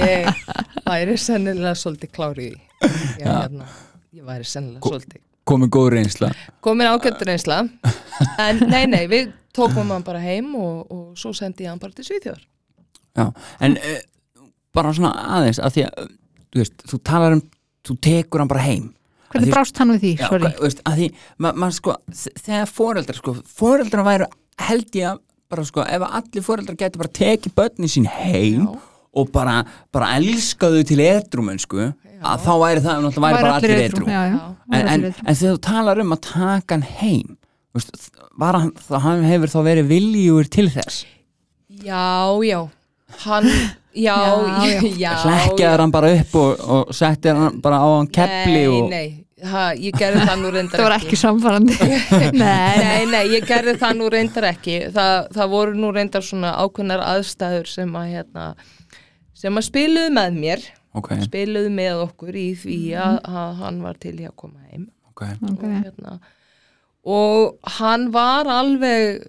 ég, 0.00 0.32
ég 0.32 0.82
væri 0.88 1.20
sennilega 1.20 1.76
svolítið 1.78 2.16
klárið 2.16 2.50
ég, 2.50 3.22
hérna, 3.22 3.68
ég 4.10 4.26
væri 4.26 4.48
sennilega 4.50 4.82
svolítið 4.82 5.22
komið 5.48 5.70
góð 5.76 5.88
reynsla. 5.98 6.30
Komin 6.64 6.88
ágættur 6.88 7.30
einsla 7.34 7.62
en 8.40 8.62
nei, 8.70 8.84
nei, 8.90 9.04
við 9.10 9.32
tókum 9.54 9.92
hann 9.92 10.04
bara 10.06 10.22
heim 10.22 10.54
og, 10.58 10.90
og 10.90 11.18
svo 11.20 11.34
sendi 11.36 11.66
ég 11.66 11.72
hann 11.74 11.82
bara 11.82 11.94
til 11.96 12.06
Svíþjóðar. 12.08 12.44
En 13.62 13.76
uh, 13.78 13.98
bara 14.74 14.94
svona 14.96 15.12
aðeins 15.38 15.60
að 15.62 15.76
því 15.76 15.84
að 15.88 15.98
þú, 16.08 16.60
veist, 16.62 16.86
þú 16.90 17.00
talar 17.10 17.36
um, 17.36 17.42
þú 17.86 17.98
tekur 18.08 18.42
hann 18.42 18.50
bara 18.50 18.64
heim. 18.66 18.88
Hvernig 19.34 19.48
því- 19.50 19.54
brást 19.56 19.78
hann 19.82 19.92
við 19.94 20.00
því? 20.06 20.14
Já, 20.22 20.56
veist, 20.62 20.82
að 20.86 20.98
því, 21.02 21.10
ma, 21.42 21.52
ma, 21.58 21.68
sko, 21.74 21.94
þegar 22.40 22.70
foreldrar 22.70 23.18
sko, 23.20 23.36
foreldrar 23.60 24.06
væru 24.06 24.28
held 24.64 24.98
ég 24.98 25.10
að 25.12 25.22
bara 25.50 25.64
sko, 25.68 25.84
ef 25.84 26.02
að 26.06 26.18
allir 26.20 26.44
foreldrar 26.46 26.78
getur 26.80 27.02
bara 27.04 27.14
tekið 27.20 27.54
börnin 27.58 27.90
sín 27.90 28.06
heim 28.10 28.64
Já. 28.64 28.74
og 29.20 29.30
bara, 29.34 29.60
bara 29.94 30.12
elska 30.18 30.70
þau 30.72 30.82
til 30.88 31.00
edrumenn 31.04 31.60
sko, 31.62 31.90
að 32.30 32.44
þá 32.46 32.52
væri 32.64 32.82
það 32.84 33.00
náttúrulega 33.04 33.24
væri 33.24 33.44
bara 33.44 33.54
allir 33.60 33.82
edru 33.84 34.04
en, 34.08 34.36
væri 34.74 34.92
en, 34.94 35.06
en 35.12 35.38
þegar 35.40 35.54
þú 35.56 35.62
talar 35.68 36.02
um 36.04 36.14
að 36.16 36.22
taka 36.28 36.78
hann 36.78 36.86
heim 37.00 37.36
veist, 37.76 38.10
var 38.40 38.58
hann, 38.60 38.72
þá 38.88 38.94
hann 39.06 39.24
hefur 39.28 39.52
þá 39.54 39.58
verið 39.68 39.90
viljúur 39.92 40.48
til 40.50 40.68
þess? 40.74 41.02
Já, 41.84 42.04
já. 42.46 42.60
Hann, 43.24 43.46
já, 43.94 44.14
Já, 44.16 44.80
já, 44.98 45.10
hlekkjaður 45.22 45.82
hann 45.84 45.92
bara 45.94 46.10
upp 46.18 46.32
og, 46.40 46.64
og 46.76 46.94
settir 46.96 47.36
hann 47.38 47.60
bara 47.62 47.78
á 47.82 47.86
hann 47.94 48.08
kepli 48.10 48.54
nei, 48.64 48.70
og 48.74 48.88
nei, 48.90 49.08
ha, 49.50 49.64
ég 49.78 49.94
gerði 50.00 50.24
það 50.26 50.40
nú 50.42 50.50
reyndar 50.54 50.78
Það 50.80 50.88
var 50.88 50.96
ekki. 50.96 51.18
samfærandi. 51.20 51.76
Nei, 52.40 52.78
nei, 52.80 53.04
nei, 53.12 53.22
ég 53.36 53.46
gerði 53.46 53.76
það 53.82 53.98
nú 54.00 54.08
reyndar 54.14 54.48
ekki. 54.50 54.78
Það, 54.94 55.14
það 55.36 55.52
voru 55.54 55.76
nú 55.78 55.90
reyndar 55.94 56.24
svona 56.26 56.54
ákveðnar 56.64 57.04
aðstæður 57.12 57.70
sem 57.70 57.94
að 58.00 58.08
hérna, 58.16 58.46
sem 59.44 59.60
að 59.60 59.66
spiluðu 59.68 60.14
með 60.16 60.40
mér 60.40 60.66
ok, 60.94 61.10
spiluðu 61.26 61.70
með 61.74 62.02
okkur 62.06 62.36
í 62.38 62.48
því 62.62 62.78
að, 63.00 63.18
að 63.24 63.54
hann 63.60 63.82
var 63.82 63.98
til 64.02 64.14
í 64.20 64.26
að 64.28 64.36
koma 64.36 64.60
heim 64.70 64.88
ok, 65.10 65.22
ok. 65.42 65.62
og, 65.64 65.76
hérna, 65.84 66.18
og 67.04 67.70
hann 67.78 68.08
var 68.14 68.46
alveg 68.50 69.26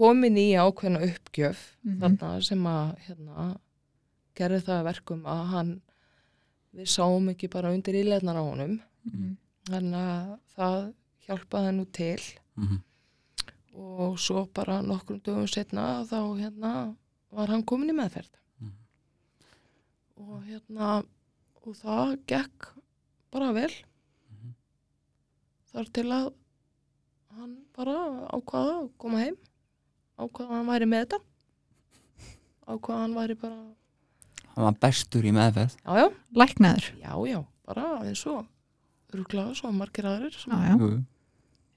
komin 0.00 0.36
í 0.40 0.48
ákveðna 0.56 1.02
uppgjöf 1.08 1.66
Mhm. 1.84 2.00
þarna 2.00 2.42
sem 2.44 2.64
að 2.68 2.90
hérna, 3.06 3.56
gerði 4.36 4.60
það 4.66 4.78
að 4.80 4.84
verkum 4.90 5.22
að 5.24 5.42
hann 5.54 5.70
við 6.76 6.86
sáum 6.92 7.28
ekki 7.32 7.48
bara 7.50 7.72
undir 7.72 7.94
íleðnar 8.02 8.36
á 8.36 8.44
honum 8.44 8.80
Mhm. 9.04 9.36
þannig 9.64 9.94
að 9.94 10.38
það 10.56 10.92
hjálpaði 11.26 11.72
nú 11.76 11.84
til 11.92 12.20
mhm, 12.56 12.78
og 13.74 14.18
svo 14.18 14.46
bara 14.54 14.80
nokkrum 14.82 15.20
dögum 15.24 15.48
setna 15.48 16.04
þá 16.04 16.18
hérna 16.40 16.72
var 17.32 17.46
hann 17.48 17.62
komin 17.64 17.90
í 17.90 17.96
meðferð 17.96 18.28
Mhm. 18.28 18.39
Og 20.20 20.44
hérna 20.46 20.90
og 21.64 21.74
það 21.80 22.14
gekk 22.30 22.68
bara 23.32 23.52
vel. 23.56 23.70
Mhm. 24.30 24.54
þar 25.72 25.90
til 25.94 26.06
að 26.10 26.30
hann 27.36 27.56
bara 27.76 27.96
ákvaða 28.34 28.72
að 28.80 28.88
koma 28.98 29.18
heim. 29.24 29.36
Ákvaða 30.18 30.48
að 30.50 30.56
hann 30.58 30.70
væri 30.72 30.88
með 30.90 31.04
þetta. 31.04 31.20
Ákvaða 32.70 32.96
að 32.96 33.04
hann 33.04 33.14
væri 33.20 33.36
bara 33.40 33.60
hann 34.50 34.64
var 34.66 34.76
bestur 34.82 35.22
í 35.24 35.32
meðferð. 35.32 35.76
Já 35.86 35.94
já, 36.00 36.08
Læknaður. 36.34 36.88
já 37.00 37.12
já, 37.30 37.38
bara 37.66 37.84
eins 38.04 38.26
og 38.26 38.46
rúglega 39.14 39.54
svo 39.56 39.70
margir 39.72 40.04
aðrir 40.10 40.34
sem 40.36 40.52
Já, 40.52 40.58
já. 40.68 40.76
Jú, 40.78 40.88
jú. 40.90 41.04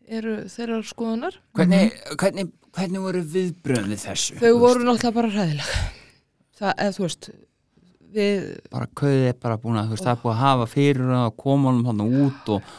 eru 0.07 0.33
þeirra 0.49 0.79
skoðunar. 0.83 1.37
Hvernig, 1.55 1.93
hvernig, 2.17 2.51
hvernig 2.73 2.99
voru 3.05 3.21
viðbröð 3.23 3.87
við 3.93 4.01
þessu? 4.03 4.35
Þau 4.41 4.59
voru 4.59 4.83
náttúrulega 4.83 5.13
bara 5.13 5.29
hræðileg. 5.29 5.71
Það, 6.57 6.73
eða 6.77 6.95
þú 6.97 7.03
veist 7.05 7.29
við, 8.13 8.43
bara 8.73 8.87
kauðið 8.99 9.25
er 9.31 9.37
bara 9.43 9.57
búin 9.61 9.77
að 9.81 9.87
þú 9.89 9.95
veist, 9.95 10.05
það 10.05 10.13
er 10.15 10.21
búin 10.23 10.33
að 10.35 10.41
hafa 10.43 10.67
fyrir 10.71 11.11
og 11.17 11.35
koma 11.43 11.69
honum 11.71 11.85
hann 11.89 12.03
út 12.23 12.51
og 12.53 12.73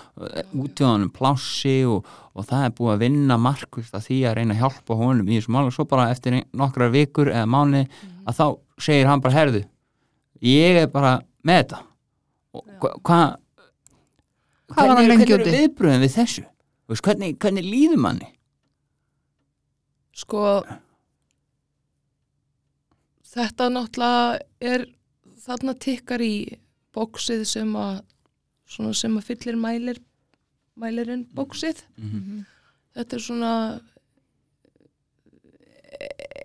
út 0.65 0.83
í 0.83 0.87
honum 0.87 1.11
plássi 1.15 1.75
og, 1.91 2.09
og 2.35 2.47
það 2.49 2.67
er 2.69 2.75
búin 2.79 2.93
að 2.95 3.03
vinna 3.05 3.39
markvist 3.41 3.95
að 3.99 4.07
því 4.09 4.19
að 4.31 4.37
reyna 4.41 4.57
að 4.57 4.63
hjálpa 4.65 4.99
honum 5.01 5.29
í 5.31 5.39
þessum 5.41 5.59
og 5.63 5.73
svo 5.75 5.87
bara 5.91 6.09
eftir 6.15 6.39
nokkrar 6.53 6.93
vikur 6.95 7.33
eða 7.33 7.47
mánu 7.51 7.85
að 8.25 8.39
þá 8.41 8.45
segir 8.89 9.11
hann 9.11 9.23
bara 9.25 9.37
herðu 9.41 9.65
ég 10.45 10.83
er 10.85 10.89
bara 10.93 11.17
með 11.45 11.61
þetta. 11.63 11.83
Og 12.55 12.65
hva- 12.81 12.97
hvað 13.05 14.89
hann 14.95 15.07
lengi 15.09 15.25
hvernig 15.27 15.35
eru 15.35 15.45
úti? 15.45 15.55
viðbröðin 15.59 16.03
við 16.05 16.15
þessu? 16.19 16.45
Veist, 16.89 17.03
hvernig, 17.07 17.37
hvernig 17.41 17.65
líður 17.65 18.01
manni? 18.05 18.29
Sko 20.15 20.43
þetta 23.35 23.67
náttúrulega 23.73 24.39
er 24.63 24.85
þarna 25.45 25.75
tikkar 25.79 26.21
í 26.25 26.35
bóksið 26.95 27.45
sem 27.47 27.73
að 27.77 28.01
svona 28.71 28.95
sem 28.97 29.17
að 29.19 29.27
fyllir 29.29 29.57
mælir 29.61 29.99
mælirinn 30.81 31.27
bóksið 31.35 31.83
Mhm. 31.99 32.45
þetta 32.97 33.17
er 33.17 33.21
svona 33.23 33.53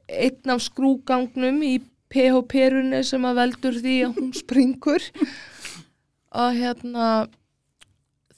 einn 0.10 0.50
af 0.54 0.62
skrúgangnum 0.66 1.62
í 1.66 1.74
PH-perunni 2.10 3.04
sem 3.06 3.26
að 3.30 3.38
veldur 3.44 3.78
því 3.84 3.96
að 4.08 4.16
hún 4.18 4.32
springur 4.38 5.04
að 6.34 6.58
hérna 6.60 7.08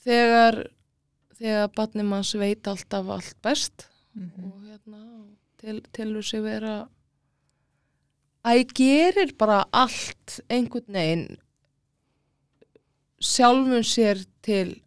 þegar 0.04 0.58
þegar 1.38 1.70
barnið 1.76 2.08
manns 2.10 2.34
veit 2.38 2.68
alltaf 2.70 3.08
allt 3.16 3.36
best 3.42 3.86
Mhm. 4.14 4.44
og 4.44 4.60
hérna 4.68 5.00
til, 5.58 5.80
tilur 5.92 6.22
sig 6.22 6.42
vera 6.42 6.88
að 8.44 8.58
ég 8.62 8.72
gerir 8.74 9.32
bara 9.38 9.64
allt 9.72 10.40
einhvern 10.50 10.92
veginn 10.96 11.26
sjálfum 13.22 13.84
sér 13.86 14.24
til 14.42 14.80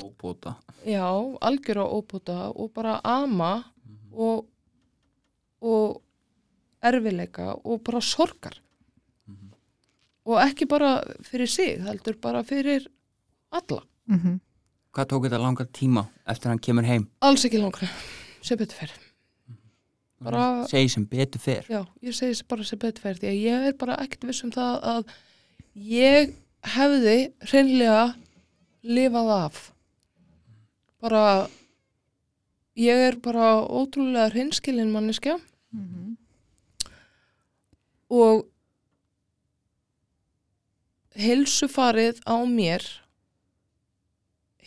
óbúta 0.00 0.56
já, 0.86 1.04
algjör 1.40 1.78
á 1.84 1.86
óbúta 1.86 2.38
og 2.56 2.72
bara 2.74 3.00
ama 3.04 3.64
og, 4.12 4.46
og 5.60 6.00
erfileika 6.84 7.54
og 7.64 7.82
bara 7.84 8.00
sorgar. 8.00 8.60
Og 10.24 10.38
ekki 10.40 10.64
bara 10.68 11.02
fyrir 11.24 11.46
sig, 11.48 11.78
heldur 11.84 12.16
bara 12.20 12.42
fyrir 12.44 12.86
alla, 13.52 13.82
Mhm. 14.08 14.40
hvað 14.92 15.06
tók 15.08 15.24
þetta 15.26 15.38
langa 15.40 15.64
tíma 15.64 16.06
eftir 16.26 16.48
hann 16.48 16.58
kemur 16.58 16.84
heim? 16.84 17.08
Alls 17.20 17.44
ekki 17.44 17.58
langra 17.60 17.88
sem 18.42 18.56
betur 18.58 18.76
fer 18.76 18.90
bara, 20.24 20.44
segi 20.70 20.88
sem 20.94 21.04
betur 21.10 21.40
fer 21.40 21.64
já, 21.70 21.82
ég 22.02 22.14
segi 22.16 22.42
bara 22.48 22.64
sem 22.64 22.78
betur 22.82 23.02
fer 23.04 23.14
því 23.20 23.30
að 23.32 23.42
ég 23.42 23.68
er 23.70 23.76
bara 23.80 23.96
ekkert 24.04 24.24
viss 24.30 24.44
um 24.46 24.50
það 24.54 24.80
að 24.94 25.14
ég 25.90 26.34
hefði 26.74 27.16
hreinlega 27.50 28.14
lifað 28.84 29.30
af 29.36 29.60
bara 31.04 31.24
ég 32.76 33.04
er 33.10 33.16
bara 33.22 33.50
ótrúlega 33.68 34.30
hreinskilin 34.32 34.90
manneskja 34.92 35.36
Mhm. 35.74 36.16
og 38.14 38.44
heilsufarið 41.14 42.20
á 42.26 42.36
mér 42.50 42.82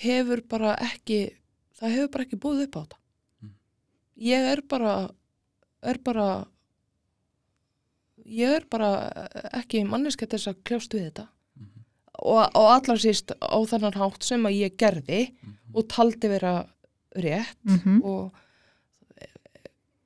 hefur 0.03 0.41
bara 0.47 0.75
ekki 0.79 1.19
það 1.79 1.93
hefur 1.95 2.11
bara 2.13 2.25
ekki 2.27 2.39
búið 2.43 2.63
upp 2.67 2.75
á 2.77 2.81
þetta 2.83 2.97
Mm. 3.43 3.51
ég 4.17 4.51
er 4.53 4.61
bara 4.61 4.93
er 5.87 5.97
bara 6.03 6.27
ég 8.27 8.55
er 8.57 8.65
bara 8.69 8.89
ekki 9.55 9.83
manneskja 9.87 10.27
þess 10.33 10.49
að 10.51 10.61
kljást 10.67 10.93
við 10.97 11.05
þetta 11.09 11.27
og, 12.17 12.39
og 12.57 12.69
allar 12.73 12.97
síst 12.99 13.31
á 13.37 13.57
þannan 13.69 13.93
hátt 13.99 14.23
sem 14.25 14.43
að 14.49 14.57
ég 14.63 14.77
gerði 14.81 15.21
Mhm. 15.37 15.75
og 15.75 15.87
taldi 15.91 16.27
vera 16.31 16.55
rétt 17.15 17.57
Mhm. 17.65 18.01
og 18.03 18.33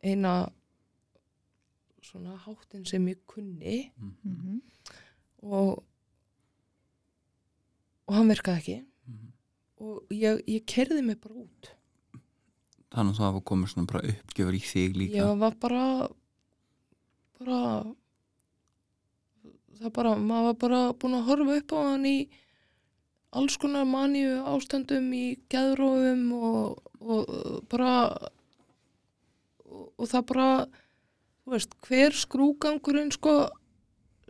eina 0.03 0.49
svona 2.03 2.35
háttin 2.45 2.85
sem 2.87 3.05
ég 3.07 3.17
kunni 3.27 3.91
Mhm. 3.97 4.61
og 5.43 5.83
og 8.07 8.15
hann 8.17 8.27
virkaði 8.29 8.57
ekki 8.59 8.77
Mhm. 9.07 9.31
og 9.79 10.03
ég, 10.11 10.41
ég 10.47 10.65
kerði 10.65 11.01
mig 11.03 11.21
bara 11.21 11.40
þannig 12.91 13.15
að 13.15 13.23
það 13.23 13.33
var 13.37 13.45
komið 13.51 13.71
svona 13.73 13.91
bara 13.91 14.11
uppgjöfur 14.11 14.57
í 14.57 14.61
þig 14.67 14.99
líka. 14.99 15.17
Ég 15.21 15.41
var 15.41 15.57
bara 15.61 15.85
bara 17.41 17.61
það 19.81 19.93
bara, 19.95 20.13
maður 20.19 20.47
var 20.49 20.59
bara 20.61 20.81
búin 21.01 21.17
að 21.17 21.27
horfa 21.29 21.57
upp 21.61 21.73
á 21.73 21.79
hann 21.81 22.05
í 22.05 22.17
alls 23.31 23.57
konar 23.57 23.87
maníu 23.87 24.41
ástandum 24.51 25.07
í 25.15 25.25
geðrófum 25.51 26.25
og, 26.35 26.81
og 26.99 27.31
bara 27.71 27.93
og, 29.65 29.85
og 29.95 30.11
það 30.11 30.27
bara 30.33 30.49
þú 31.41 31.55
veist, 31.55 31.77
hver 31.87 32.17
skrúgangurinn 32.17 33.13
sko 33.15 33.35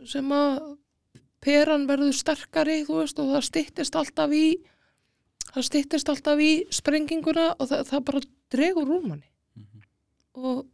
sem 0.08 0.30
að 0.34 0.76
peran 1.42 1.88
verður 1.90 2.14
sterkari 2.16 2.82
þú 2.86 3.02
veist, 3.02 3.18
og 3.18 3.34
það 3.34 3.48
styttist 3.50 3.98
alltaf 3.98 4.32
í 4.32 4.46
það 5.52 5.66
styttist 5.68 6.12
alltaf 6.12 6.40
í 6.42 6.52
sprenginguna 6.72 7.52
og 7.58 7.68
það, 7.70 7.84
það 7.90 8.04
bara 8.08 8.22
dregur 8.52 8.94
úr 8.96 9.06
manni. 9.06 9.28
Mhm. 9.56 9.82
og 10.34 10.66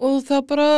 og 0.00 0.22
það 0.24 0.46
bara 0.48 0.68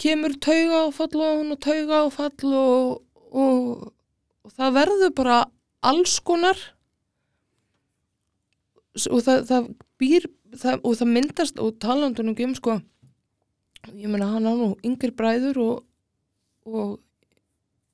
kemur 0.00 0.32
tauga 0.40 0.86
áfall 0.88 1.20
og 1.20 1.40
hún 1.40 1.52
og 1.52 1.60
tauga 1.60 1.98
áfall 2.06 2.54
og, 2.56 3.02
og, 3.28 3.92
og 4.42 4.54
það 4.56 4.76
verður 4.78 5.12
bara 5.14 5.40
alls 5.82 6.18
konar. 6.24 6.56
Og 9.10 9.20
það, 9.24 9.44
það 9.48 9.68
býr 10.00 10.26
það, 10.56 10.80
og 10.80 10.96
það 10.96 11.12
myndast 11.12 11.60
og 11.60 11.76
talandunum 11.80 12.36
um 12.46 12.56
sko 12.56 12.78
ég 13.90 14.10
meina 14.10 14.28
hann 14.30 14.46
á 14.46 14.52
nú 14.54 14.68
yngri 14.86 15.10
bræður 15.16 15.58
og, 15.62 15.78
og 16.68 17.00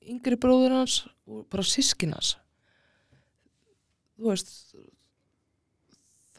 yngri 0.05 0.37
bróður 0.39 0.75
hans 0.79 1.01
og 1.25 1.47
bara 1.49 1.65
sískin 1.65 2.13
hans 2.13 2.35
þú 4.19 4.29
veist 4.29 4.75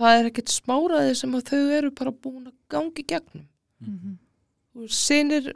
það 0.00 0.18
er 0.20 0.28
ekkert 0.30 0.52
smáraði 0.52 1.16
sem 1.16 1.34
að 1.36 1.48
þau 1.50 1.62
eru 1.78 1.90
bara 1.96 2.12
búin 2.12 2.46
að 2.50 2.56
gangi 2.72 3.06
gegnum 3.06 3.46
Mhm. 3.80 4.18
Þú 4.74 4.80
veist, 4.84 4.98
sinir 5.08 5.52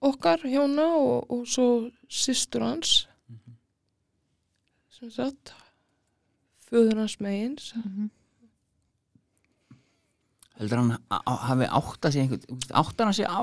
okkar 0.00 0.38
hjóna 0.46 0.84
og, 0.96 1.26
og 1.30 1.46
svo 1.50 1.90
systur 2.08 2.62
hans 2.62 3.06
Mhm. 3.28 3.56
sem 4.90 5.10
sagt 5.10 5.52
föður 6.70 6.96
hans 7.02 7.16
megins 7.20 7.72
Mhm. 7.74 8.10
heldur 10.58 10.78
hann 10.80 10.96
hafi 11.10 11.66
átt 11.68 12.06
að 12.08 12.14
sé 12.14 12.22
einhvern 12.22 12.62
átt 12.70 12.98
hann 13.02 13.10
að 13.12 13.18
sé 13.18 13.26
á 13.28 13.42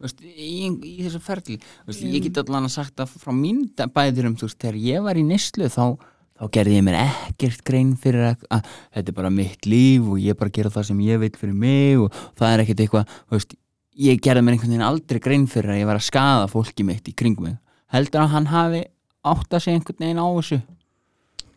veist, 0.00 0.20
í, 0.22 0.70
í 0.72 1.02
þessu 1.04 1.20
ferli 1.20 1.58
veist, 1.86 2.00
ég 2.02 2.22
get 2.22 2.38
allan 2.38 2.64
að 2.68 2.74
sagt 2.78 2.96
að 3.02 3.12
frá 3.20 3.32
mín 3.36 3.66
bæðurum 3.76 4.36
þú 4.38 4.46
veist, 4.48 4.58
þegar 4.62 4.78
ég 4.80 5.02
var 5.04 5.14
í 5.20 5.24
nýslu 5.26 5.68
þá, 5.68 5.98
þá 6.34 6.46
gerði 6.56 6.78
ég 6.78 6.86
mér 6.86 6.96
ekkert 6.98 7.62
grein 7.66 7.92
fyrir 8.00 8.30
að, 8.32 8.46
að 8.50 8.70
þetta 8.96 9.12
er 9.12 9.18
bara 9.18 9.30
mitt 9.34 9.68
líf 9.70 10.08
og 10.10 10.18
ég 10.22 10.38
bara 10.38 10.54
gera 10.54 10.72
það 10.74 10.88
sem 10.90 11.02
ég 11.06 11.20
veit 11.22 11.36
fyrir 11.38 11.54
mig 11.54 12.00
og 12.02 12.16
það 12.34 12.48
er 12.48 12.62
ekkert 12.64 12.82
eitthvað 12.84 13.12
þú 13.14 13.36
veist, 13.36 13.54
ég 13.94 14.22
gerði 14.22 14.42
mér 14.42 14.56
einhvern 14.56 14.74
veginn 14.74 14.86
aldrei 14.88 15.22
grein 15.22 15.46
fyrir 15.50 15.74
að 15.74 15.80
ég 15.82 15.90
var 15.90 16.00
að 16.00 16.08
skaða 16.08 16.50
fólki 16.50 16.86
mitt 16.86 17.08
í 17.10 17.14
kringum 17.14 17.48
mig. 17.48 17.58
Heldur 17.94 18.24
að 18.24 18.32
hann 18.34 18.50
hafi 18.50 18.82
átt 19.24 19.54
að 19.54 19.62
sé 19.62 19.74
einhvern 19.74 20.02
veginn 20.02 20.22
á 20.22 20.28
þessu? 20.34 20.60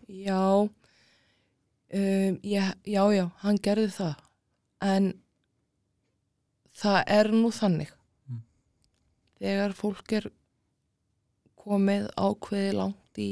Já 0.07 0.41
um, 0.61 2.39
já, 2.43 2.63
já, 2.85 3.03
já, 3.17 3.25
hann 3.41 3.61
gerði 3.63 3.89
það. 3.97 4.15
En 4.85 5.11
það 6.77 6.99
er 7.17 7.31
nú 7.33 7.51
þannig. 7.51 7.93
Mm. 8.29 8.41
þegar 9.41 9.77
fólk 9.77 10.17
er 10.19 10.29
komið 11.57 12.09
ákveði 12.15 12.73
langt 12.77 13.21
í 13.21 13.31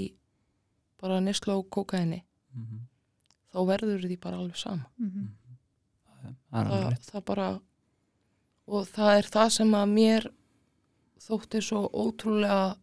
bara 1.02 1.20
neslu 1.22 1.54
á 1.54 1.60
kókaini 1.70 2.22
Mhm. 2.56 2.80
þá 3.54 3.58
verður 3.68 4.06
því 4.08 4.20
bara 4.22 4.38
alveg 4.38 4.56
sama. 4.58 4.86
Mhm. 4.98 5.28
það 6.52 6.60
er 6.62 6.66
alveg 6.66 6.84
það, 6.84 6.90
rétt. 6.92 7.12
það 7.12 7.26
bara 7.26 7.48
og 8.68 8.88
það 8.88 9.18
er 9.18 9.24
það 9.36 9.50
sem 9.52 9.72
að 9.72 9.90
mér 9.94 10.28
þótti 11.26 11.62
svo 11.62 11.90
ótrúlega 11.94 12.78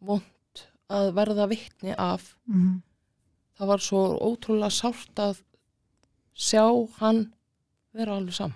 vond 0.00 0.64
að 0.90 1.12
verða 1.14 1.48
vittni 1.48 1.94
af. 1.98 2.36
Mhm. 2.48 2.82
það 3.58 3.66
var 3.66 3.78
svo 3.78 4.02
ótrúlega 4.18 4.70
sárt 4.70 5.14
að 5.14 5.42
sjá 6.34 6.88
hann 6.98 7.32
vera 7.94 8.16
alveg 8.16 8.34
sama. 8.34 8.54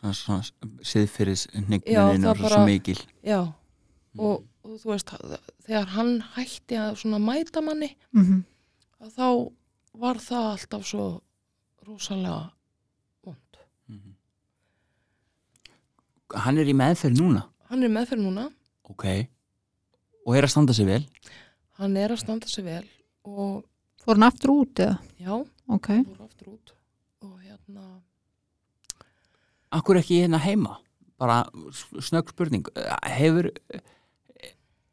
Svona, 0.00 0.14
svona 0.14 0.42
siðfyrir 0.80 1.36
Já, 1.36 1.60
hnygnunin 1.60 2.22
það 2.24 2.30
og 2.30 2.50
svo 2.50 2.64
mikil. 2.64 2.98
Já. 3.22 3.52
Og, 4.18 4.44
og 4.64 4.76
þú 4.80 4.90
veist 4.92 5.10
þegar 5.66 5.86
hann 5.96 6.20
hætti 6.36 6.76
að 6.76 6.96
svona 7.00 7.18
mæta 7.18 7.62
manni 7.64 7.96
Mhm. 8.12 8.44
að 9.00 9.10
þá 9.16 9.52
var 9.94 10.14
það 10.16 10.46
alltaf 10.52 10.84
svo 10.86 11.20
rosalega 11.86 12.50
vond 13.24 13.56
Mhm. 13.88 14.14
Hann 16.34 16.58
er 16.58 16.64
í 16.70 16.74
meðferð 16.76 17.18
núna 17.18 17.42
hann 17.70 17.82
er 17.82 17.88
meðferð 17.88 18.22
núna 18.26 18.48
Ok 18.90 19.04
Og 20.26 20.36
er 20.36 20.42
að 20.44 20.50
standa 20.52 20.72
sig 20.74 20.86
vel 20.86 21.06
hann 21.78 21.96
er 21.96 22.10
að 22.12 22.18
standa 22.20 22.46
sig 22.46 22.64
vel 22.64 22.84
og 23.24 23.64
Fór 24.04 24.14
hann 24.16 24.22
aftur 24.32 24.50
út 24.50 24.74
eða? 24.80 24.98
já, 25.20 25.46
Ok. 25.68 25.88
fór 25.88 26.20
aftur 26.24 26.48
út 26.54 26.72
og 27.22 27.40
hérna 27.40 28.00
Akkur 29.72 29.96
ekki 30.00 30.20
hérna 30.22 30.38
heima 30.38 30.78
Bara 31.18 31.44
snögg 32.00 32.28
spurning 32.30 32.64
Hefur 33.04 33.50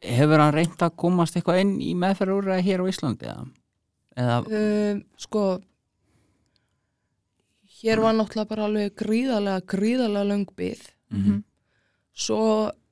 Hefur 0.04 0.44
hann 0.44 0.54
reynt 0.54 0.84
að 0.86 0.96
komast 1.02 1.38
eitthvað 1.38 1.62
inn 1.64 1.78
í 1.82 1.94
meðferð 1.98 2.36
úr 2.38 2.52
hér 2.62 2.84
á 2.84 2.90
Íslandi 2.92 3.30
eða, 3.32 3.46
eða 4.18 4.36
um, 4.46 5.00
sko 5.18 5.46
hér 7.80 8.02
var 8.04 8.14
náttúrulega 8.18 8.52
bara 8.52 8.68
alveg 8.68 8.94
gríðarlega, 8.98 9.64
gríðarlega 9.74 10.30
löng 10.32 10.46
byð 10.58 10.84
mhm, 11.14 11.40
svo 12.18 12.42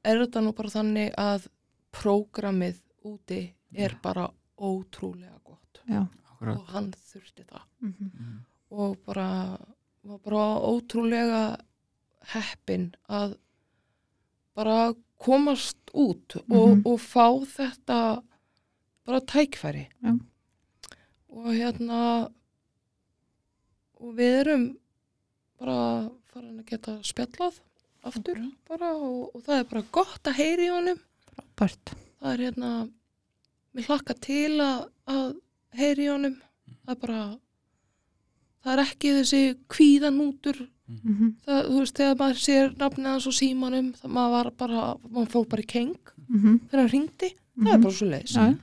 er 0.05 0.21
þetta 0.21 0.41
nú 0.45 0.53
bara 0.57 0.73
þannig 0.73 1.13
að 1.17 1.47
prógramið 1.95 2.81
úti 3.05 3.39
er 3.75 3.95
bara 4.03 4.27
ótrúlega 4.57 5.37
gott. 5.43 5.81
Já. 5.89 6.05
og 6.41 6.67
hann 6.73 6.91
þurfti 6.93 7.45
það. 7.45 7.63
Mhm. 7.79 8.11
Mhm. 8.11 8.35
og 8.75 8.97
bara 9.05 9.57
var 10.03 10.19
bara 10.19 10.45
ótrúlega 10.59 11.57
heppin 12.33 12.93
að 13.09 13.37
bara 14.55 14.93
komast 15.19 15.77
út 15.93 16.35
og, 16.49 16.69
Mhm. 16.77 16.81
og 16.85 16.99
fá 16.99 17.27
þetta 17.45 18.23
bara 19.05 19.19
tækfæri 19.21 19.87
Já. 20.03 20.19
og 21.29 21.45
hérna 21.53 22.31
og 24.01 24.13
við 24.17 24.39
erum 24.41 24.65
bara 25.59 26.09
farin 26.33 26.59
að 26.59 26.65
geta 26.65 26.97
spjallað 27.05 27.59
aftur 28.05 28.41
bara 28.67 28.91
og, 28.95 29.35
og 29.35 29.43
það 29.45 29.59
er 29.59 29.63
bara 29.71 29.85
gott 29.91 30.23
að 30.29 30.37
heyri 30.41 30.67
í 30.67 30.73
honum 30.73 30.99
Frábært. 31.31 31.93
það 32.21 32.33
er 32.33 32.43
hérna 32.45 32.71
mér 33.75 33.87
hlakka 33.89 34.13
til 34.21 34.59
að, 34.59 34.89
að 35.07 35.35
heyri 35.79 36.05
í 36.05 36.11
honum 36.11 36.37
það 36.85 36.95
er 36.95 37.01
bara 37.05 37.21
það 38.65 38.73
er 38.73 38.83
ekki 38.85 39.13
þessi 39.19 39.41
kvíðanútur 39.69 40.67
Mhm. 40.87 41.35
það, 41.45 41.61
þú 41.69 41.79
veist, 41.79 41.95
þegar 41.97 42.15
maður 42.19 42.41
sér 42.45 42.75
nafnið 42.77 43.05
hans 43.09 43.27
og 43.27 43.33
símanum, 43.33 43.87
það 43.97 44.11
maður 44.11 44.31
var 44.35 44.51
bara 44.51 44.81
maður 45.09 45.29
fór 45.33 45.47
bara 45.49 45.61
í 45.61 45.67
keng 45.67 45.95
Mhm. 46.29 46.59
þegar 46.69 46.79
hann 46.81 46.89
ringdi, 46.93 47.29
það 47.57 47.73
er 47.73 47.77
bara 47.79 47.93
svo 47.93 48.07
leiðis 48.11 48.35
Já. 48.35 48.57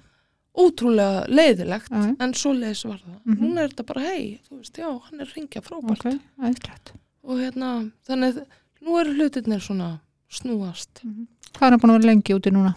ótrúlega 0.55 1.27
leiðilegt 1.29 1.89
Já. 1.91 2.17
en 2.21 2.33
svo 2.35 2.53
leiðis 2.53 2.85
var 2.89 2.99
það 2.99 3.21
Mhm. 3.25 3.41
núna 3.43 3.61
er 3.65 3.69
þetta 3.69 3.87
bara, 3.87 4.01
hei, 4.01 4.41
þú 4.49 4.59
veist, 4.59 4.73
já, 4.79 5.01
hann 5.03 5.21
er 5.21 5.27
ringja 5.35 5.61
frábært 5.63 6.07
Ok. 6.07 6.21
Æðislegt. 6.41 6.93
og 7.25 7.39
hérna, 7.39 7.91
þannig 8.07 8.47
nú 8.83 9.01
eru 9.01 9.15
hlutirnir 9.15 9.61
svona 9.61 10.01
snúast 10.31 11.03
Mhm. 11.05 11.27
Hvað 11.53 11.67
er 11.67 11.71
hann 11.71 11.81
búin 11.81 11.91
að 11.91 12.01
vera 12.03 12.13
lengi 12.15 12.35
úti 12.35 12.51
núna? 12.53 12.75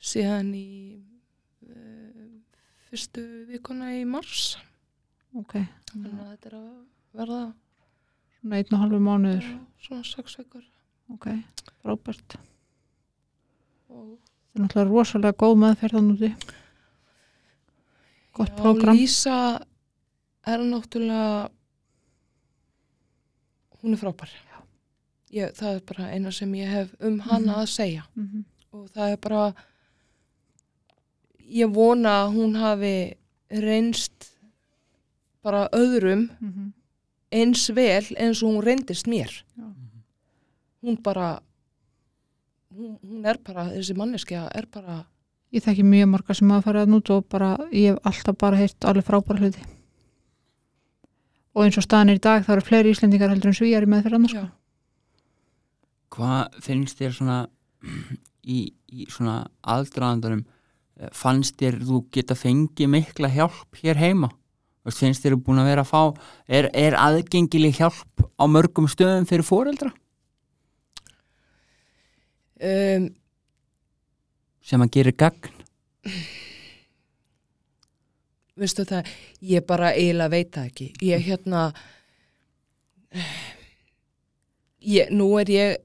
síðan 0.00 0.54
í 0.54 1.00
uh, 1.68 2.40
fyrstu 2.90 3.46
vikuna 3.48 3.90
í 4.00 4.04
mars 4.06 4.56
Ok. 5.36 5.54
þannig 5.90 6.12
að 6.14 6.30
þetta 6.38 6.46
er 6.46 6.56
að 6.58 6.84
verða 7.16 7.52
Svona 8.40 8.56
einn 8.60 8.72
og 8.74 8.78
halvu 8.82 8.98
mánuður. 9.02 9.46
svona 9.82 10.04
sex 10.04 10.36
vikur 10.38 10.62
Ok. 11.10 11.26
Frábært. 11.82 12.36
og 13.88 14.18
Það 14.54 14.60
er 14.60 14.64
náttúrulega 14.64 14.90
rosalega 14.90 15.32
góð 15.38 15.54
meðferðan 15.62 16.10
úti. 16.14 16.30
Gott 18.34 18.48
Já, 18.50 18.56
prógram. 18.56 18.96
Lísa 18.96 19.60
er 20.46 20.58
náttúrulega 20.58 21.50
hún 23.82 23.92
er 23.94 24.00
frábær 24.00 24.30
ég, 25.30 25.52
það 25.54 25.74
er 25.76 25.80
bara 25.86 26.10
eina 26.14 26.32
sem 26.32 26.52
ég 26.54 26.68
hef 26.68 26.94
um 27.00 27.18
hana 27.20 27.52
Mhm. 27.52 27.60
að 27.62 27.66
segja 27.68 28.02
Mhm. 28.16 28.44
og 28.72 28.88
það 28.90 29.12
er 29.12 29.16
bara 29.16 29.54
ég 31.50 31.72
vona 31.74 32.08
að 32.26 32.34
hún 32.34 32.56
hafi 32.56 33.14
reynst 33.50 34.32
bara 35.42 35.68
öðrum 35.72 36.28
mm 36.40 36.52
-hmm. 36.52 36.72
Eins 37.32 37.66
vel 37.76 38.04
eins 38.16 38.42
og 38.42 38.54
hún 38.54 38.64
reyndist 38.64 39.06
mér 39.10 39.30
Já. 39.56 39.68
hún 40.82 40.96
bara 41.02 41.40
hún, 42.74 42.98
hún 43.02 43.26
er 43.26 43.38
bara, 43.44 43.68
þessi 43.74 43.96
manneskja 43.98 44.48
er 44.54 44.66
bara 44.72 45.04
Ég 45.48 45.64
þekki 45.64 45.80
mjög 45.88 46.08
marga 46.12 46.34
sem 46.36 46.50
hafa 46.52 46.66
farið 46.66 46.82
að 46.84 46.90
nút 46.92 47.10
og 47.14 47.22
bara, 47.32 47.54
ég 47.72 47.94
hef 47.94 48.08
alltaf 48.10 48.36
bara 48.36 48.58
heyrt 48.60 48.84
alveg 48.84 49.06
frábæra 49.06 49.40
hluti. 49.40 49.62
Og 51.56 51.62
eins 51.64 51.78
og 51.80 51.86
staðan 51.86 52.12
er 52.12 52.18
í 52.18 52.20
dag, 52.26 52.42
það 52.44 52.54
eru 52.58 52.64
fleiri 52.66 52.92
Íslendingar 52.92 53.32
heldur 53.32 53.48
en 53.48 53.56
svíjar 53.56 53.86
í 53.86 53.88
meðferð 53.88 54.18
annars. 54.18 54.34
já, 54.36 54.44
Hvað 56.12 56.58
finnst 56.66 57.00
þér 57.00 57.16
svona 57.16 57.38
í, 58.44 58.58
í 58.92 59.06
svona 59.08 59.38
aðdraðandarum 59.64 60.44
fannst 61.16 61.56
þér 61.56 61.80
þú 61.80 62.02
geta 62.12 62.36
fengið 62.36 62.92
mikla 62.92 63.32
hjálp 63.32 63.80
hér 63.80 63.96
heima? 64.04 64.28
Veist, 64.88 65.02
finnst 65.02 65.24
þér 65.24 65.36
búin 65.44 65.60
að 65.60 65.68
vera 65.68 65.84
að 65.84 65.90
fá 65.90 66.02
er, 66.48 66.70
er 66.72 66.96
aðgengileg 66.96 67.76
hjálp 67.76 68.24
á 68.40 68.44
mörgum 68.48 68.88
stöðum 68.88 69.28
fyrir 69.28 69.44
foreldra 69.44 69.92
um, 72.64 73.08
sem 74.64 74.84
að 74.84 74.92
gera 74.96 75.16
gagn? 75.24 75.52
veistu 78.58 78.86
það, 78.88 79.12
ég 79.44 79.66
bara 79.68 79.92
eiginlega 79.92 80.32
veit 80.32 80.50
það 80.56 80.70
ekki 80.72 80.88
ég 81.04 81.28
hérna 81.28 81.68
ég, 84.80 85.12
nú 85.12 85.30
er 85.42 85.52
ég 85.52 85.76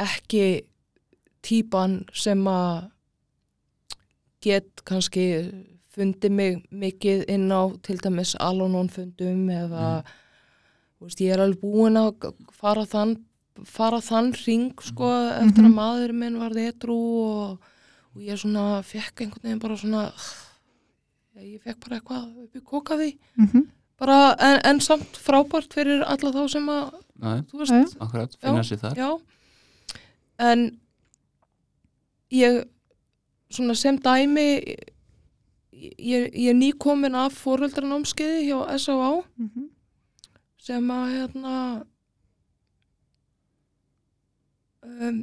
ekki 0.00 0.46
típan 1.44 2.02
sem 2.14 2.40
að 2.48 2.90
get 4.44 4.84
kannski 4.86 5.26
fundi 5.94 6.30
mig 6.30 6.62
mikið 6.74 7.24
inn 7.30 7.50
á 7.54 7.62
til 7.86 7.98
dæmis 8.02 8.34
Alanon 8.42 8.88
fundum 8.92 9.46
eða 9.54 10.02
þú 10.98 11.06
veist, 11.06 11.20
ég 11.22 11.34
er 11.34 11.42
alveg 11.44 11.60
búin 11.62 11.98
að 12.00 12.32
fara 12.52 12.84
þann 12.88 13.16
fara 13.70 14.00
þann 14.02 14.32
ring 14.46 14.72
sko 14.82 15.06
eftir 15.38 15.68
að 15.68 15.76
maður 15.76 16.14
minn 16.18 16.40
var 16.40 16.56
etru 16.58 16.96
og, 16.96 17.70
og 18.14 18.24
ég 18.24 18.40
svona 18.40 18.82
fekk 18.82 19.22
einhvern 19.22 19.46
veginn 19.46 19.62
bara 19.62 19.76
svona 19.78 20.08
ég 21.38 21.62
fekk 21.62 21.80
bara 21.84 22.00
eitthvað 22.00 22.44
upp 22.44 22.56
í 22.58 22.64
kokaði 22.64 23.10
Mm 23.36 23.46
-hmm. 23.52 23.64
bara 23.98 24.34
en, 24.38 24.60
en 24.64 24.80
samt 24.80 25.16
frábært 25.18 25.74
fyrir 25.74 26.02
alla 26.02 26.30
þá 26.32 26.48
sem 26.50 26.68
að 26.68 26.92
Nei, 27.14 27.40
þú 27.50 27.58
veist, 27.58 27.96
akkurat, 28.00 28.36
þar. 28.80 28.96
já. 28.96 29.20
En 30.38 30.78
ég 32.30 32.64
svona 33.50 33.74
sem 33.74 33.98
dæmi 33.98 34.74
ég, 35.74 36.30
ég 36.34 36.48
er 36.50 36.54
nýkomin 36.58 37.14
af 37.18 37.34
fóröldranámskeiði 37.44 38.46
hjá 38.48 38.58
S.A.A. 38.78 39.22
Mm 39.38 39.50
-hmm. 39.54 39.68
sem 40.58 40.90
að 40.90 41.10
hérna 41.14 41.84
um, 44.82 45.20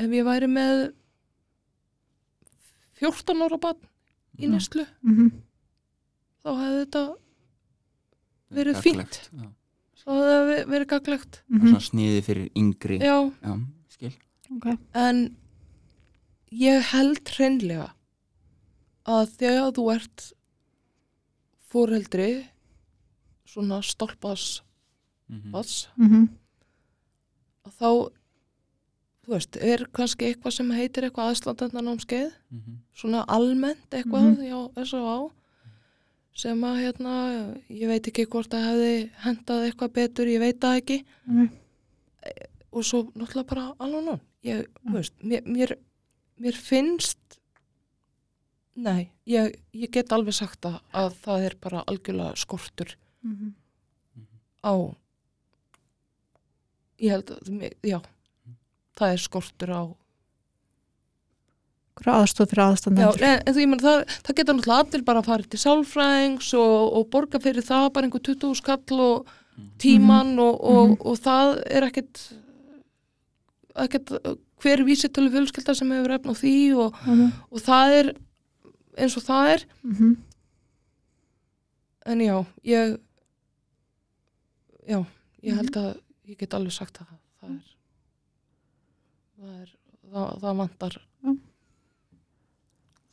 ef 0.00 0.10
ég 0.16 0.24
væri 0.26 0.48
með 0.50 0.82
14 3.00 3.42
ára 3.46 3.58
bann 3.60 3.80
í 4.38 4.46
Mhm. 4.46 4.52
neslu 4.54 4.86
Mm 5.02 5.16
-hmm. 5.16 5.30
þá 6.44 6.48
hefði 6.60 6.84
þetta 6.84 7.04
verið 8.50 8.74
Gagnlegt, 8.74 9.14
fínt. 9.14 9.30
já. 9.42 9.48
þá 10.00 10.10
hefði 10.10 10.30
það 10.30 10.66
verið 10.70 10.86
gaglegt 10.88 11.42
Og 11.54 11.60
svona 11.60 11.80
sniði 11.80 12.22
fyrir 12.22 12.48
yngri 12.56 12.98
já, 12.98 13.32
já 13.42 13.60
skil 13.88 14.12
Ok. 14.56 14.78
en 14.94 15.36
ég 16.52 16.82
held 16.92 17.20
hreinlega 17.36 17.90
að 19.06 19.30
þegar 19.38 19.72
þú 19.76 19.84
ert 19.94 20.32
fóreldri 21.70 22.30
svona 23.46 23.80
stolpas 23.82 24.62
Mhm. 25.30 25.50
bads, 25.52 25.88
Mm 25.96 26.08
-hmm. 26.08 26.28
að 27.66 27.72
þá 27.80 28.10
þú 29.24 29.28
veist, 29.34 29.56
er 29.56 29.86
kannski 29.92 30.26
eitthvað 30.34 30.52
sem 30.52 30.70
heitir 30.70 31.04
eitthvað 31.04 31.30
aðslandendanámskeið 31.30 32.32
Mhm. 32.50 32.76
svona 32.94 33.24
almennt 33.28 33.90
eitthvað 33.90 34.22
Mhm. 34.22 34.40
hjá 34.42 34.84
S.A.A. 34.86 35.30
sem 36.34 36.60
að 36.60 36.76
hérna, 36.82 37.54
ég 37.70 37.86
veit 37.86 38.06
ekki 38.08 38.26
hvort 38.26 38.48
það 38.50 38.64
hefði 38.70 39.10
hendað 39.22 39.70
eitthvað 39.70 39.92
betur, 39.92 40.26
ég 40.26 40.38
veit 40.40 40.58
það 40.60 40.76
ekki 40.80 41.04
Mm 41.26 41.50
og 42.72 42.82
svo 42.84 43.10
náttúrulega 43.16 43.46
bara 43.46 43.74
alveg 43.80 44.04
nú 44.04 44.20
ég, 44.44 44.66
þú 44.86 44.92
veist, 44.92 45.12
mér, 45.24 45.42
mér, 45.44 45.76
mér 46.40 46.56
finnst 46.56 47.18
nei, 48.80 49.10
ég, 49.28 49.58
ég 49.76 49.92
get 49.92 50.12
alveg 50.14 50.36
sagt 50.36 50.64
að, 50.68 50.80
að 50.96 51.14
það 51.24 51.46
er 51.48 51.56
bara 51.60 51.84
algjörlega 51.90 52.36
skortur 52.40 52.96
-hmm. 53.22 53.52
á 54.64 54.74
ég 57.00 57.10
held 57.16 57.30
að, 57.30 57.74
já 57.82 58.00
það 58.96 59.12
er 59.12 59.26
skortur 59.28 59.72
á 59.72 59.82
Aðstóð 62.00 62.48
fyrir 62.48 62.62
já, 62.62 62.68
aðstandendur. 62.70 63.22
en, 63.22 63.42
en 63.44 63.54
þú, 63.54 63.60
ég 63.60 63.68
menn, 63.68 63.80
það, 63.82 63.98
það 64.24 64.36
geta 64.38 64.52
náttúrulega 64.54 64.84
allir 64.84 65.02
bara 65.04 65.20
að 65.20 65.26
fara 65.28 65.48
til 65.52 65.60
sálfræðings 65.60 66.52
og, 66.56 66.76
og 66.96 67.08
borga 67.12 67.40
fyrir 67.44 67.66
það 67.66 67.92
bara 67.92 68.08
einhver 68.08 68.22
20 68.24 68.54
skall 68.56 69.00
og 69.04 69.34
tíman 69.82 70.38
og, 70.40 70.60
og, 70.64 70.94
og 71.04 71.18
það 71.20 71.58
er 71.68 71.86
ekkit 71.90 72.22
ekkert 73.84 74.14
hver 74.62 74.84
vísitölu 74.86 75.30
fjölskylda 75.32 75.74
sem 75.76 75.92
hefur 75.94 76.16
efn 76.16 76.32
á 76.32 76.34
því 76.36 76.56
og, 76.76 76.98
Mm 77.06 77.30
og 77.50 77.62
það 77.64 77.94
er 78.00 78.12
eins 78.98 79.16
og 79.16 79.22
það 79.24 79.52
er 79.54 79.66
-hmm. 79.84 80.16
en 82.06 82.20
já, 82.20 82.46
ég 82.64 82.98
já, 84.88 85.04
ég 85.42 85.54
held 85.56 85.76
að 85.76 86.00
ég 86.28 86.38
get 86.38 86.54
alveg 86.54 86.72
sagt 86.72 87.00
að 87.00 87.06
það 87.40 87.50
er 87.50 87.76
það 89.40 89.62
er 89.62 89.76
það, 90.12 90.40
það 90.40 90.56
vantar, 90.56 91.00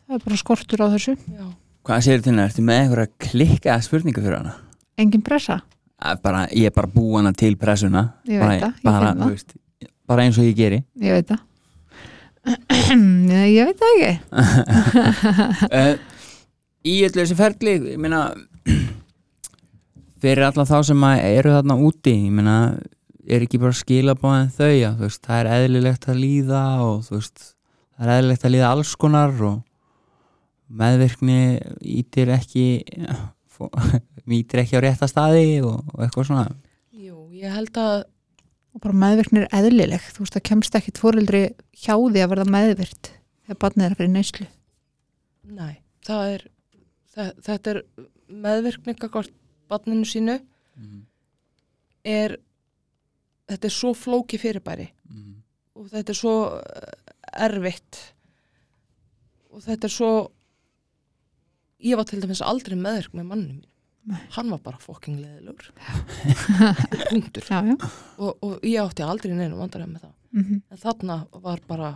Það 0.08 0.16
er 0.16 0.24
bara 0.24 0.38
skortur 0.39 0.82
á 0.84 0.88
þessu. 0.88 1.18
já 1.36 1.48
Hvað 1.88 2.02
segir 2.04 2.24
þínu, 2.26 2.43
ertu 2.43 2.64
með 2.68 2.82
einhverja 2.82 3.12
klikkaða 3.24 3.84
spurningu 3.86 4.24
fyrir 4.24 4.38
hana? 4.41 4.56
Engin 5.00 5.22
pressa. 5.24 5.62
Bara, 6.24 6.41
ég 6.52 6.68
er 6.68 6.74
bara 6.76 6.89
búin 6.91 7.30
að 7.30 7.38
til 7.39 7.56
pressuna 7.60 8.02
Ég 8.28 8.41
bara, 8.41 8.50
veit 8.50 8.64
það, 8.66 8.74
ég 8.84 8.98
finn 8.98 9.22
það. 9.22 9.62
Bara 10.08 10.26
eins 10.26 10.38
og 10.39 10.47
ég 10.47 10.58
geri 10.58 10.82
Ég 11.03 11.18
veit 11.18 11.32
það. 11.32 11.43
Nei, 12.97 13.49
ég 13.58 13.68
veit 13.68 13.82
það 13.82 13.91
ekki. 13.95 14.14
uh, 15.68 15.95
Í 16.88 16.93
öllu 17.03 17.20
þessi 17.24 17.36
ferli 17.39 17.74
ég 17.93 17.99
meina 17.99 18.22
fyrir 20.24 20.47
alla 20.47 20.66
þá 20.68 20.78
sem 20.88 21.03
að 21.10 21.24
eru 21.34 21.55
þarna 21.58 21.80
úti 21.89 22.14
ég 22.16 22.34
meina, 22.34 22.58
er 23.28 23.43
ekki 23.45 23.60
bara 23.62 23.76
skilabóðin 23.76 24.51
þau 24.55 24.72
þú 24.72 25.05
veist, 25.05 25.24
það 25.28 25.39
er 25.41 25.49
eðlilegt 25.58 26.08
að 26.10 26.22
líða 26.24 26.64
og 26.86 27.01
þú 27.08 27.18
veist, 27.20 27.49
það 27.97 28.08
er 28.08 28.14
eðlilegt 28.22 28.47
að 28.47 28.55
líða 28.55 28.72
alls 28.72 28.93
konar 28.99 29.41
og 29.51 29.58
meðvirkni 30.68 31.39
ítir 31.97 32.32
ekki 32.36 32.68
ítir 34.38 34.62
ekki 34.64 34.80
á 34.80 34.84
rétta 34.84 35.10
staði 35.10 35.60
og, 35.66 35.82
og 35.93 36.05
eitthvað 36.05 36.30
svona 36.32 36.47
Jú, 36.97 37.28
ég 37.38 37.53
held 37.53 37.78
að 37.82 37.97
Og 38.78 38.84
bara 38.84 38.99
meðvirkni 39.01 39.41
er 39.41 39.47
eðlileg. 39.57 40.03
Þú 40.13 40.21
veist, 40.21 40.36
það 40.36 40.45
kemst 40.51 40.75
ekki 40.78 40.93
tvoreldri 40.93 41.41
hjá 41.73 41.95
því 41.95 42.21
að 42.21 42.30
verða 42.36 42.51
meðvirt 42.53 43.09
þegar 43.47 43.59
barnið 43.63 43.88
er 43.88 43.95
að 43.95 44.01
fyrir 44.01 44.11
neyslu. 44.13 44.45
Nei, 45.57 45.73
það 46.05 46.34
er 46.36 46.43
það, 47.15 47.32
þetta 47.47 47.71
er 47.73 47.80
meðvirkninga 48.45 49.09
hvort 49.15 49.34
barninu 49.71 50.05
sínu. 50.05 50.38
Er 52.07 52.38
þetta 53.49 53.67
er 53.67 53.73
svo 53.73 53.95
flóki 53.97 54.38
fyrirbæri. 54.38 54.91
Og 55.78 55.89
þetta 55.89 56.13
er 56.13 56.19
svo 56.21 56.36
eh, 56.61 56.93
erfitt. 57.47 58.03
Og 59.49 59.65
þetta 59.65 59.89
er 59.89 59.93
svo 59.97 60.11
ég 61.82 61.97
var 61.97 62.07
til 62.09 62.21
dæmis 62.21 62.45
aldrei 62.45 62.78
meðvirk 62.78 63.17
með 63.17 63.28
mannum 63.32 63.57
mín 63.57 63.65
Nei. 64.08 64.20
hann 64.38 64.49
var 64.53 64.60
bara 64.64 64.78
fokking 64.80 65.18
Já, 67.49 67.60
já. 67.66 67.76
og, 68.18 68.38
og 68.41 68.53
ég 68.64 68.80
átti 68.80 69.03
aldrei 69.03 69.34
neinu 69.36 69.58
vandaræð 69.60 69.89
með 69.91 70.05
það. 70.05 70.14
Mm 70.38 70.62
en 70.72 70.78
þarna 70.78 71.16
var 71.43 71.60
bara 71.68 71.89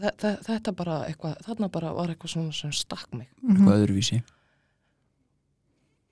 þe 0.00 0.10
þe 0.20 0.30
þetta 0.48 0.72
bara 0.76 0.96
eitthvað 1.08 1.34
þarna 1.46 1.68
bara 1.72 1.92
var 1.96 2.08
eitthvað 2.12 2.32
svona 2.34 2.52
sem 2.52 2.72
stakk 2.72 3.12
mig. 3.16 3.28
Eitthvað 3.48 3.80
öðruvísi. 3.84 4.18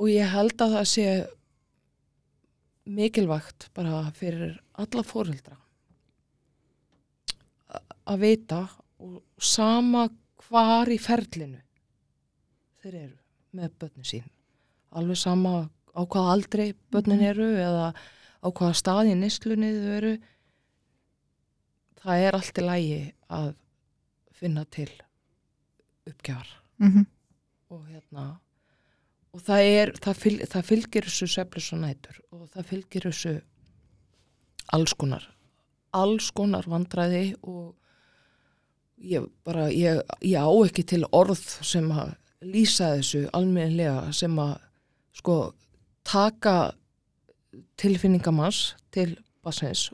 Og 0.01 0.09
ég 0.13 0.29
held 0.33 0.57
að 0.65 0.75
það 0.79 0.87
sé 0.93 1.07
mikilvægt 2.87 3.69
bara 3.77 4.03
fyrir 4.17 4.57
alla 4.75 5.03
fóreldra 5.07 5.57
a- 7.69 7.85
að 8.13 8.19
vita 8.25 8.63
og 8.99 9.23
sama 9.39 10.09
hvar 10.49 10.91
í 10.91 10.99
ferlinu 10.99 11.61
þeir 12.83 12.95
eru 13.05 13.19
með 13.55 13.77
börnin 13.79 14.09
sín 14.09 14.27
alveg 14.99 15.19
sama 15.21 15.55
á 15.93 16.01
hvað 16.03 16.31
aldrei 16.35 16.67
börnin 16.93 17.25
eru 17.25 17.49
eða 17.57 17.93
á 18.43 18.49
hvaða 18.49 18.77
staði 18.79 19.15
í 19.15 19.21
neslunni 19.21 19.73
þau 19.77 19.97
eru. 20.01 20.13
Það 22.03 22.27
er 22.27 22.39
allt 22.39 22.59
í 22.59 22.67
lægi 22.67 23.03
að 23.31 23.51
finna 24.35 24.65
til 24.67 24.91
uppgjafar. 26.09 26.49
Mm 26.83 27.05
og 27.73 27.85
hérna 27.89 28.25
og 29.33 29.41
það 29.41 29.67
er, 29.67 29.93
það, 29.97 30.19
fyl, 30.21 30.35
það 30.45 30.67
fylgir 30.69 31.07
þessu 31.09 31.29
seflis 31.35 31.69
og 31.73 31.81
nætur 31.87 32.19
og 32.35 32.49
það 32.53 32.67
fylgir 32.69 33.07
þessu 33.09 33.37
alls 34.77 34.97
konar 35.01 35.29
alls 35.97 36.31
konar 36.37 36.69
vandræði 36.69 37.25
og 37.41 37.73
ég 39.03 39.25
bara, 39.47 39.69
ég, 39.73 40.03
ég 40.25 40.37
á 40.37 40.53
ekki 40.67 40.85
til 40.93 41.03
orð 41.11 41.41
sem 41.65 41.89
að 41.93 42.13
lýsa 42.45 42.93
þessu 42.99 43.25
almennilega 43.37 44.13
sem 44.17 44.37
að 44.43 44.55
sko 45.13 45.53
taka 46.05 46.73
tilfinningamanns 47.81 48.75
til 48.95 49.17
basins 49.45 49.91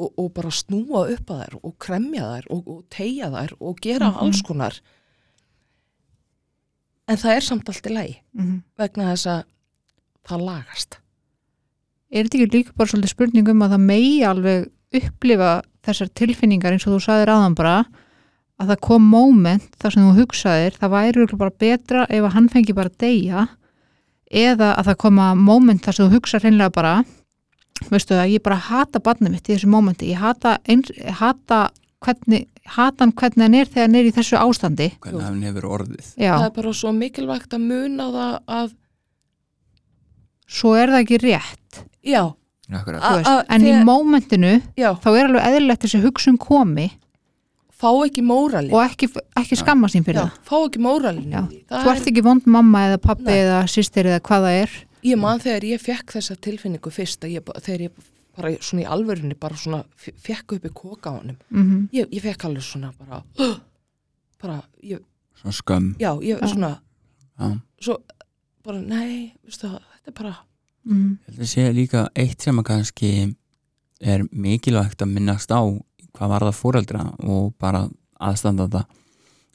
og, 0.00 0.12
og 0.16 0.30
bara 0.34 0.50
snúa 0.54 1.04
upp 1.12 1.30
að 1.30 1.42
þær 1.44 1.58
og 1.60 1.74
kremja 1.82 2.24
þær 2.32 2.48
og, 2.54 2.68
og 2.68 2.80
tegja 2.90 3.28
þær 3.34 3.52
og 3.60 3.80
gera 3.84 4.08
Mhm. 4.10 4.18
alls 4.24 4.42
konar 4.46 4.80
en 7.10 7.18
það 7.18 7.36
er 7.36 7.46
samt 7.46 7.68
allt 7.68 7.86
í 7.86 7.92
lagi 7.94 8.16
-hmm. 8.36 8.62
vegna 8.78 9.10
þess 9.12 9.26
að 9.26 9.44
það 10.28 10.44
lagast 10.46 10.98
Er 12.12 12.24
þetta 12.24 12.38
ekki 12.38 12.56
líka 12.56 12.72
bara 12.74 12.88
svolítið 12.90 13.08
spurning 13.08 13.48
um 13.48 13.62
að 13.62 13.70
það 13.70 13.80
megi 13.86 14.24
alveg 14.26 14.70
upplifa 14.92 15.62
þessar 15.86 16.08
tilfinningar 16.14 16.72
eins 16.72 16.86
og 16.86 16.94
þú 16.98 17.04
sagðir 17.04 17.28
aðan 17.30 17.54
bara 17.54 17.84
að 18.58 18.66
það 18.68 18.80
kom 18.80 19.02
moment 19.02 19.76
þar 19.78 19.92
sem 19.92 20.02
þú 20.02 20.16
hugsaðir 20.18 20.72
það 20.80 20.90
væri 20.90 21.36
bara 21.38 21.50
betra 21.50 22.06
ef 22.10 22.24
að 22.24 22.32
hann 22.34 22.48
fengi 22.48 22.74
bara 22.74 22.88
að 22.88 22.98
deyja 22.98 23.48
eða 24.30 24.74
að 24.78 24.90
það 24.90 25.00
koma 25.02 25.32
moment 25.34 25.82
þar 25.84 25.96
sem 25.96 26.06
þú 26.06 26.18
hugsa 26.18 26.40
hreinlega 26.40 26.74
bara 26.74 26.94
veistu 27.88 28.16
það, 28.16 28.32
ég 28.34 28.42
bara 28.44 28.58
hata 28.60 29.00
barnið 29.02 29.34
mitt 29.34 29.48
í 29.48 29.54
þessu 29.54 29.70
momenti, 29.72 30.10
ég 30.12 30.20
hata, 30.20 30.58
eins, 30.68 30.90
hata 31.20 31.60
hvernig, 32.04 32.48
hata 32.76 33.04
hann 33.06 33.14
hvernig 33.16 33.46
hann 33.46 33.56
er 33.56 33.70
þegar 33.70 33.88
hann 33.88 33.98
er 34.00 34.08
í 34.08 34.12
þessu 34.16 34.38
ástandi. 34.40 34.90
Hvernig 35.00 35.24
hann 35.26 35.40
hefur 35.48 35.68
orðið. 35.78 36.10
Já, 36.20 36.34
það 36.34 36.46
er 36.48 36.54
bara 36.58 36.74
svo 36.80 36.92
mikilvægt 36.96 37.56
að 37.56 37.64
muna 37.70 38.10
það 38.14 38.36
að 38.58 38.76
svo 40.60 40.74
er 40.76 40.92
það 40.94 41.04
ekki 41.04 41.20
rétt. 41.24 41.82
Já, 42.06 42.22
veist, 42.70 43.30
en 43.56 43.66
í 43.66 43.74
já, 44.78 44.90
þá 45.02 45.10
er 45.14 45.24
alveg 45.26 45.46
eðlilegt 45.48 45.86
þessi 45.86 46.02
hugsun 46.04 46.40
komi 46.40 46.90
fá 47.80 47.88
ekki 48.04 48.22
mórali 48.26 48.72
og 48.74 48.82
ekki, 48.84 49.08
ekki 49.40 49.58
skamma 49.60 49.88
sín 49.92 50.04
fyrir 50.06 50.20
já, 50.20 50.26
það. 50.28 50.38
fá 50.50 50.56
ekki 50.60 50.82
móralin 50.84 51.36
þú 51.70 51.92
ert 51.94 52.08
ekki 52.12 52.24
vond 52.26 52.46
mamma 52.50 52.84
eða 52.90 53.00
pappi 53.06 53.28
Nei. 53.30 53.40
eða 53.42 53.60
sýstir 53.72 54.10
eða 54.10 54.20
hvað 54.28 54.46
það 54.46 54.58
er. 54.64 54.78
Ég 55.08 55.20
man 55.20 55.40
þegar 55.40 55.64
ég 55.70 55.80
fekk 55.80 56.12
þessa 56.18 56.36
tilfinningu 56.44 56.92
fyrst 56.92 57.24
að 57.24 57.38
ég, 57.38 57.52
þegar 57.64 57.86
ég 57.86 58.08
bara 58.36 58.52
svona 58.60 58.84
í 58.84 58.88
alvörunni 58.96 59.36
bara 59.40 59.56
svona 59.56 59.80
fekk 59.96 60.56
upp 60.58 60.68
í 60.68 60.72
koka 60.76 61.12
á 61.12 61.18
honum. 61.18 61.38
Mm 61.48 61.88
ég, 61.96 62.12
ég 62.12 62.22
fekk 62.24 62.46
alveg 62.50 62.66
svona 62.68 62.92
bara 62.98 63.22
bara, 64.42 64.60
ég, 64.84 65.00
svona 65.40 65.56
skömm. 65.56 65.94
Já, 66.00 66.12
ég 66.20 66.36
Já. 66.36 66.46
svona 66.52 66.74
já. 67.40 67.50
svo 67.80 67.98
bara, 68.64 68.80
nei, 68.80 69.32
veistu 69.44 69.68
það, 69.68 69.80
þetta 69.96 70.10
er 70.12 70.18
bara 70.22 70.36
-hmm. 70.86 71.10
Ég 71.26 71.34
held 71.34 71.40
að 71.40 71.52
sé 71.54 71.72
líka 71.72 72.08
eitt 72.14 72.42
sem 72.42 72.58
að 72.58 72.64
kannski 72.64 73.10
er 74.00 74.24
mikilvægt 74.32 75.02
að 75.02 75.12
minnast 75.14 75.50
á 75.52 75.60
hvað 76.16 76.32
var 76.34 76.46
það 76.48 76.58
fóreldra 76.60 77.04
og 77.26 77.52
bara 77.60 77.84
aðstandanda. 78.20 78.84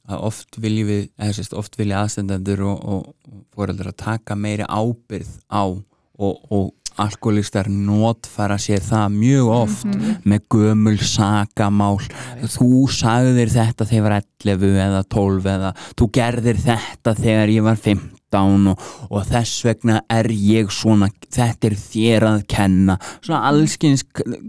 Að 0.05 0.21
oft 0.27 0.57
viljum 0.61 0.87
við, 0.91 1.03
eða 1.17 1.33
sérst, 1.33 1.53
oft 1.57 1.77
vilja 1.79 2.03
aðstandandur 2.03 2.61
og, 2.69 2.81
og, 2.85 3.13
fóreldra 3.55 3.91
taka 3.97 4.35
meiri 4.37 4.65
ábyrð 4.69 5.31
á 5.49 5.65
og, 5.65 6.35
og 6.53 6.73
alkoholistar 7.01 7.67
notfæra 7.67 8.55
sér 8.61 8.79
það 8.85 9.15
mjög 9.17 9.49
oft 9.51 9.85
Mhm. 9.89 10.13
með 10.23 10.45
gömul 10.53 10.97
sakamál. 11.01 11.97
Þú 12.45 12.87
sagðir 12.87 13.49
þetta 13.51 13.87
þegar 13.89 13.97
ég 13.97 14.05
var 14.05 14.21
11 14.21 14.77
eða 14.85 15.01
12 15.09 15.43
eða 15.55 15.73
þú 15.97 16.11
gerðir 16.11 16.61
þetta 16.63 17.15
þegar 17.15 17.49
ég 17.51 17.63
var 17.63 17.75
15 18.35 18.71
og, 18.71 18.85
og 19.09 19.25
þess 19.29 19.65
vegna 19.67 20.01
er 20.11 20.29
ég 20.31 20.71
svona 20.73 21.09
þetta 21.25 21.69
er 21.69 21.77
þér 21.79 22.27
að 22.29 22.45
kenna. 22.51 22.99
Svona 23.21 23.43
allskins 23.49 24.05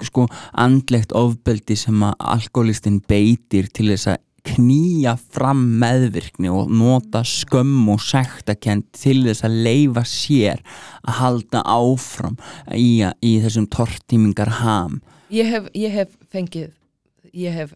sko 0.09 0.27
andlegt 0.53 1.15
ofbeldi 1.17 1.79
sem 1.79 2.07
að 2.07 2.17
alkoholistin 2.37 3.01
beitir 3.09 3.71
til 3.73 3.91
þess 3.93 4.13
að 4.15 4.23
knýja 4.47 5.17
fram 5.19 5.65
meðvirkni 5.81 6.51
og 6.55 6.71
nota 6.71 7.25
skömm 7.27 7.89
og 7.91 8.03
sektakent 8.05 8.93
til 8.95 9.25
þess 9.25 9.47
að 9.47 9.59
leifa 9.67 10.05
sér 10.07 10.63
að 11.03 11.19
halda 11.21 11.65
áfram 11.67 12.39
í, 12.71 13.03
í 13.03 13.33
þessum 13.43 13.67
tortímingar 13.73 14.53
ham. 14.61 15.01
Ég 15.35 15.51
hef, 15.51 15.67
ég 15.75 15.95
hef 15.97 16.15
fengið 16.31 16.71
ég 17.37 17.53
hef, 17.53 17.75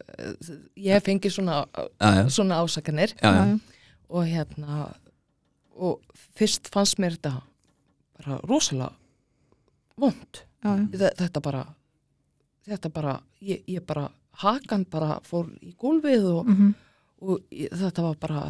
ég 0.78 0.94
hef 0.94 1.04
fengið 1.04 1.34
svona, 1.34 1.64
já, 1.74 2.08
já, 2.20 2.22
svona 2.32 2.60
ásakanir. 2.62 3.12
Já, 3.20 3.32
já. 3.34 3.58
og 4.10 4.26
hérna 4.26 4.88
og 5.80 6.00
fyrst 6.36 6.68
fannst 6.72 6.98
mér 7.00 7.16
þetta 7.16 7.40
bara 8.20 8.38
rosalega 8.44 8.92
vond 10.00 10.42
þetta 10.62 11.40
bara 11.44 11.64
þetta 12.68 12.90
bara, 12.92 13.14
ég, 13.42 13.62
ég 13.66 13.84
bara 13.86 14.06
hakan 14.42 14.84
bara 14.90 15.18
fór 15.26 15.48
í 15.64 15.74
gólfið 15.80 16.26
og, 16.34 16.46
Mm 16.48 16.74
og 17.20 17.42
ég, 17.52 17.68
þetta 17.76 18.00
var 18.00 18.14
bara 18.16 18.42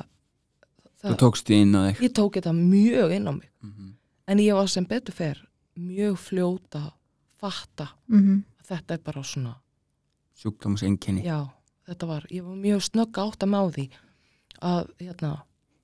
þú 1.01 1.09
það, 1.09 1.15
tókst 1.19 1.49
því 1.49 1.57
inn 1.65 1.73
á 1.75 1.81
þig? 1.89 2.03
ég 2.05 2.13
tók 2.15 2.37
þetta 2.39 2.53
mjög 2.55 3.15
inn 3.17 3.27
á 3.27 3.33
mig. 3.35 3.49
Mhm. 3.63 3.89
en 4.31 4.39
ég 4.39 4.55
var 4.55 4.69
sem 4.71 4.85
betur 4.87 5.15
fer 5.15 5.41
mjög 5.77 6.19
fljóta 6.19 6.93
fatta 7.41 7.89
Mm 8.07 8.45
að 8.61 8.67
þetta 8.71 8.95
er 8.95 8.99
bara 9.03 9.23
svona 9.23 9.57
sjúkdómseinkenni. 10.39 11.25
Já, 11.25 11.51
þetta 11.89 12.07
var, 12.07 12.27
ég 12.31 12.45
var 12.45 12.55
mjög 12.57 12.83
snögg 12.87 13.19
átt 13.19 13.43
að 13.43 13.51
má 13.51 13.61
því 13.75 13.87
að 14.63 14.91
hérna, 15.01 15.33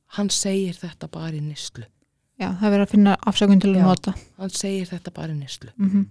hann 0.06 0.30
segir 0.30 0.74
þetta 0.74 1.08
bara 1.12 1.34
í 1.34 1.40
nýslu 1.40 1.84
já, 2.36 2.50
það 2.52 2.66
er 2.66 2.74
verið 2.74 2.86
að 2.86 2.92
finna 2.94 3.16
afsökun 3.26 3.60
til 3.60 3.72
að 3.72 3.80
Já. 3.80 3.86
nota 3.86 4.14
hann 4.36 4.54
segir 4.54 4.92
þetta 4.92 5.14
bara 5.16 5.32
í 5.32 5.38
nýslu 5.38 5.70
mm 5.76 5.90
-hmm. 5.90 6.06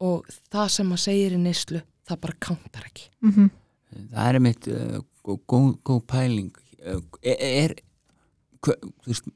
og 0.00 0.26
það 0.52 0.68
sem 0.76 0.88
hann 0.88 0.98
segir 0.98 1.32
í 1.32 1.40
nýslu 1.42 1.82
það 2.08 2.20
bara 2.20 2.40
kántar 2.40 2.86
ekki 2.86 3.10
Mm 3.20 3.50
það 3.92 4.28
er 4.28 4.38
mitt 4.40 4.68
uh, 4.68 5.00
góð, 5.22 5.76
góð, 5.84 6.00
pæling 6.06 6.52
uh, 6.86 7.00
er, 7.22 7.36
er 7.40 7.74
veist 9.06 9.28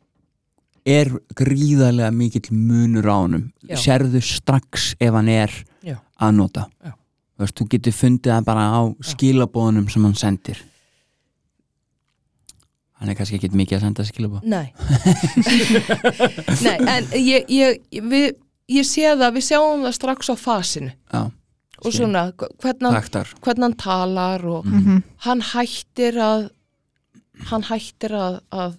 er 0.86 1.10
gríðarlega 1.34 2.12
mikill 2.14 2.54
munur 2.54 3.08
á 3.10 3.16
honum 3.18 3.52
Já. 3.66 3.76
sérðu 3.76 4.22
strax 4.22 4.94
ef 5.00 5.12
hann 5.12 5.28
er 5.28 5.52
Já. 5.82 5.98
að 6.22 6.32
nota 6.38 6.66
Já. 6.84 6.94
þú 7.50 7.68
getur 7.74 7.92
fundið 7.92 8.32
það 8.32 8.44
bara 8.44 8.66
á 8.70 8.82
skilabóðunum 9.02 9.88
sem 9.90 10.04
hann 10.06 10.14
sendir 10.14 10.62
hann 13.00 13.12
er 13.12 13.18
kannski 13.18 13.38
ekki 13.38 13.52
mikið 13.52 13.78
að 13.78 13.84
senda 13.86 14.06
skilabóð 14.08 14.46
Nei. 14.48 14.72
Nei, 16.66 16.76
en 16.88 17.10
ég, 17.20 17.50
ég, 17.52 17.82
við, 18.08 18.30
ég 18.72 18.86
sé 18.88 19.10
það, 19.12 19.34
við 19.36 19.48
sjáum 19.50 19.84
það 19.86 19.96
strax 19.98 20.32
á 20.32 20.34
fasinu. 20.40 20.92
Já, 21.12 21.22
og 21.84 21.92
svona 21.92 22.30
hvernig 22.32 23.10
hvernig 23.44 23.66
hann 23.66 23.76
talar 23.80 24.44
og 24.48 24.64
-hmm. 24.64 25.02
hann 25.26 25.42
hættir 25.42 26.16
að 26.16 26.48
hann 27.50 27.62
hættir 27.68 28.14
að, 28.16 28.40
að 28.50 28.78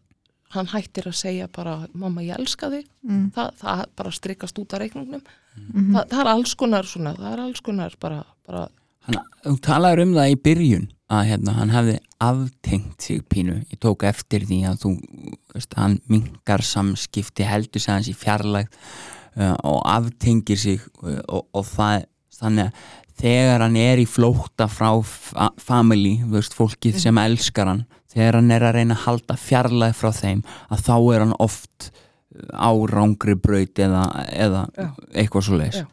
hann 0.56 0.68
hættir 0.72 1.08
að 1.08 1.16
segja 1.20 1.48
bara 1.48 1.88
mamma 1.94 2.22
ég 2.22 2.40
elska 2.40 2.70
þig, 2.70 2.86
Mm. 3.08 3.32
Það, 3.32 3.52
það 3.62 3.86
bara 3.96 4.12
strikast 4.12 4.58
út 4.60 4.74
af 4.74 4.80
reikningnum, 4.80 5.22
-hmm. 5.22 5.94
það, 5.94 6.10
það 6.10 6.20
er 6.20 6.28
alls 6.28 6.56
konar 6.56 6.86
svona, 6.86 7.14
það 7.16 7.34
er 7.34 7.40
alls 7.40 7.62
konar 7.62 7.94
bara, 8.00 8.24
bara 8.46 8.68
hann, 9.00 9.16
þú 9.46 9.60
talaður 9.62 10.02
um 10.04 10.14
það 10.14 10.32
í 10.32 10.36
byrjun 10.36 10.88
að 11.08 11.30
hérna, 11.30 11.56
hann 11.56 11.72
hefði 11.72 11.98
aftengt 12.24 13.04
sig 13.06 13.24
pínu, 13.32 13.62
ég 13.72 13.80
tók 13.84 14.04
eftir 14.08 14.44
því 14.48 14.60
að 14.68 14.80
þú, 14.84 14.94
veist, 15.56 15.76
hann 15.80 16.00
minkar 16.12 16.64
samskipti, 16.66 17.46
heldur 17.48 17.84
sig 17.84 17.94
hans 17.94 18.10
í 18.12 18.16
fjarlægt 18.18 18.76
uh, 19.38 19.56
og 19.64 19.84
aftengir 19.88 20.60
sig 20.60 20.82
uh, 21.04 21.22
og, 21.28 21.46
og 21.56 21.68
það 21.70 22.08
þannig 22.38 22.68
að 22.68 22.82
þegar 23.18 23.64
hann 23.66 23.78
er 23.82 24.02
í 24.02 24.10
flótta 24.10 24.68
frá 24.70 24.92
fa 25.02 25.52
family, 25.62 26.18
þú 26.22 26.34
veist, 26.36 26.58
fólkið 26.58 27.00
sem 27.02 27.22
elskar 27.24 27.72
hann, 27.72 27.86
þegar 28.14 28.42
hann 28.42 28.52
er 28.54 28.68
að 28.68 28.76
reyna 28.78 28.98
að 28.98 29.06
halda 29.08 29.38
fjarlæg 29.42 29.96
frá 29.98 30.12
þeim, 30.14 30.44
að 30.70 30.84
þá 30.90 30.96
er 31.00 31.26
hann 31.26 31.38
oft 31.42 31.92
á 32.54 32.70
rángri 32.92 33.38
braut 33.40 33.80
eða, 33.82 34.04
eða 34.30 34.66
eitthvað 35.16 35.48
svo 35.48 35.58
leis 35.58 35.80
Já. 35.82 35.88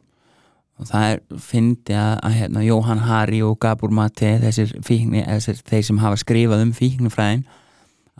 Og 0.85 0.89
það 0.91 1.11
er 1.11 1.21
fyndi 1.41 1.97
að, 1.97 2.15
að 2.29 2.39
hérna, 2.39 2.65
Jóhann 2.69 3.05
Hari 3.09 3.43
og 3.47 3.59
Gabor 3.65 3.93
Mate 3.95 4.35
þessir, 4.45 4.75
fíkni, 4.85 5.25
þessir 5.25 5.63
þeir 5.65 5.85
sem 5.89 6.01
hafa 6.05 6.21
skrifað 6.21 6.65
um 6.67 6.75
fíknifræðin 6.77 7.47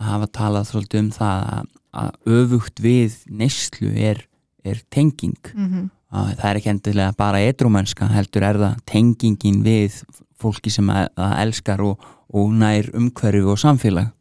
hafa 0.01 0.27
talað 0.33 0.71
svolítið 0.71 1.03
um 1.05 1.11
það 1.15 1.51
að, 1.55 1.67
að 2.01 2.39
öfugt 2.39 2.81
við 2.83 3.19
neyslu 3.29 3.93
er, 3.95 4.25
er 4.65 4.81
tenging. 4.91 5.37
Mm 5.53 5.91
að 6.15 6.35
það 6.39 6.49
er 6.49 6.59
ekki 6.59 6.71
endilega 6.71 7.15
bara 7.17 7.41
edrumennska 7.43 8.09
heldur 8.11 8.45
er 8.47 8.59
það 8.61 8.75
tengingin 8.89 9.63
við 9.65 10.01
fólki 10.41 10.71
sem 10.73 10.89
að, 10.91 11.09
að 11.19 11.33
elskar 11.45 11.83
og, 11.85 12.05
og 12.35 12.53
nær 12.55 12.91
umhverfi 12.95 13.43
og 13.45 13.59
samfélag. 13.61 14.11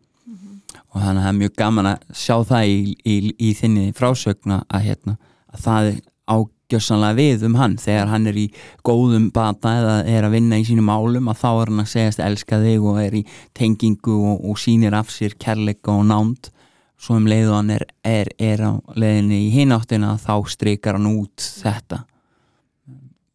Og 0.95 1.03
þannig 1.03 1.21
að 1.21 1.25
það 1.25 1.31
er 1.33 1.39
mjög 1.41 1.55
gaman 1.59 1.91
að 1.91 2.03
sjá 2.15 2.35
það 2.49 2.69
í, 2.71 2.77
í, 3.03 3.15
í 3.35 3.53
þinni 3.59 3.87
frásögna 3.99 4.61
að, 4.69 4.85
hérna, 4.89 5.17
að 5.51 5.65
það 5.65 5.89
á 6.31 6.37
gjössanlega 6.73 7.19
við 7.19 7.45
um 7.49 7.59
hann. 7.59 7.77
Þegar 7.81 8.11
hann 8.13 8.27
er 8.31 8.39
í 8.41 8.47
góðum 8.87 9.29
bata 9.35 9.75
eða 9.81 9.95
er 10.17 10.29
að 10.29 10.37
vinna 10.39 10.59
í 10.61 10.65
sínum 10.69 10.89
málum 10.91 11.29
að 11.33 11.41
þá 11.43 11.49
er 11.53 11.73
hann 11.73 11.85
að 11.85 11.93
segjast 11.93 12.25
elska 12.25 12.61
þig 12.63 12.89
og 12.91 13.03
er 13.03 13.19
í 13.21 13.25
tengingu 13.57 14.17
og, 14.33 14.45
og 14.51 14.59
sýnir 14.63 14.97
af 14.97 15.13
sér 15.15 15.37
kærleika 15.41 15.93
og 15.95 16.07
nánd. 16.11 16.51
Svo 17.05 17.19
um 17.19 17.27
leið 17.29 17.51
og 17.51 17.59
hann 17.59 17.71
er, 17.75 17.85
er, 18.07 18.31
er 18.41 18.65
á 18.65 18.73
leiðinni 18.97 19.45
í 19.49 19.53
hináttina 19.53 20.15
þá 20.23 20.35
strykar 20.49 20.97
hann 20.97 21.11
út 21.11 21.43
þetta. 21.61 22.05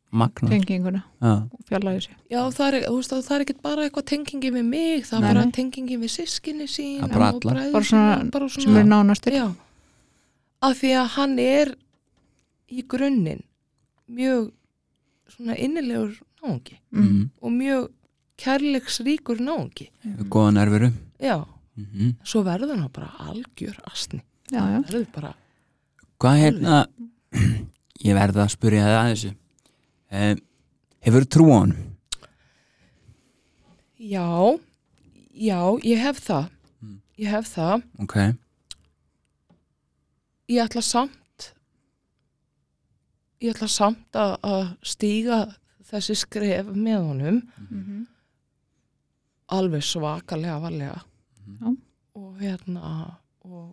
Magna 0.09 0.49
tenginguna. 0.49 1.03
Og 1.21 1.65
fjallaði 1.69 2.07
sér 2.07 2.15
Já, 2.33 2.39
það 2.55 2.77
er, 2.79 2.85
það 3.05 3.33
er 3.35 3.43
ekki 3.43 3.55
bara 3.61 3.83
eitthvað 3.85 4.07
tengingi 4.09 4.49
við 4.55 4.65
mig, 4.65 5.03
það 5.05 5.19
er 5.19 5.27
bara 5.27 5.43
tengingi 5.53 5.97
við 6.01 6.13
sískinni 6.15 6.65
sín 6.65 7.03
er 7.05 7.11
bara 7.13 7.27
Bara 7.69 7.83
svona- 7.85 8.49
sem 8.49 8.73
eru 8.79 8.89
nánastir. 8.89 9.37
Já, 9.37 9.45
af 10.65 10.81
því 10.81 10.95
að 10.97 11.07
hann 11.17 11.37
er 11.39 11.75
í 12.71 12.83
grunninn 12.89 13.43
mjög 14.09 14.51
svona 15.29 15.55
innilegur 15.57 16.15
náungi 16.41 16.79
mm. 16.91 17.03
mm. 17.03 17.23
og 17.41 17.51
mjög 17.53 17.87
kærleiksríkur 18.39 19.41
náungi. 19.43 19.89
góða 20.29 20.53
nerviru 20.55 20.91
Já, 21.19 21.45
mm 21.75 22.15
svo 22.23 22.43
verður 22.43 22.75
hann 22.77 22.91
bara 22.93 23.11
algjör 23.19 23.77
astni. 23.91 24.21
já, 24.51 24.59
já, 24.59 25.05
bara, 25.13 25.33
Hvað 26.19 26.39
hérna 26.39 26.87
ég 28.07 28.15
verða 28.15 28.43
að 28.43 28.53
spyrja 28.55 28.85
það 28.85 28.99
að 28.99 29.09
þessu 29.11 29.33
um, 30.11 30.39
Hefur 30.99 31.25
trú 31.25 31.45
á 31.51 31.57
hann? 31.59 31.75
já, 33.99 34.59
já, 35.33 35.59
ég 35.83 35.99
hef 35.99 36.19
það. 36.23 36.49
Mm. 36.81 36.97
Ég 37.19 37.29
hef 37.31 37.47
það. 37.53 37.83
Ok, 37.99 38.15
Ég 40.49 40.63
ætla 40.65 40.81
samt, 40.81 41.13
ég 43.41 43.53
ætla 43.55 43.67
samt 43.71 44.15
að, 44.19 44.33
að 44.43 44.63
stíga 44.83 45.37
þessi 45.89 46.15
skref 46.25 46.71
með 46.75 47.03
honum 47.09 47.41
mm 47.69 48.07
alveg 49.49 49.81
svakalega 49.81 50.59
varlega 50.61 50.99
Já. 51.59 51.69
og 52.19 52.35
hérna 52.37 52.89
og, 53.41 53.71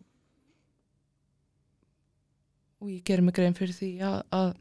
og 2.80 2.88
ég 2.88 3.02
gerir 3.04 3.20
mig 3.26 3.34
grein 3.36 3.52
fyrir 3.58 3.76
því 3.76 3.90
að, 4.08 4.16
að 4.32 4.54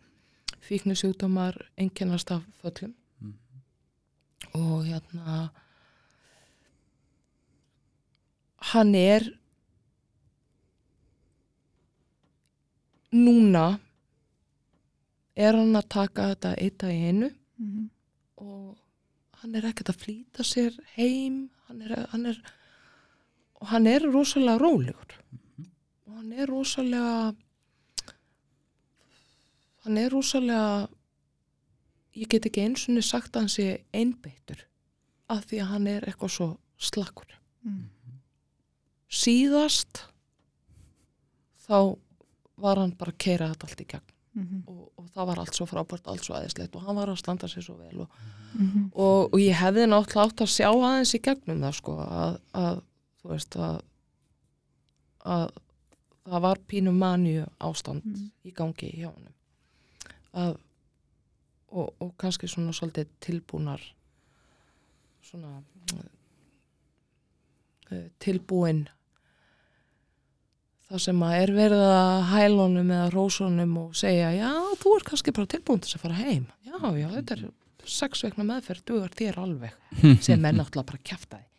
fíknisjúkdómar 0.67 1.55
einkennast 1.79 2.31
af 2.35 2.43
föllum 2.59 2.91
Mhm. 3.21 3.37
og 4.59 4.83
hérna 4.89 5.37
hann 8.73 8.91
er 8.95 9.23
núna 13.13 13.79
er 15.35 15.57
hann 15.57 15.75
að 15.75 15.89
taka 15.89 16.29
þetta 16.33 16.53
eitt 16.57 16.83
að 16.83 16.95
einu. 17.09 17.31
Mhm. 17.57 17.89
og 18.35 18.77
hann 19.39 19.55
er 19.55 19.65
ekkert 19.69 19.89
að 19.93 20.01
flýta 20.01 20.43
sér 20.43 20.75
heim. 20.95 21.49
Hann 21.67 21.81
er, 21.81 22.07
hann 22.11 22.25
er 22.25 22.41
og 23.61 23.67
hann 23.67 23.87
er 23.87 24.03
rosalega 24.11 24.59
rólegur. 24.59 25.15
Og 26.05 26.13
hann 26.17 26.33
er 26.33 26.47
rosalega 26.47 27.35
hann 29.85 29.97
er 29.97 30.09
rosalega 30.09 30.87
ég 32.15 32.29
get 32.29 32.45
ekki 32.45 32.65
einsunni 32.65 33.03
sagt 33.03 33.35
að 33.35 33.45
hann 33.45 33.53
sé 33.53 33.67
einbeittur 33.93 34.65
af 35.29 35.45
því 35.49 35.61
að 35.61 35.71
hann 35.73 35.87
er 35.87 36.05
eitthvað 36.05 36.35
svo 36.35 36.49
slakkur. 36.77 37.31
Mm. 37.65 37.89
síðast 39.09 40.03
þá 41.65 41.97
var 42.61 42.77
hann 42.77 42.93
bara 42.99 43.13
að 43.13 43.21
keira 43.23 43.47
þetta 43.53 43.69
allt 43.69 43.81
í 43.81 43.87
gegn 43.89 44.14
Mhm. 44.35 44.63
og, 44.67 44.91
og 44.97 45.05
það 45.15 45.25
var 45.27 45.39
allt 45.39 45.55
svo 45.55 45.65
frábært, 45.65 46.07
allt 46.11 46.23
svo 46.25 46.35
aðeinslegt 46.35 46.75
og 46.75 46.81
hann 46.83 46.95
var 46.95 47.07
að 47.07 47.17
standa 47.21 47.47
sér 47.47 47.63
svo 47.63 47.75
vel 47.79 48.01
og 48.01 48.09
Mhm. 48.55 48.91
og, 48.95 49.33
og 49.33 49.39
ég 49.39 49.53
hefði 49.55 49.85
náttúrulega 49.87 50.25
átt 50.29 50.41
að 50.43 50.51
sjá 50.55 50.69
aðeins 50.71 51.13
í 51.15 51.19
gegnum 51.23 51.59
það 51.63 51.73
sko 51.75 51.95
að, 51.99 52.37
að 52.53 52.81
þú 53.21 53.29
veist 53.31 53.55
að 53.55 53.81
að 55.25 55.49
það 56.25 56.41
var 56.41 56.57
pínu 56.67 56.91
manju 56.93 57.45
ástand 57.59 58.03
Mhm. 58.05 58.31
í 58.45 58.51
gangi 58.53 58.91
hjá 58.95 59.09
honum 59.13 59.33
að 60.33 60.57
og, 61.71 61.93
og 61.99 62.13
kannski 62.17 62.47
svona 62.47 62.71
svolítið 62.71 63.07
tilbúnar 63.19 63.81
svona 65.21 65.63
uh, 67.91 68.09
tilbúin 68.19 68.87
það 70.89 71.01
sem 71.05 71.21
að 71.25 71.35
er 71.41 71.53
verið 71.55 71.83
að 71.89 72.25
hælunum 72.31 72.91
eða 72.93 73.07
rósunum 73.13 73.77
og 73.81 73.95
segja 73.97 74.31
já, 74.35 74.49
þú 74.81 74.95
er 74.97 75.05
kannski 75.09 75.33
bara 75.35 75.51
tilbúin 75.55 75.81
til 75.83 75.95
að 75.97 76.03
fara 76.05 76.19
heim 76.19 76.45
já, 76.65 76.75
já, 76.99 77.07
þetta 77.17 77.37
er 77.37 77.45
sex 77.85 78.23
vekna 78.25 78.45
meðferð, 78.49 78.83
dugar 78.89 79.13
þér 79.17 79.39
alveg 79.43 79.73
sem 80.25 80.45
er 80.45 80.57
náttúrulega 80.57 80.89
bara 80.91 81.03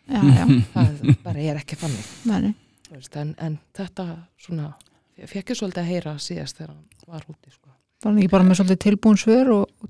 já, 0.14 0.46
það 0.74 1.16
bara 1.24 1.42
er 1.50 1.60
ekki 1.62 1.78
fannig 1.80 2.54
Þú 2.86 3.00
en, 3.18 3.30
en 3.42 3.56
þetta 3.74 4.04
svona 4.38 4.68
ég 5.18 5.30
fekk 5.30 5.50
ég 5.50 5.58
svolítið 5.58 5.82
að 5.82 5.88
heyra 5.90 6.12
síðast 6.22 6.60
þegar 6.60 6.70
hann 6.70 7.10
var 7.10 7.24
úti 7.26 7.50
sko. 7.50 7.70
var 8.04 8.12
hann 8.12 8.20
ekki 8.22 8.30
bara 8.36 8.46
með 8.46 8.60
svolítið 8.60 8.78
tilbúin 8.84 9.18
svör 9.18 9.50
og 9.56 9.88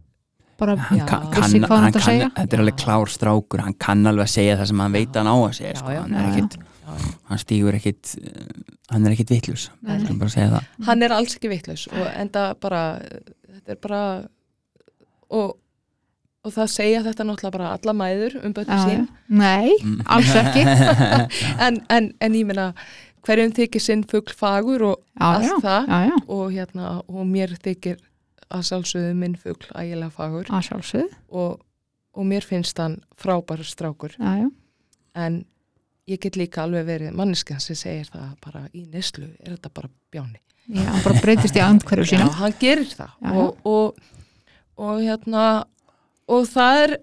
bara 0.57 0.77
hann 0.81 1.03
Já. 1.03 1.05
kann, 1.11 1.27
Vissi 1.37 1.61
hvað 1.61 1.75
hann 1.75 1.85
hann 1.85 1.93
kann 1.97 2.07
segja? 2.07 2.31
þetta 2.39 2.57
er 2.57 2.63
alveg 2.65 2.79
klár 2.81 3.13
strákur 3.13 3.65
hann 3.67 3.77
kann 3.77 4.09
alveg 4.09 4.25
að 4.25 4.33
segja 4.33 4.57
það 4.63 4.71
sem 4.73 4.81
hann 4.87 4.97
veit 4.97 5.11
að 5.13 5.21
hann 5.21 5.29
á 5.29 5.37
að 5.37 5.57
segja 5.59 5.75
Já, 5.75 5.81
sko. 5.83 5.93
já. 5.93 6.01
hann 6.07 6.17
er 6.17 6.29
ekkit. 6.31 6.57
Hann 6.87 7.41
stígur 7.43 7.75
ekkit 7.79 8.15
eh, 8.23 8.49
hann 8.93 9.07
er 9.07 9.15
ekkit 9.17 9.31
vittlus 9.35 9.69
hann 9.87 10.19
bara 10.21 10.29
að 10.31 10.35
segja 10.37 10.51
það. 10.55 10.67
Hann 10.87 11.03
er 11.07 11.15
alls 11.17 11.37
ekki 11.39 11.51
vitlaus 11.51 11.87
og 11.93 12.07
enda 12.15 12.49
bara 12.63 12.83
þetta 13.01 13.75
er 13.75 13.81
bara 13.83 14.03
og, 15.35 15.57
og 16.47 16.55
það 16.55 16.71
segja 16.71 17.03
þetta 17.07 17.27
náttúrulega 17.27 17.57
bara 17.59 17.73
alla 17.75 17.95
mæður 17.97 18.39
um 18.45 18.55
já. 18.55 18.79
sín. 18.85 19.09
nei, 19.29 19.75
Mm. 19.83 20.01
alls 20.07 20.35
ekki. 20.35 20.63
En, 21.67 21.81
en, 21.91 22.13
en 22.21 22.33
ég 22.39 22.47
meina 22.47 22.69
hverjum 23.27 23.53
þykir 23.57 23.83
sinn 23.83 24.05
fugl 24.07 24.35
fagur 24.37 24.83
og 24.93 25.01
já, 25.19 25.27
allt 25.27 25.49
já, 25.51 25.57
það 25.65 25.89
já, 25.91 25.99
já, 26.11 26.17
og 26.29 26.53
hérna 26.55 26.93
og 27.09 27.27
mér 27.27 27.57
þykir 27.59 27.99
að 28.55 28.63
sjálfsögðu 28.69 29.15
minn 29.19 29.35
fugl 29.35 29.67
ægilega 29.75 30.11
fagur. 30.15 30.47
Og, 31.29 31.59
og 32.15 32.25
mér 32.31 32.47
finnst 32.47 32.79
hann 32.79 33.01
frábær 33.19 33.65
strákur. 33.67 34.15
Já, 34.21 34.45
já, 34.47 34.51
en 35.17 35.45
ég 36.07 36.21
get 36.23 36.37
líka 36.39 36.63
alveg 36.65 36.87
verið 36.87 37.15
manneskjan 37.19 37.61
sem 37.63 37.79
segir 37.79 38.11
það 38.13 38.35
bara 38.45 38.65
í 38.73 38.85
neslu 38.93 39.29
er 39.43 39.57
þetta 39.57 39.73
bara 39.75 39.91
bjáni? 40.15 40.41
Já, 40.67 40.83
hann 40.91 41.03
bara 41.05 41.23
breytist 41.23 41.57
í 41.59 41.63
andhverju 41.63 42.05
Já, 42.07 42.11
sína 42.13 42.29
hann 42.41 42.55
gerir 42.61 42.89
það. 42.91 43.11
Já, 43.23 43.31
já. 43.31 43.39
og, 43.39 43.67
og, 43.71 43.99
og 44.83 45.01
hérna 45.03 45.43
og 46.27 46.47
það 46.51 46.81
er 46.85 46.95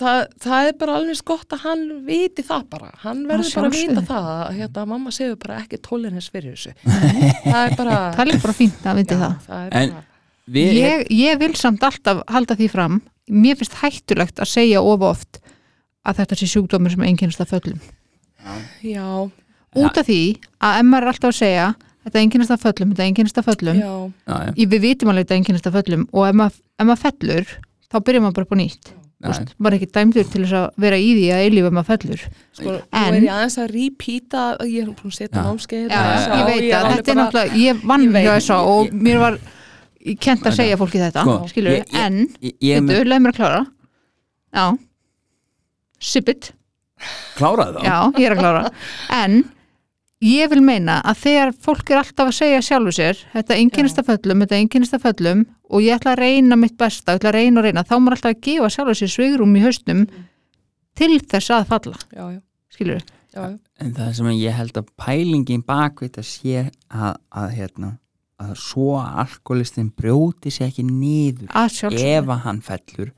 það, 0.00 0.18
það 0.44 0.68
er 0.68 0.76
bara 0.82 0.96
alveg 0.98 1.22
gott 1.30 1.54
að 1.56 1.62
hann 1.64 1.84
viti 2.08 2.44
það 2.44 2.66
bara, 2.74 2.90
hann 3.04 3.22
verður 3.28 3.54
bara 3.56 3.70
að 3.70 3.78
vita 3.78 4.04
það 4.10 4.28
að 4.34 4.58
hérna, 4.58 4.84
mamma 4.92 5.14
segir 5.14 5.38
bara 5.44 5.60
ekki 5.62 5.80
tolerance 5.84 6.32
fyrir 6.34 6.56
þessu. 6.56 6.74
Það 7.44 7.60
er 7.62 7.76
bara 7.78 7.96
það 8.18 8.34
er 8.34 8.42
bara 8.44 8.56
fínt 8.58 8.86
að 8.90 9.00
viti 9.00 9.14
já, 9.16 9.22
það. 9.24 9.34
það 9.48 9.78
En- 9.80 9.94
bara, 9.94 10.04
við, 10.58 10.72
ég, 10.80 11.04
ég 11.24 11.38
vil 11.40 11.52
samt 11.56 11.84
alltaf 11.88 12.20
halda 12.28 12.56
því 12.58 12.68
fram 12.72 13.00
mér 13.32 13.56
finnst 13.56 13.78
hættulegt 13.80 14.40
að 14.44 14.50
segja 14.50 14.82
of 14.84 15.04
oft 15.08 15.38
að 16.04 16.18
þetta 16.20 16.36
sé 16.36 16.48
sjúkdómur 16.52 16.92
sem 16.92 17.04
einkennast 17.08 17.40
af 17.40 17.52
föllum 17.54 17.78
já, 18.84 19.06
út 19.74 19.98
af 20.00 20.06
því 20.08 20.20
að 20.60 20.80
maður 20.90 21.06
er 21.08 21.12
alltaf 21.14 21.30
að 21.32 21.38
segja 21.40 21.68
þetta 22.04 22.20
einkennast 22.20 22.52
af 22.54 22.60
föllum, 22.64 22.90
þetta 22.92 23.06
einkennast 23.08 23.38
af 23.40 23.46
föllum. 23.48 23.78
Já, 23.80 23.92
já, 24.28 24.34
já, 24.44 24.50
ég, 24.60 24.68
við 24.74 24.82
vitum 24.84 25.08
alveg 25.12 25.24
þetta 25.24 25.38
einkennast 25.40 25.70
af 25.70 25.78
föllum 25.78 26.04
og 26.12 26.26
ef 26.28 26.36
maður, 26.40 26.60
ef 26.78 26.86
maður 26.90 27.02
fellur 27.06 27.54
þá 27.88 27.96
byrjar 28.04 28.24
maður 28.26 28.36
bara 28.40 28.50
på 28.52 28.58
nýtt. 28.60 28.92
Já, 29.24 29.30
Úst, 29.30 29.54
maður 29.56 29.72
er 29.72 29.78
ekki 29.78 29.88
dæmdur 29.94 30.26
til 30.28 30.42
þess 30.44 30.56
að 30.58 30.64
vera 30.84 30.96
í 31.00 31.10
því 31.16 31.26
að 31.32 31.42
eilífa 31.46 31.70
maður 31.72 31.86
fellur. 31.94 32.24
Sko, 32.58 32.72
En- 32.92 33.14
er 33.14 33.22
ég 33.24 33.30
aðeins 33.32 33.56
að 33.62 33.70
repeata 33.72 34.42
ég 34.68 34.82
er 34.82 34.90
búin 34.90 35.12
að 35.14 35.16
setja 35.16 35.44
námskeið 35.46 35.86
hérna, 35.94 36.40
ég 36.40 36.48
veit 36.50 36.64
er 36.66 36.74
að 36.76 36.88
þetta 36.98 37.12
er 37.14 37.18
náttúrulega, 37.22 37.60
ég 37.62 37.86
vann 37.88 38.04
hjá 38.12 38.32
þess 38.34 38.50
og 38.58 38.92
mér 38.92 39.22
var 39.22 39.38
kent 40.20 40.44
að 40.50 40.58
segja 40.58 40.76
fólki 40.76 41.00
þetta, 41.00 41.24
Sko, 41.24 41.38
skilur 41.48 41.78
en, 42.02 42.18
ég 42.60 42.76
er 42.92 43.08
leið 43.08 43.24
mér 43.24 43.32
að 43.32 43.38
klára. 43.40 43.62
Já. 44.52 44.66
Sippit, 46.04 46.50
klárað 47.38 47.78
þá? 47.78 47.84
Já, 47.86 47.98
ég 48.18 48.26
er 48.28 48.34
að 48.34 48.42
klára. 48.42 48.62
En 49.14 49.36
ég 50.24 50.52
vil 50.52 50.60
meina 50.64 51.00
að 51.04 51.24
þegar 51.24 51.54
fólk 51.66 51.90
er 51.92 52.00
alltaf 52.00 52.30
að 52.30 52.36
segja 52.38 52.60
sjálfu 52.64 52.94
sér 52.96 53.24
þetta 53.34 53.58
einkennist 53.60 54.00
af 54.00 54.08
föllum, 54.10 54.44
þetta 54.44 54.60
einkennist 54.60 54.96
af 54.96 55.04
föllum 55.04 55.44
og 55.70 55.84
ég 55.84 55.98
ætla 55.98 56.14
að 56.14 56.22
reyna 56.22 56.58
mitt 56.60 56.76
besta, 56.80 57.14
ég 57.14 57.20
ætla 57.20 57.32
að 57.32 57.38
reyna 57.40 57.60
og 57.60 57.66
reyna 57.66 57.84
þá 57.84 57.96
er 57.96 58.04
maður 58.04 58.18
alltaf 58.18 58.32
að 58.32 58.46
gefa 58.46 58.70
sjálfu 58.76 58.96
sér 59.00 59.12
svigrum 59.16 59.58
í 59.58 59.64
haustum 59.64 60.06
til 60.94 61.18
þess 61.18 61.50
að 61.50 61.66
falla. 61.72 61.98
Já, 62.14 62.24
já, 62.36 62.40
skilur 62.72 63.02
já, 63.02 63.42
já. 63.42 63.58
en 63.82 63.92
það 63.98 64.14
sem 64.20 64.32
ég 64.38 64.56
held 64.60 64.80
að 64.80 64.94
pælingin 65.04 65.66
bakveit 65.66 66.18
að 66.22 66.30
sé 66.30 66.64
að, 66.88 67.20
að 67.34 67.50
hérna 67.58 67.92
að 68.42 68.54
svo 68.58 68.94
að 68.98 69.20
alkoholistin 69.24 69.90
brjóti 69.94 70.50
sér 70.52 70.70
ekki 70.70 70.84
sjálfsögðu. 70.86 72.00
ef 72.02 72.32
að 72.32 72.40
hann 72.46 72.62
fellur 72.64 73.12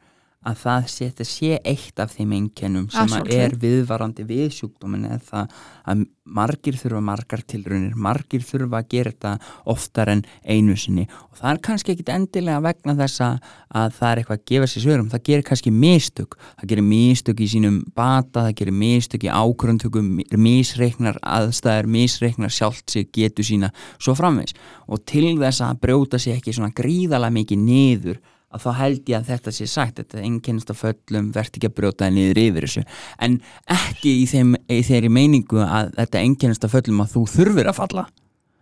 að 0.46 0.60
það 0.62 0.90
sé, 0.92 1.08
þetta 1.10 1.26
sé 1.28 1.56
eitt 1.66 2.02
af 2.02 2.12
þeim 2.14 2.34
einkennum 2.40 2.90
sem 2.92 3.14
Að 3.16 3.32
er 3.34 3.56
viðvarandi 3.60 4.26
við 4.26 4.52
sjúkdómin 4.54 5.08
er 5.08 5.22
það 5.26 5.56
að 5.86 6.04
margir 6.26 6.74
þurfa 6.78 7.00
margar 7.06 7.42
tilraunir, 7.46 7.94
margir 7.94 8.42
þurfa 8.42 8.80
að 8.80 8.88
gera 8.90 9.12
þetta 9.12 9.32
oftar 9.70 10.10
en 10.10 10.22
einu 10.42 10.74
sinni. 10.78 11.06
Og 11.30 11.38
það 11.38 11.50
er 11.52 11.60
kannski 11.68 11.94
ekkit 11.94 12.12
endilega 12.14 12.62
vegna 12.64 12.96
þess 12.98 13.22
að, 13.22 13.50
að 13.78 13.96
það 13.98 14.10
er 14.10 14.20
eitthvað 14.22 14.40
að 14.40 14.44
gefa 14.50 14.70
sér 14.72 14.84
svörum, 14.86 15.10
það 15.12 15.24
gerir 15.30 15.46
kannski 15.50 15.72
mistök, 15.74 16.38
það 16.60 16.70
gerir 16.72 16.88
mistök 16.90 17.42
í 17.42 17.50
sínum 17.54 17.80
bata, 17.94 18.46
það 18.48 18.56
gerir 18.60 18.78
mistök 18.82 19.26
í 19.26 19.32
ákvörðuntökum, 19.32 20.12
misreiknar 20.46 21.20
aðstæður, 21.22 21.90
misreiknar 21.96 22.54
sjálft 22.54 22.90
sig 22.90 23.10
getu 23.14 23.46
sína 23.46 23.70
svo 23.96 24.16
framvegs 24.18 24.56
og 24.90 25.02
til 25.08 25.36
þess 25.38 25.62
að 25.64 25.82
brjóta 25.82 26.20
sér 26.22 26.40
ekki 26.40 26.54
svona 26.54 26.74
gríðalega 26.74 27.38
mikið 27.38 27.62
niður 27.62 28.24
að 28.54 28.62
þá 28.66 28.70
held 28.78 29.08
ég 29.10 29.16
að 29.18 29.30
þetta 29.32 29.52
sé 29.52 29.66
sagt. 29.66 29.96
Þetta 30.00 30.22
einkennist 30.22 30.70
af 30.70 30.78
föllum, 30.84 31.32
verð 31.34 31.50
ekki 31.58 31.66
að 31.70 31.74
brjóta 31.80 32.04
það 32.06 32.14
niður 32.16 32.38
yfir 32.44 32.66
þessu, 32.68 32.84
en 33.26 33.40
ekki 33.76 34.12
í, 34.22 34.26
þeim, 34.30 34.54
í 34.70 34.82
þeirri 34.86 35.10
meiningu 35.10 35.58
að 35.64 35.90
þetta 35.98 36.22
einkennist 36.22 36.64
af 36.64 36.70
föllum 36.76 37.02
að 37.04 37.12
þú 37.16 37.24
þurfir 37.34 37.66
að 37.72 37.78
falla. 37.80 38.06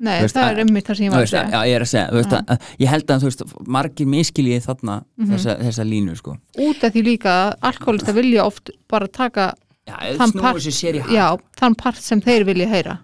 Nei, 0.04 0.16
veist, 0.24 0.34
það 0.34 0.44
að- 0.44 0.56
er 0.58 0.64
ummitt 0.64 0.86
það 0.88 0.96
sem 0.96 1.04
ég 1.06 1.12
var 1.14 1.22
að 1.22 1.28
segja. 1.30 1.50
já, 1.54 1.60
ég 1.70 1.74
er 1.76 1.82
að 1.84 1.90
segja, 1.92 2.06
þú 2.10 2.16
veist, 2.18 2.32
að, 2.34 2.48
að, 2.50 2.58
ég 2.82 2.88
held 2.90 3.10
að 3.14 3.22
veist, 3.28 3.42
margir 3.76 4.06
miskiljið 4.10 4.64
þarna 4.66 4.96
Mhm. 5.16 5.28
þessa, 5.30 5.54
þessa 5.62 5.84
línu 5.86 6.16
sko. 6.18 6.36
Út 6.58 6.82
af 6.84 6.92
því 6.92 7.02
líka 7.04 7.30
að 7.30 7.54
alkoholista 7.70 8.12
vilja 8.12 8.44
oft 8.44 8.70
bara 8.88 9.06
taka 9.06 9.54
Já, 9.86 10.16
Þann 10.16 10.32
part- 10.40 10.56
sér 10.64 10.72
sér 10.72 10.94
í 10.96 11.12
já, 11.12 11.36
þann 11.60 11.74
part 11.76 11.96
sem 12.00 12.20
þeir 12.20 12.44
vilja 12.46 12.66
heyra. 12.68 12.98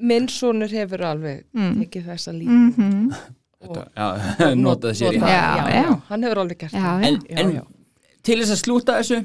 Minn 0.00 0.26
sonur 0.26 0.68
hefur 0.72 1.02
alveg 1.04 1.44
mm. 1.54 1.74
tekið 1.84 2.06
þessa 2.06 2.32
línu. 2.32 2.74
Mm 2.76 3.10
Já, 3.10 3.16
notaði 4.64 4.94
sér 5.00 5.12
í 5.16 5.20
notað- 5.20 5.34
Já, 5.34 5.44
já, 5.56 5.64
já. 5.74 5.82
já, 5.84 5.94
hann 6.08 6.22
hefur 6.28 6.38
alveg 6.44 6.58
gert 6.64 6.72
Já, 6.72 6.80
það. 6.84 7.00
já. 7.00 7.08
En, 7.08 7.20
Já, 7.28 7.38
en 7.44 7.52
já. 7.54 7.62
til 8.22 8.38
þess 8.40 8.54
að 8.56 8.62
slúta 8.64 8.98
þessu 9.00 9.18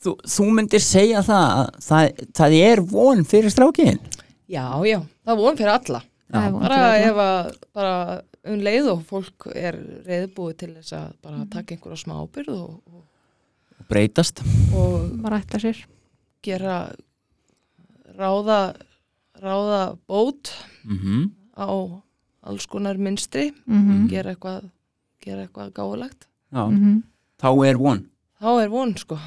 þú, 0.00 0.14
þú 0.34 0.48
myndir 0.56 0.80
segja 0.84 1.20
það 1.26 1.46
að 1.60 1.68
það, 1.88 2.24
það 2.40 2.56
er 2.70 2.80
von 2.94 3.24
fyrir 3.24 3.50
strákiðin 3.54 4.00
já, 4.50 4.64
já, 4.88 4.98
það 5.24 5.34
er 5.36 5.40
von 5.44 5.56
fyrir 5.60 5.74
alla. 5.76 6.02
Von 6.30 6.60
bara 6.62 6.80
ef 7.02 7.16
að 7.26 7.52
bara 7.74 7.94
um 8.50 8.60
leið 8.64 8.86
og 8.92 9.00
fólk 9.08 9.46
er 9.54 9.76
reyðbúið 10.06 10.56
til 10.62 10.70
þess 10.78 10.92
að 10.96 11.08
bara 11.22 11.36
Mhm. 11.42 11.48
taka 11.52 11.74
einhverja 11.74 11.98
smá 12.04 12.14
ábyrð 12.22 12.54
og, 12.54 12.70
og, 12.86 13.02
og 13.80 13.86
breytast. 13.90 14.40
og 14.74 15.10
bara 15.22 15.40
ætla 15.42 15.58
sér. 15.60 15.82
gera 16.42 16.76
ráða 18.18 18.74
ráða 19.42 19.96
bót 20.08 20.50
mm 20.84 21.30
á 21.56 21.68
alls 22.42 22.66
konar 22.66 22.96
minstri 22.98 23.50
mm 23.66 24.08
gera 24.10 24.34
eitthvað 24.34 24.70
gera 25.20 25.44
eitthvað 25.46 25.72
gáulegt 25.76 26.26
Já, 26.50 26.66
-hmm. 26.66 27.02
þá 27.38 27.66
er 27.66 27.76
von. 27.78 28.06
Þá 28.40 28.62
er 28.62 28.68
von 28.68 28.96
sko. 28.96 29.18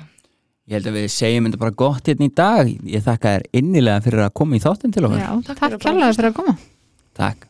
Ég 0.68 0.74
held 0.74 0.88
að 0.88 0.98
við 0.98 1.08
segjum 1.12 1.46
þetta 1.46 1.60
bara 1.60 1.72
gott 1.72 2.08
hérna 2.08 2.26
í 2.26 2.34
dag. 2.36 2.68
Ég 2.68 3.04
þakka 3.04 3.34
þér 3.38 3.44
innilega 3.54 4.02
fyrir 4.02 4.26
að 4.26 4.34
koma 4.34 4.56
í 4.56 4.60
þáttin 4.60 4.94
til 4.94 5.06
okkur 5.06 5.20
Já, 5.20 5.42
Takk 5.48 5.60
takk 5.60 5.80
kærlega 5.80 6.14
fyrir 6.14 6.32
að 6.32 6.36
koma. 6.36 6.58
Takk 7.14 7.48